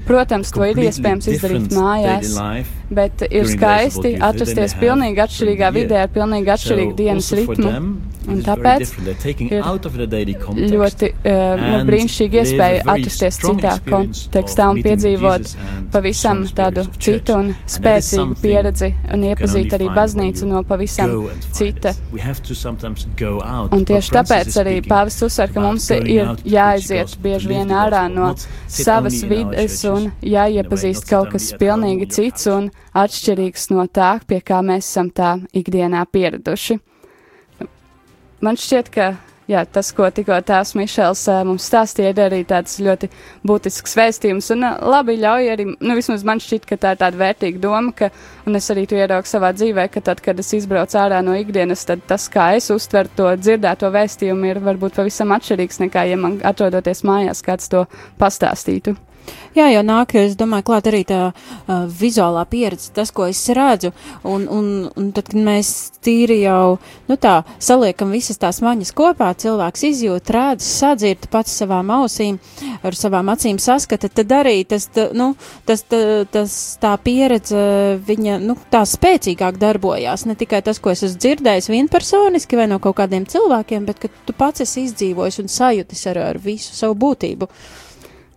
Protams, 0.08 0.52
to 0.56 0.64
ir 0.70 0.80
iespējams 0.88 1.28
izdarīt 1.34 1.76
mājās, 1.76 2.34
bet 2.88 3.26
ir 3.28 3.48
skaisti 3.50 4.16
atrasties 4.30 4.76
pilnīgi 4.80 5.24
atšķirīgā 5.26 5.72
vidē 5.76 6.04
ar 6.06 6.14
pilnīgi 6.14 6.54
atšķirīgu 6.56 6.96
dienas 7.02 7.32
ritmu. 7.36 7.74
Un 8.28 8.42
tāpēc 8.44 8.90
ir 9.48 9.62
ļoti 10.74 11.08
uh, 11.08 11.62
nu, 11.62 11.78
brīnišķīgi 11.88 12.40
iespēja 12.42 12.82
atrasties 12.84 13.38
citā 13.40 13.76
kontekstā 13.86 14.66
un 14.74 14.82
piedzīvot 14.84 15.54
pavisam 15.94 16.44
tādu 16.58 16.84
citu 17.00 17.38
un 17.38 17.54
spēcīgu 17.64 18.36
pieredzi 18.42 18.92
un 19.14 19.24
iepazīt 19.30 19.78
arī 19.78 19.88
baznīcu 19.96 20.50
no 20.50 20.60
pavisam 20.68 21.16
cita. 21.56 21.94
Un 23.74 23.84
tieši 23.88 24.14
tāpēc 24.14 24.56
arī 24.62 24.74
pāvis 24.86 25.18
uzsver, 25.26 25.52
ka 25.52 25.60
mums 25.64 25.88
ir 25.92 26.32
jāaiziet 26.48 27.14
bieži 27.22 27.50
vien 27.52 27.72
ārā 27.74 28.06
no 28.12 28.30
savas 28.66 29.20
vides 29.28 29.82
un 29.88 30.10
jāiepazīst 30.24 31.08
kaut 31.08 31.32
kas 31.34 31.50
pilnīgi 31.60 32.08
cits 32.16 32.48
un 32.52 32.70
atšķirīgs 32.96 33.70
no 33.74 33.86
tā, 33.92 34.18
pie 34.26 34.40
kā 34.40 34.62
mēs 34.64 34.88
esam 34.88 35.12
tā 35.12 35.36
ikdienā 35.52 36.06
pieraduši. 36.12 36.78
Man 38.40 38.56
šķiet, 38.56 38.92
ka 38.94 39.12
jā, 39.48 39.64
tas, 39.72 39.90
ko 39.96 40.08
tikko 40.14 40.38
tēvs 40.46 40.74
Mišels 40.78 41.24
mums 41.48 41.66
stāstīja, 41.70 42.12
ir 42.12 42.20
arī 42.26 42.42
tāds 42.48 42.78
ļoti 42.84 43.10
būtisks 43.48 43.96
vēstījums. 43.98 44.50
Un 44.54 44.66
labi 44.92 45.18
ļauj 45.22 45.50
arī, 45.54 45.66
nu 45.72 45.96
vismaz 45.98 46.24
man 46.28 46.42
šķiet, 46.42 46.68
ka 46.68 46.78
tā 46.80 46.94
ir 46.94 47.02
tāda 47.02 47.20
vērtīga 47.22 47.62
doma, 47.62 47.94
ka, 47.96 48.10
un 48.46 48.60
es 48.60 48.68
arī 48.74 48.86
to 48.90 48.98
ieraugu 48.98 49.30
savā 49.30 49.52
dzīvē, 49.56 49.88
ka 49.94 50.04
tad, 50.10 50.22
kad 50.24 50.38
es 50.40 50.52
izbraucu 50.58 51.00
ārā 51.00 51.22
no 51.24 51.36
ikdienas, 51.38 51.86
tad 51.88 52.04
tas, 52.10 52.28
kā 52.32 52.52
es 52.58 52.70
uztveru 52.74 53.12
to 53.16 53.32
dzirdēto 53.40 53.90
vēstījumu, 53.94 54.52
ir 54.52 54.62
varbūt 54.64 55.00
pavisam 55.00 55.34
atšķirīgs 55.36 55.82
nekā, 55.86 56.08
ja 56.12 56.20
man 56.20 56.40
atrodoties 56.46 57.04
mājās 57.08 57.44
kāds 57.44 57.72
to 57.72 57.86
pastāstītu. 58.20 58.96
Jā, 59.56 59.68
jau 59.72 59.82
nāk, 59.86 60.14
es 60.20 60.36
domāju, 60.38 60.66
klāt 60.68 60.88
arī 60.90 61.02
tā 61.08 61.20
uh, 61.30 61.86
vizuālā 61.88 62.44
pieredze, 62.50 62.92
tas, 62.94 63.10
ko 63.14 63.26
es 63.26 63.40
redzu, 63.54 63.90
un, 64.22 64.44
un, 64.52 64.68
un 64.94 65.08
tad, 65.16 65.28
kad 65.28 65.40
mēs 65.44 65.70
tīri 66.04 66.40
jau, 66.42 66.78
nu 67.08 67.16
tā, 67.20 67.40
saliekam 67.62 68.12
visas 68.14 68.38
tās 68.40 68.60
maņas 68.64 68.92
kopā, 68.96 69.32
cilvēks 69.40 69.84
izjūt, 69.88 70.30
redz, 70.34 70.66
sadzird 70.66 71.26
pats 71.32 71.56
savām 71.60 71.90
ausīm, 71.98 72.38
ar 72.86 72.96
savām 72.96 73.32
acīm 73.32 73.58
saskata, 73.62 74.10
tad 74.12 74.32
arī 74.36 74.62
tas, 74.68 74.88
tā, 74.94 75.08
nu, 75.16 75.32
tas, 75.68 75.84
tā, 75.90 76.02
tas, 76.32 76.54
tā 76.80 76.94
pieredze, 77.02 77.64
viņa, 78.08 78.38
nu, 78.44 78.56
tā 78.72 78.84
spēcīgāk 78.88 79.58
darbojās, 79.60 80.26
ne 80.28 80.38
tikai 80.38 80.62
tas, 80.64 80.80
ko 80.80 80.94
es 80.94 81.04
esmu 81.06 81.24
dzirdējis 81.24 81.70
vienpersoniski 81.72 82.60
vai 82.60 82.68
no 82.70 82.80
kaut 82.82 83.00
kādiem 83.02 83.26
cilvēkiem, 83.28 83.88
bet 83.88 84.04
ka 84.04 84.12
tu 84.28 84.36
pats 84.38 84.64
esi 84.64 84.86
izdzīvojis 84.88 85.42
un 85.42 85.52
sajutis 85.52 86.06
ar, 86.12 86.22
ar 86.30 86.40
visu 86.42 86.76
savu 86.76 86.96
būtību. 87.04 87.50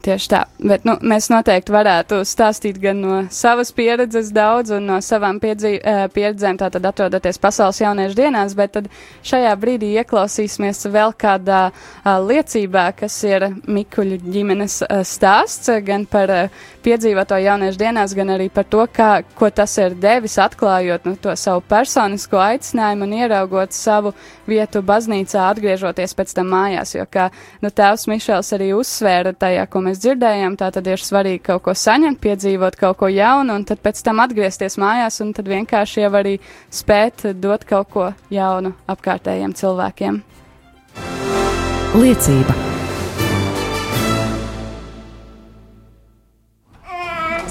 Tieši 0.01 0.29
tā, 0.31 0.39
bet 0.57 0.85
nu, 0.87 0.95
mēs 1.05 1.27
noteikti 1.29 1.73
varētu 1.73 2.23
stāstīt 2.25 2.79
gan 2.81 2.97
no 3.03 3.17
savas 3.29 3.69
pieredzes 3.77 4.31
daudz 4.33 4.73
un 4.73 4.87
no 4.89 4.95
savām 5.05 5.37
piedzī, 5.41 5.75
pieredzēm, 6.15 6.57
tātad 6.57 6.87
atrodoties 6.89 7.37
pasaules 7.41 7.83
jauniešu 7.83 8.17
dienās, 8.17 8.55
bet 8.57 8.73
tad 8.79 8.89
šajā 9.29 9.51
brīdī 9.61 9.91
ieklausīsimies 10.01 10.87
vēl 10.89 11.13
kādā 11.21 11.61
a, 11.69 12.15
liecībā, 12.17 12.87
kas 12.97 13.19
ir 13.29 13.45
Mikuļu 13.69 14.17
ģimenes 14.25 14.79
a, 14.87 15.03
stāsts, 15.05 15.69
gan 15.85 16.07
par 16.09 16.33
a, 16.33 16.41
piedzīvoto 16.81 17.37
jauniešu 17.37 17.77
dienās, 17.83 18.15
gan 18.17 18.33
arī 18.33 18.49
par 18.53 18.65
to, 18.65 18.81
kā, 18.89 19.11
ko 19.37 19.51
tas 19.53 19.77
ir 19.81 19.93
devis, 20.01 20.39
atklājot 20.41 21.05
nu, 21.05 21.13
to 21.21 21.35
savu 21.37 21.61
personisko 21.61 22.41
aicinājumu 22.41 23.05
un 23.05 23.15
ieraugot 23.19 23.75
savu 23.75 24.15
vietu 24.49 24.81
baznīcā, 24.85 25.45
atgriežoties 25.51 26.15
pēc 26.17 26.33
tam 26.37 26.49
mājās, 26.55 26.95
jo 26.97 27.05
kā 27.05 27.29
nu, 27.61 27.69
tēvs 27.69 28.07
Mišels 28.09 28.53
arī 28.57 28.71
uzsvēra 28.77 29.35
tajā, 29.37 29.67
ko 29.69 29.83
mēs 29.85 29.90
mēs 29.91 29.99
dzirdējām, 29.99 30.55
tā 30.55 30.69
tad 30.71 30.87
ir 30.87 31.01
svarīgi 31.03 31.41
kaut 31.49 31.65
ko 31.65 31.73
saņemt, 31.75 32.21
piedzīvot 32.23 32.77
kaut 32.79 32.99
ko 33.01 33.09
jaunu, 33.11 33.57
un 33.59 33.65
tad 33.67 33.81
pēc 33.83 33.99
tam 34.05 34.21
atgriezties 34.23 34.77
mājās, 34.79 35.19
un 35.23 35.33
tad 35.35 35.49
vienkārši 35.51 36.05
jau 36.05 36.11
arī 36.15 36.37
spēt 36.71 37.25
dot 37.41 37.65
kaut 37.67 37.89
ko 37.91 38.05
jaunu 38.31 38.71
apkārtējiem 38.91 39.55
cilvēkiem. 39.57 40.21
Liecība. 41.99 42.55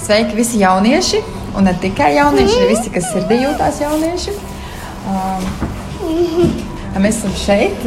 Sveiki 0.01 0.33
visi 0.33 0.63
jaunieši, 0.63 1.21
un 1.59 1.69
ne 1.69 1.75
tikai 1.83 2.15
jaunieši, 2.17 2.57
arī 2.57 2.71
visi, 2.73 2.93
kas 2.95 3.11
sirdī 3.13 3.43
jūtās 3.43 3.83
jaunieši. 3.83 4.33
Um, 5.11 5.45
mēs 6.97 7.21
esam 7.21 7.37
šeit, 7.37 7.85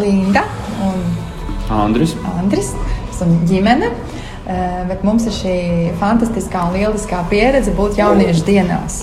Linda 0.00 0.46
un 0.86 1.04
Andris. 1.70 2.16
Andris 2.38 2.72
esam 3.20 3.36
ģimene. 3.48 3.90
Eh, 4.50 4.80
bet 4.88 5.04
mums 5.04 5.26
ir 5.28 5.34
šī 5.36 5.56
fantastiskā 6.00 6.64
un 6.70 6.78
lieliskā 6.78 7.20
pieredze 7.30 7.74
būt 7.76 8.00
jauniešu 8.00 8.46
dienās. 8.48 9.02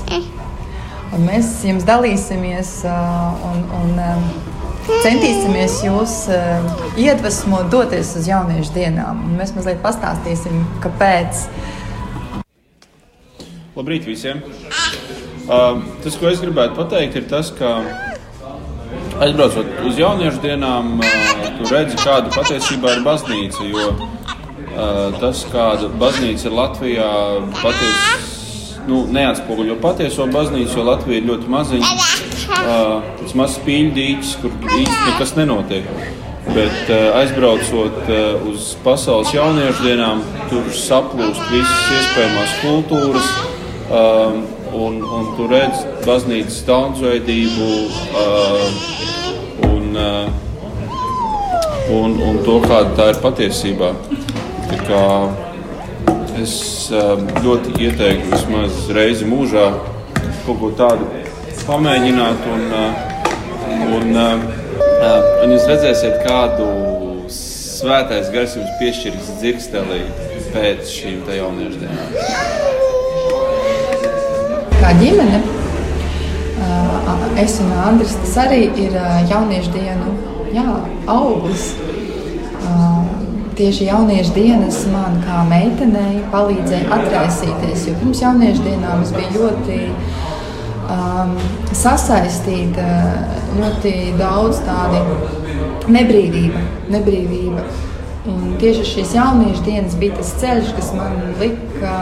Un 1.13 1.23
mēs 1.23 1.51
jums 1.63 1.85
dalīsimies 1.87 2.71
eh, 2.89 3.45
un, 3.47 3.61
un 3.77 4.01
eh, 4.01 4.25
centīsimies 5.05 5.77
jūs 5.85 6.15
iedvesmot, 6.99 7.69
doties 7.71 8.15
uz 8.17 8.27
jauniešu 8.27 8.73
dienām. 8.75 9.21
Un 9.27 9.37
mēs 9.39 9.53
mazliet 9.55 9.79
pastāstīsim, 9.85 10.65
kāpēc. 10.83 11.45
Labrīt 13.77 14.09
visiem! 14.09 14.41
Uh, 15.47 15.77
tas, 16.03 16.17
ko 16.19 16.27
es 16.27 16.41
gribētu 16.43 16.75
pateikt, 16.75 17.21
ir 17.21 17.27
tas, 17.29 17.53
ka 17.55 17.77
aizbraucot 19.23 19.85
uz 19.87 20.01
jauniešu 20.01 20.41
dienām, 20.43 20.97
tu 21.57 21.67
redzi, 21.73 21.97
kāda 22.01 22.31
patiesībā 22.33 22.97
ir 22.97 23.03
baznīca. 23.05 23.67
Jo 23.67 23.91
tas, 25.21 25.43
kāda 25.51 25.89
baznīca 25.97 26.49
ir 26.49 26.55
Latvijā, 26.57 27.11
patiesi 27.61 28.35
nu, 28.87 29.01
neatspoguļo 29.11 29.77
patieso 29.83 30.27
baznīcu, 30.31 30.77
jo 30.79 30.85
Latvija 30.87 31.21
ir 31.21 31.27
ļoti 31.31 31.51
maziņa. 31.51 31.89
Tas 33.19 33.35
mazs 33.37 33.59
pīļdīķis, 33.65 34.37
kur 34.43 34.55
īsti 34.77 35.01
nekas 35.09 35.35
nenotiek. 35.39 35.89
Bet 36.47 36.91
aizbraucot 37.19 38.07
uz 38.47 38.69
pasaules 38.85 39.33
jauniešu 39.35 39.83
dienām, 39.83 40.23
tur 40.51 40.69
saplūst 40.71 41.51
visas 41.51 41.91
iespējamās 41.97 42.55
kultūras. 42.63 43.33
Un, 44.77 44.97
un 45.01 45.29
tu 45.37 45.45
redz 45.49 45.85
baznīcas 46.03 46.57
daudzveidību, 46.67 47.67
uh, 48.19 48.65
un, 49.63 49.95
uh, 49.95 50.46
un, 51.93 52.17
un 52.29 52.41
to, 52.45 52.59
kāda 52.65 52.95
tā 52.97 53.09
ir 53.13 53.21
patiesībā. 53.23 53.93
Es 56.37 56.57
um, 56.93 57.25
ļoti 57.41 57.73
ieteiktu 57.81 58.29
vismaz 58.35 58.83
reizi 58.93 59.25
mūžā 59.27 59.71
kaut 60.45 60.61
ko 60.61 60.69
tādu 60.77 61.07
pamēģināt 61.65 62.45
un, 62.53 62.69
uh, 62.77 63.03
un 63.97 64.13
uh, 64.13 64.57
Uh, 64.97 65.43
un 65.45 65.51
jūs 65.53 65.67
redzēsiet, 65.69 66.15
kādu 66.25 66.65
svētais 67.29 68.31
gars 68.33 68.55
jums 68.57 68.71
piešķirs 68.79 69.27
dzirkstelī 69.37 69.99
pēc 70.55 70.89
šīm 70.89 71.19
jauniešu 71.29 71.83
dienām. 71.83 72.15
Kā 74.79 74.95
ģimene, 74.97 75.43
es 77.43 77.59
un 77.61 77.69
Andris, 77.77 78.17
tas 78.23 78.33
arī 78.47 78.63
ir 78.87 78.97
jauniešu 79.29 79.75
dienu 79.75 80.15
jā, 80.57 80.77
auglis. 81.11 81.71
Tieši 83.57 83.87
jauniešu 83.87 84.35
dienas 84.35 84.83
man 84.93 85.15
kā 85.25 85.39
meitenei 85.49 86.19
palīdzēja 86.29 86.91
atraisīties, 86.93 87.87
jo 87.87 87.95
pirms 87.97 88.19
jauniešu 88.21 88.65
dienām 88.67 89.01
es 89.01 89.13
biju 89.15 89.47
ļoti 89.47 89.77
um, 90.93 91.31
sasaistīta, 91.73 92.85
ļoti 93.57 93.93
daudz 94.19 94.61
tādi 94.67 95.01
nebrīvība. 95.89 96.61
nebrīvība. 96.93 97.65
Un 98.29 98.57
tieši 98.61 98.85
šīs 98.91 99.15
jauniešu 99.17 99.65
dienas 99.65 99.95
bija 99.97 100.19
tas 100.19 100.35
ceļš, 100.37 100.73
kas 100.77 100.91
man 100.93 101.15
lika 101.41 101.95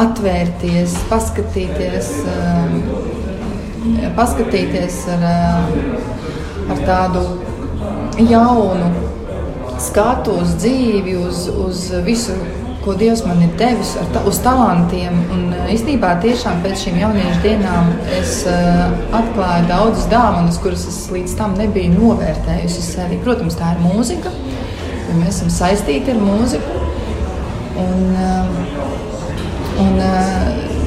atvērties, 0.00 0.94
paskatīties, 1.10 2.08
um, 2.32 2.78
paskatīties 4.16 5.02
ar, 5.12 5.28
ar 6.72 6.82
tādu 6.88 7.26
jaunu 8.30 8.92
skatu 9.82 10.38
uz 10.42 10.54
dzīvi, 10.62 11.16
uz, 11.20 11.46
uz 11.66 11.82
visu, 12.06 12.36
ko 12.84 12.94
Dievs 12.96 13.24
man 13.26 13.42
ir 13.42 13.50
devis, 13.60 13.96
ta, 14.14 14.22
uz 14.28 14.38
talantiem. 14.44 15.16
Un 15.34 15.48
uh, 15.50 15.66
īstenībā 15.74 16.14
tiešām 16.24 16.62
pēc 16.64 16.86
šīm 16.86 17.00
jauniešu 17.02 17.42
dienām 17.44 17.90
es 18.16 18.38
uh, 18.48 18.86
atklāju 19.20 19.68
daudzas 19.72 20.06
dāvanas, 20.12 20.60
kuras 20.62 20.86
es 20.88 21.02
līdz 21.12 21.36
tam 21.40 21.58
nebiju 21.58 21.96
novērtējusi 21.98 22.86
sevi. 22.92 23.20
Protams, 23.26 23.58
tā 23.58 23.74
ir 23.74 23.84
mūzika 23.84 24.32
jo 25.06 25.20
mēs 25.20 25.38
esam 25.38 25.52
saistīti 25.52 26.12
ar 26.12 26.20
mūziku. 26.20 26.82
Un, 27.76 28.04
um, 28.26 28.54
un 29.84 29.98
uh, 30.00 30.46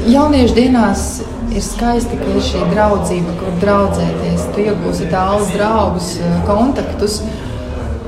jauniešu 0.10 0.56
dienās 0.58 1.06
ir 1.56 1.64
skaisti, 1.66 2.18
ka 2.20 2.32
ir 2.34 2.42
šī 2.46 2.64
draudzība, 2.74 3.36
kur 3.42 3.60
draudzēties. 3.64 4.48
Tu 4.56 4.66
iegūsi 4.68 5.10
daudz 5.12 5.54
draugus, 5.56 6.16
uh, 6.22 6.40
kontaktus. 6.48 7.22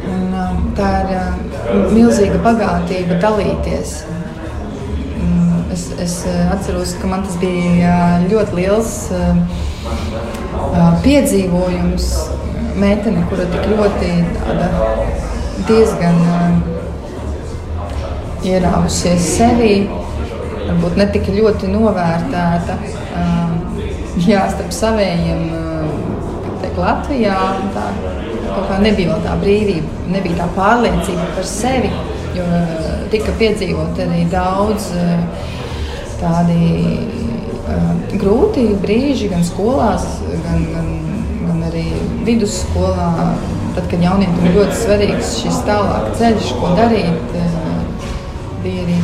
Un, 0.06 0.32
um, 0.32 0.64
tā 0.78 0.92
ir 1.04 1.14
uh, 1.18 1.52
milzīga 1.94 2.42
bagātība 2.46 3.20
dalīties. 3.24 4.02
Es, 5.72 5.86
es 6.04 6.14
atceros, 6.52 6.98
ka 7.00 7.08
man 7.08 7.22
tas 7.24 7.38
bija 7.39 7.94
ļoti 8.26 8.58
liels 8.58 8.89
piedzīvojums. 11.06 12.10
Meitene, 12.82 13.24
kura 13.30 13.46
tik 13.52 13.70
ļoti 13.72 14.10
tāda 14.42 14.68
diezgan 15.70 16.20
ierāvusies 18.48 19.30
sevī, 19.38 19.74
varbūt 20.66 21.00
ne 21.00 21.08
tik 21.16 21.32
ļoti 21.36 21.72
novērtēta. 21.72 22.78
Uh, 23.12 23.82
jā, 24.24 24.45
starp 24.53 24.72
saviem 24.76 25.49
teikt, 26.62 26.78
Latvijā 26.80 27.38
tā 27.76 27.88
kā 28.70 28.80
nebija 28.84 29.18
tā 29.26 29.36
brīvība, 29.41 30.05
nebija 30.12 30.43
tā 30.43 30.47
pārliecība 30.55 31.28
par 31.36 31.47
sevi, 31.47 31.91
jo 32.38 32.45
uh, 32.45 32.91
tika 33.12 33.36
piedzīvot 33.39 33.99
arī 34.05 34.26
daudz 34.32 34.91
tādi 36.22 36.62
grūti 38.20 38.66
brīži 38.82 39.30
gan 39.32 39.43
skolās, 39.47 40.05
gan, 40.45 40.66
gan, 40.74 40.89
gan 41.47 41.64
arī 41.70 41.86
vidusskolā 42.28 43.09
tad, 43.76 43.86
kad 43.91 44.03
jaunietim 44.03 44.47
ir 44.47 44.57
ļoti 44.57 44.78
svarīgs 44.82 45.36
šis 45.41 45.62
tālāk 45.68 46.12
ceļš, 46.20 46.53
ko 46.59 46.74
darīt, 46.78 47.36
bija 48.64 48.86
arī 48.86 48.97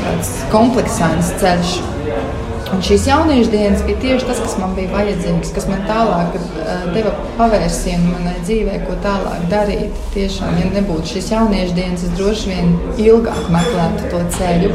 tāds 0.00 0.34
kompleksāns 0.52 1.34
ceļš. 1.42 1.78
Un 2.70 2.82
šīs 2.86 3.08
jauniešu 3.08 3.50
dienas 3.50 3.82
bija 3.82 3.98
tieši 4.04 4.26
tas, 4.28 4.40
kas 4.44 4.54
man 4.60 4.76
bija 4.76 4.92
vajadzīgs, 4.92 5.50
kas 5.56 5.66
man 5.66 5.82
tālāk 5.88 6.36
eh, 6.38 6.84
deva 6.94 7.12
pavērsienu 7.38 8.12
manai 8.12 8.36
dzīvē, 8.44 8.78
ko 8.86 8.94
tālāk 9.04 9.48
darīt. 9.50 9.98
Tiešām, 10.14 10.54
ja 10.60 10.70
nebūtu 10.76 11.16
šīs 11.16 11.32
jauniešu 11.34 11.76
dienas, 11.78 12.06
es 12.06 12.14
droši 12.18 12.52
vien 12.52 12.74
ilgāk 13.02 13.50
meklētu 13.50 14.10
to 14.12 14.24
ceļu. 14.38 14.74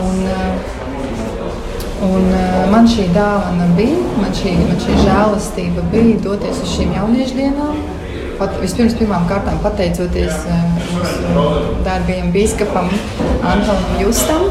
Un, 0.00 0.22
uh, 0.24 0.76
Un, 2.00 2.30
uh, 2.32 2.62
man 2.72 2.86
šī 2.88 3.10
dāvana 3.12 3.66
bija, 3.76 3.98
man 4.16 4.30
šī, 4.32 4.54
man 4.56 4.78
šī 4.80 4.94
žēlastība 5.02 5.82
bija 5.92 6.14
doties 6.24 6.62
uz 6.64 6.70
šīm 6.78 6.94
jauniešu 6.96 7.36
dienām. 7.36 7.82
Pat, 8.38 8.54
vispirms, 8.62 8.96
pirmām 8.96 9.26
kārtām 9.28 9.60
pateicoties 9.60 10.46
uh, 10.48 10.80
mūsu 10.94 11.76
dārgajam 11.84 12.32
biskupam 12.32 12.88
Antonam 13.44 14.00
Justam. 14.00 14.48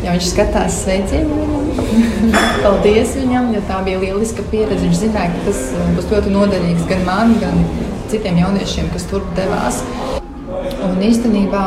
Ja 0.00 0.14
viņš 0.14 0.30
skatās 0.32 0.78
sveicienu 0.84 1.36
viņam, 1.36 1.64
paldies 2.64 3.12
viņam, 3.18 3.50
jo 3.52 3.64
tā 3.68 3.80
bija 3.84 4.00
lieliska 4.00 4.44
pieredze. 4.52 4.86
Viņš 4.86 5.02
zināja, 5.02 5.32
ka 5.34 5.50
tas 5.50 5.64
būs 5.96 6.08
ļoti 6.12 6.32
noderīgs 6.32 6.86
gan 6.88 7.04
man, 7.08 7.34
gan 7.42 7.64
citiem 8.12 8.40
jauniešiem, 8.40 8.88
kas 8.94 9.04
tur 9.10 9.26
devās. 9.36 9.82
Un 10.86 11.02
īstenībā 11.04 11.64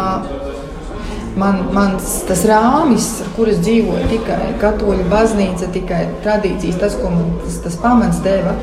man, 1.40 1.62
mans 1.76 2.16
tas 2.28 2.44
rāmis, 2.50 3.10
kur 3.38 3.52
es 3.52 3.62
dzīvoju, 3.64 4.10
tikai 4.12 4.54
katoļu 4.62 5.06
baznīca, 5.12 5.70
tikai 5.76 6.04
tradīcijas, 6.26 6.80
tas, 6.82 6.98
ko 7.00 7.14
man 7.14 7.36
tas, 7.44 7.60
tas 7.68 7.78
pamats 7.82 8.22
deva, 8.26 8.56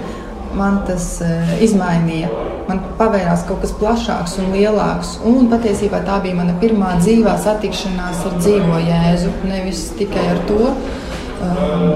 man 0.56 0.80
tas 0.86 1.06
uh, 1.24 1.52
izmainīja. 1.62 2.30
Man 2.68 2.82
pavērās 2.98 3.44
kaut 3.48 3.64
kas 3.64 3.74
plašāks 3.78 4.36
un 4.42 4.52
lielāks. 4.54 5.16
Un 5.26 5.48
patiesībā 5.50 6.02
tā 6.06 6.20
bija 6.24 6.38
mana 6.38 6.54
pirmā 6.62 6.94
dzīvā 7.00 7.34
satikšanās 7.42 8.24
ar 8.28 8.36
dzīvo 8.38 8.80
Jēzu. 8.84 9.32
Nevis 9.50 9.86
tikai 9.98 10.26
ar 10.34 10.42
to, 10.50 10.58
um, 10.70 11.86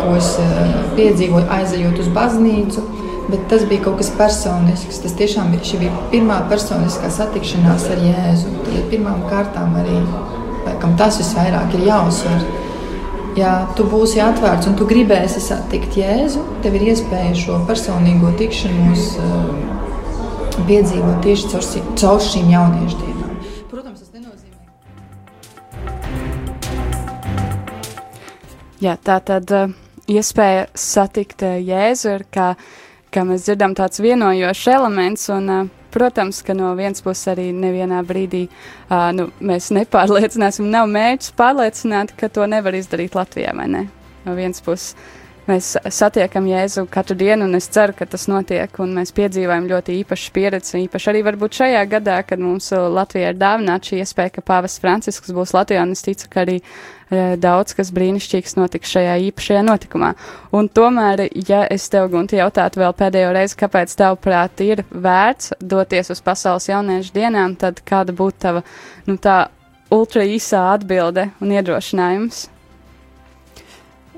ko 0.00 0.12
es 0.18 0.34
uh, 0.42 0.76
piedzīvoju, 0.98 1.48
aizejot 1.58 2.02
uz 2.04 2.10
baznīcu, 2.14 2.84
bet 3.30 3.48
tas 3.50 3.64
bija 3.70 3.86
kaut 3.88 3.98
kas 4.02 4.12
personisks. 4.18 5.02
Tas 5.04 5.16
tiešām 5.18 5.54
bija, 5.54 5.80
bija 5.82 6.04
pirmā 6.14 6.42
personiskā 6.50 7.10
satikšanās 7.18 7.88
ar 7.94 8.04
Jēzu. 8.10 8.58
Tad 8.68 8.90
pirmām 8.92 9.26
kārtām 9.30 9.74
arī 9.82 9.98
laikam, 10.64 10.94
tas 11.00 11.18
visvairāk 11.22 11.74
ir 11.78 11.88
jāuzsver. 11.90 12.46
Ja 13.34 13.52
tu 13.74 13.82
būsi 13.90 14.20
atvērts 14.22 14.68
un 14.70 14.76
tu 14.78 14.86
gribēsi 14.86 15.40
satikt 15.42 15.96
Jēzu, 15.98 16.42
tev 16.62 16.76
ir 16.78 16.84
iespēja 16.92 17.32
šo 17.34 17.56
personīgo 17.66 18.30
tikšanos 18.38 19.08
uh, 19.18 19.48
piedzīvot 20.68 21.18
tieši 21.24 21.50
caur, 21.50 21.64
caur 21.98 22.22
šīm 22.22 22.52
jauniešu 22.52 23.00
dienām. 23.00 23.32
Protams, 23.72 24.04
tas 24.04 24.14
nenozīmē. 24.14 24.60
Jā, 28.86 28.94
tā 29.02 29.18
tad 29.26 29.50
uh, 29.50 29.74
iespēja 30.06 30.68
satikt 30.78 31.42
uh, 31.42 31.58
Jēzu 31.58 32.14
ir 32.14 32.26
kā 32.30 32.54
kā 33.14 33.22
mēs 33.26 33.46
dzirdam, 33.46 33.74
tāds 33.78 34.02
vienojošs 34.02 34.68
elements. 34.74 35.28
Un, 35.34 35.50
uh, 35.50 35.83
protams, 35.94 36.42
ka 36.44 36.56
no 36.58 36.72
vienas 36.78 37.04
puses 37.04 37.30
arī 37.32 37.48
nevienā 37.54 38.02
brīdī 38.06 38.44
uh, 38.48 39.10
nu, 39.16 39.28
mēs 39.40 39.70
nepārliecināsim, 39.76 40.68
nav 40.72 40.90
mērķis 40.90 41.34
pārliecināt, 41.38 42.14
ka 42.18 42.30
to 42.32 42.46
nevar 42.50 42.76
izdarīt 42.76 43.16
Latvijā 43.18 43.54
vai 43.56 43.68
ne. 43.70 43.84
No 44.24 44.34
vienas 44.36 44.62
puses 44.64 44.94
mēs 45.48 45.74
satiekam 45.92 46.46
Jēzu 46.48 46.86
katru 46.92 47.16
dienu, 47.18 47.46
un 47.48 47.58
es 47.58 47.66
ceru, 47.72 47.94
ka 47.96 48.06
tas 48.08 48.26
notiek, 48.30 48.78
mēs 48.96 49.12
piedzīvojam 49.16 49.68
ļoti 49.70 49.98
īpašu 50.00 50.32
pieredzi, 50.34 50.84
īpaši 50.86 51.10
arī 51.12 51.22
varbūt 51.26 51.58
šajā 51.60 51.84
gadā, 51.90 52.18
kad 52.26 52.42
mums 52.42 52.70
Latvijā 52.72 53.32
ir 53.32 53.40
dāvināta 53.40 53.90
šī 53.90 54.00
iespēja, 54.04 54.34
ka 54.36 54.44
pāvests 54.46 54.82
Francisks 54.82 55.34
būs 55.34 55.54
Latvijā, 55.56 55.82
un 55.84 55.92
es 55.96 56.04
ticu, 56.06 56.30
ka 56.32 56.44
arī 56.44 56.56
e, 56.60 56.62
daudz 57.40 57.76
kas 57.76 57.92
brīnišķīgs 57.96 58.56
notiks 58.60 58.94
šajā 58.96 59.18
īpašajā 59.30 59.64
notikumā. 59.68 60.14
Un 60.56 60.70
tomēr, 60.72 61.26
ja 61.48 61.64
es 61.70 61.88
tev, 61.92 62.08
Gunti, 62.14 62.40
jautātu 62.40 62.80
vēl 62.84 62.96
pēdējo 62.96 63.34
reizi, 63.36 63.58
kāpēc 63.64 63.94
tavuprāt 64.00 64.64
ir 64.64 64.84
vērts 64.90 65.56
doties 65.60 66.14
uz 66.14 66.24
pasaules 66.24 66.70
jauniešu 66.70 67.14
dienām, 67.16 67.58
tad 67.60 67.84
kāda 67.84 68.16
būtu 68.16 68.42
tava, 68.48 68.64
nu 69.10 69.18
tā, 69.20 69.44
ultra 69.94 70.24
īsā 70.26 70.66
atbilde 70.72 71.28
un 71.42 71.54
iedrošinājums? 71.54 72.48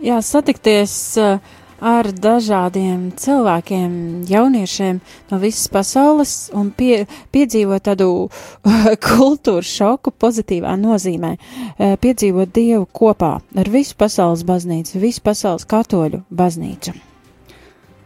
Jā, 0.05 0.19
satikties 0.21 0.93
uh, 1.17 1.39
ar 1.81 2.09
dažādiem 2.13 3.09
cilvēkiem, 3.17 3.95
jauniešiem 4.29 5.01
no 5.31 5.39
visas 5.41 5.71
pasaules 5.73 6.35
un 6.57 6.69
pie, 6.77 7.07
piedzīvot 7.33 7.87
tādu 7.89 8.11
uh, 8.29 8.87
kultūras 9.09 9.73
šoku 9.73 10.13
pozitīvā 10.13 10.77
nozīmē. 10.81 11.35
Uh, 11.37 11.97
piedzīvot 12.01 12.53
Dievu 12.53 12.87
kopā 12.93 13.39
ar 13.41 13.73
visu 13.73 13.97
pasaules 13.97 14.45
baznīcu, 14.45 15.01
visu 15.01 15.25
pasaules 15.25 15.65
katoļu 15.69 16.27
baznīcu. 16.29 16.97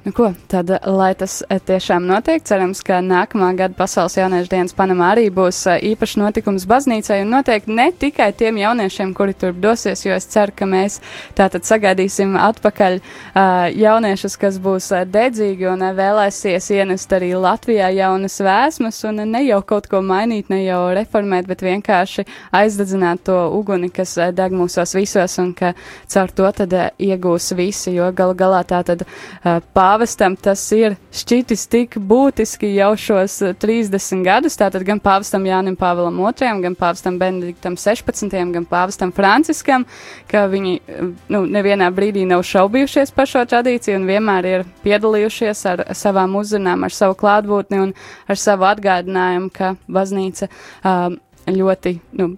Nu, 0.04 0.12
ko, 0.12 0.32
tad, 0.48 0.70
lai 0.86 1.10
tas 1.12 1.42
eh, 1.52 1.58
tiešām 1.60 2.06
notiek, 2.08 2.40
cerams, 2.48 2.78
ka 2.80 3.02
nākamā 3.04 3.50
gada 3.58 3.76
Pasaules 3.76 4.14
jauniešu 4.16 4.48
dienas 4.48 4.72
Panamā 4.72 5.10
arī 5.12 5.26
būs 5.28 5.58
eh, 5.68 5.82
īpašs 5.90 6.14
notikums 6.16 6.64
baznīcai 6.64 7.18
un 7.20 7.34
noteikti 7.34 7.74
ne 7.76 7.90
tikai 7.92 8.30
tiem 8.32 8.56
jauniešiem, 8.62 9.12
kuri 9.12 9.34
tur 9.36 9.52
dosies, 9.52 10.06
jo 10.06 10.14
es 10.16 10.24
ceru, 10.32 10.54
ka 10.56 10.64
mēs 10.64 10.96
tātad 11.36 11.68
sagaidīsim 11.68 12.32
atpakaļ 12.40 12.96
uh, 12.96 13.66
jauniešus, 13.76 14.38
kas 14.40 14.56
būs 14.64 14.86
uh, 14.94 15.02
dedzīgi 15.04 15.68
un 15.68 15.84
uh, 15.84 15.92
vēlēsies 15.98 16.70
ienest 16.78 17.12
arī 17.12 17.34
Latvijā 17.36 17.92
jaunas 17.92 18.38
vēsmas 18.40 19.02
un 19.10 19.20
ne 19.28 19.44
jau 19.50 19.60
kaut 19.68 19.90
ko 19.92 20.00
mainīt, 20.00 20.48
ne 20.48 20.62
jau 20.62 20.80
reformēt, 20.96 21.44
bet 21.50 21.66
vienkārši 21.66 22.24
aizdedzināt 22.56 23.26
to 23.28 23.36
uguni, 23.52 23.92
kas 23.92 24.16
deg 24.32 24.56
mūsos 24.56 24.96
visos 24.96 25.36
un 25.44 25.52
ka 25.52 25.74
caur 26.08 26.32
to 26.32 26.48
tad 26.62 26.80
iegūs 26.96 27.52
visi, 27.60 27.92
jo 28.00 28.08
gal 28.16 28.32
galā 28.32 28.64
tā 28.64 28.80
tad 28.94 29.04
uh, 29.04 29.60
pāvestam 29.90 30.36
tas 30.38 30.62
ir 30.74 30.94
šķitis 31.14 31.64
tik 31.70 31.96
būtiski 32.10 32.68
jau 32.76 32.92
šos 32.98 33.38
30 33.58 33.96
eh, 33.98 34.22
gadus, 34.26 34.56
tātad 34.58 34.84
gan 34.86 35.00
pāvestam 35.02 35.46
Jānim 35.48 35.76
Pāvēlam 35.78 36.20
II, 36.20 36.60
gan 36.62 36.76
pāvestam 36.78 37.18
Benediktam 37.18 37.78
16, 37.80 38.36
gan 38.54 38.66
pāvestam 38.70 39.12
Franciskam, 39.14 39.86
ka 40.30 40.44
viņi 40.52 40.76
eh, 40.78 41.08
nu, 41.34 41.42
nevienā 41.56 41.90
brīdī 41.94 42.26
nav 42.28 42.44
šaubījušies 42.46 43.14
par 43.16 43.30
šo 43.30 43.42
tradīciju 43.50 43.98
un 43.98 44.06
vienmēr 44.10 44.50
ir 44.50 44.66
piedalījušies 44.84 45.64
ar 45.72 45.84
savām 45.98 46.38
uzrunām, 46.38 46.86
ar 46.86 46.94
savu 46.94 47.18
klātbūtni 47.18 47.82
un 47.88 47.96
ar 48.30 48.38
savu 48.38 48.68
atgādinājumu, 48.70 49.50
ka 49.56 49.74
baznīca 49.90 50.50
um, 50.84 51.18
ļoti 51.46 51.94
nu, 52.18 52.34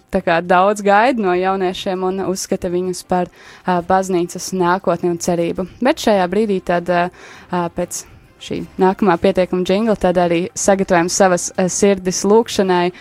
daudz 0.47 0.81
gaida 0.85 1.21
no 1.21 1.33
jauniešiem 1.37 2.03
un 2.07 2.23
uzskata 2.27 2.71
viņus 2.73 3.03
par 3.09 3.29
uh, 3.29 3.81
baznīcas 3.87 4.51
nākotni 4.55 5.11
un 5.11 5.19
cerību. 5.21 5.67
Bet 5.83 6.05
šajā 6.05 6.27
brīdī 6.31 6.61
tad 6.65 6.89
uh, 6.89 7.09
pēc 7.51 8.05
šī 8.43 8.59
nākamā 8.81 9.15
pietiekuma 9.23 9.63
jingla, 9.67 9.95
tad 9.95 10.19
arī 10.19 10.45
sagatavojam 10.57 11.09
savas 11.11 11.47
sirdis 11.71 12.23
lūkšanai 12.27 12.91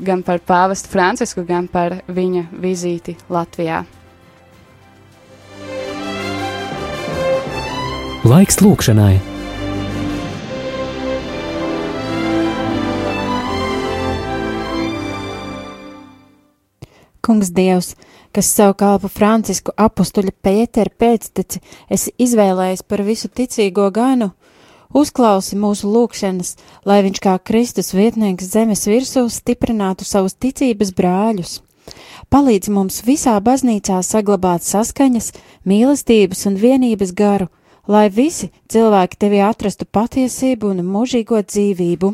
gan 0.00 0.22
par 0.24 0.40
pāvestu 0.40 0.88
Francisku, 0.88 1.44
gan 1.44 1.68
par 1.68 1.98
viņa 2.08 2.46
vizīti 2.64 3.18
Latvijā. 3.28 3.82
Laiks 8.24 8.60
lūkšanai! 8.64 9.39
Kungs 17.30 17.52
Dievs, 17.54 17.94
kas 18.34 18.48
savu 18.50 18.74
kalpu 18.74 19.06
Francisku 19.06 19.70
apustuļa 19.78 20.32
Pētera 20.42 20.90
pēcteci, 20.98 21.60
esi 21.86 22.10
izvēlējis 22.18 22.82
par 22.90 23.04
visu 23.06 23.28
ticīgo 23.30 23.84
ganu, 23.94 24.32
uzklausi 24.90 25.54
mūsu 25.54 25.92
lūgšanas, 25.94 26.56
lai 26.90 26.96
viņš 27.06 27.20
kā 27.22 27.36
Kristus 27.38 27.92
vietnieks 27.94 28.48
zemes 28.50 28.82
virsū 28.90 29.22
stiprinātu 29.30 30.08
savus 30.08 30.34
ticības 30.42 30.90
brāļus. 30.98 31.52
Palīdz 32.34 32.72
mums 32.74 32.98
visā 33.06 33.36
baznīcā 33.38 34.00
saglabāt 34.02 34.66
saskaņas, 34.66 35.30
mīlestības 35.62 36.42
un 36.50 36.58
vienības 36.58 37.14
garu, 37.14 37.46
lai 37.86 38.08
visi 38.10 38.50
cilvēki 38.74 39.22
tevi 39.22 39.44
atrastu 39.46 39.86
patiesību 39.86 40.74
un 40.74 40.82
mūžīgo 40.82 41.46
dzīvību. 41.46 42.12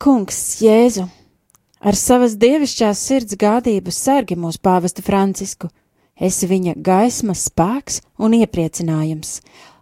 Kungs, 0.00 0.42
Jēzu! 0.64 1.10
Ar 1.86 1.94
savas 1.94 2.32
dievišķās 2.42 2.98
sirds 2.98 3.36
gādību 3.38 3.92
sargi 3.94 4.34
mūsu 4.34 4.58
pāvestu 4.58 5.04
Francisku. 5.06 5.68
Esi 6.18 6.48
viņa 6.50 6.72
gaismas, 6.82 7.44
spēks 7.46 8.00
un 8.18 8.34
iepriecinājums. 8.40 9.36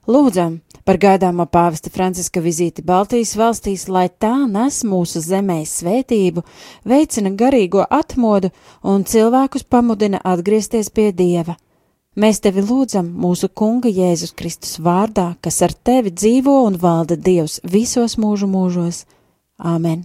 Lūdzam 0.05 0.59
par 0.85 0.99
gaidāmo 1.01 1.47
pāvesta 1.49 1.89
Franciska 1.95 2.43
vizīti 2.45 2.85
Baltijas 2.85 3.33
valstīs, 3.41 3.87
lai 3.89 4.11
tā 4.11 4.35
nes 4.45 4.83
mūsu 4.85 5.23
zemē 5.25 5.63
svētību, 5.65 6.45
veicina 6.85 7.33
garīgo 7.33 7.87
atmodu 7.89 8.53
un 8.83 9.09
cilvēkus 9.09 9.65
pamudina 9.65 10.21
atgriezties 10.21 10.93
pie 10.93 11.09
Dieva. 11.17 11.57
Mēs 12.21 12.45
tevi 12.45 12.63
lūdzam 12.69 13.09
mūsu 13.17 13.49
Kunga 13.49 13.89
Jēzus 13.89 14.37
Kristus 14.37 14.77
vārdā, 14.77 15.33
kas 15.41 15.63
ar 15.65 15.73
tevi 15.73 16.13
dzīvo 16.13 16.61
un 16.69 16.77
valda 16.77 17.17
Dievs 17.17 17.63
visos 17.65 18.21
mūžu 18.21 18.51
mūžos. 18.51 19.07
Āmen! 19.57 20.05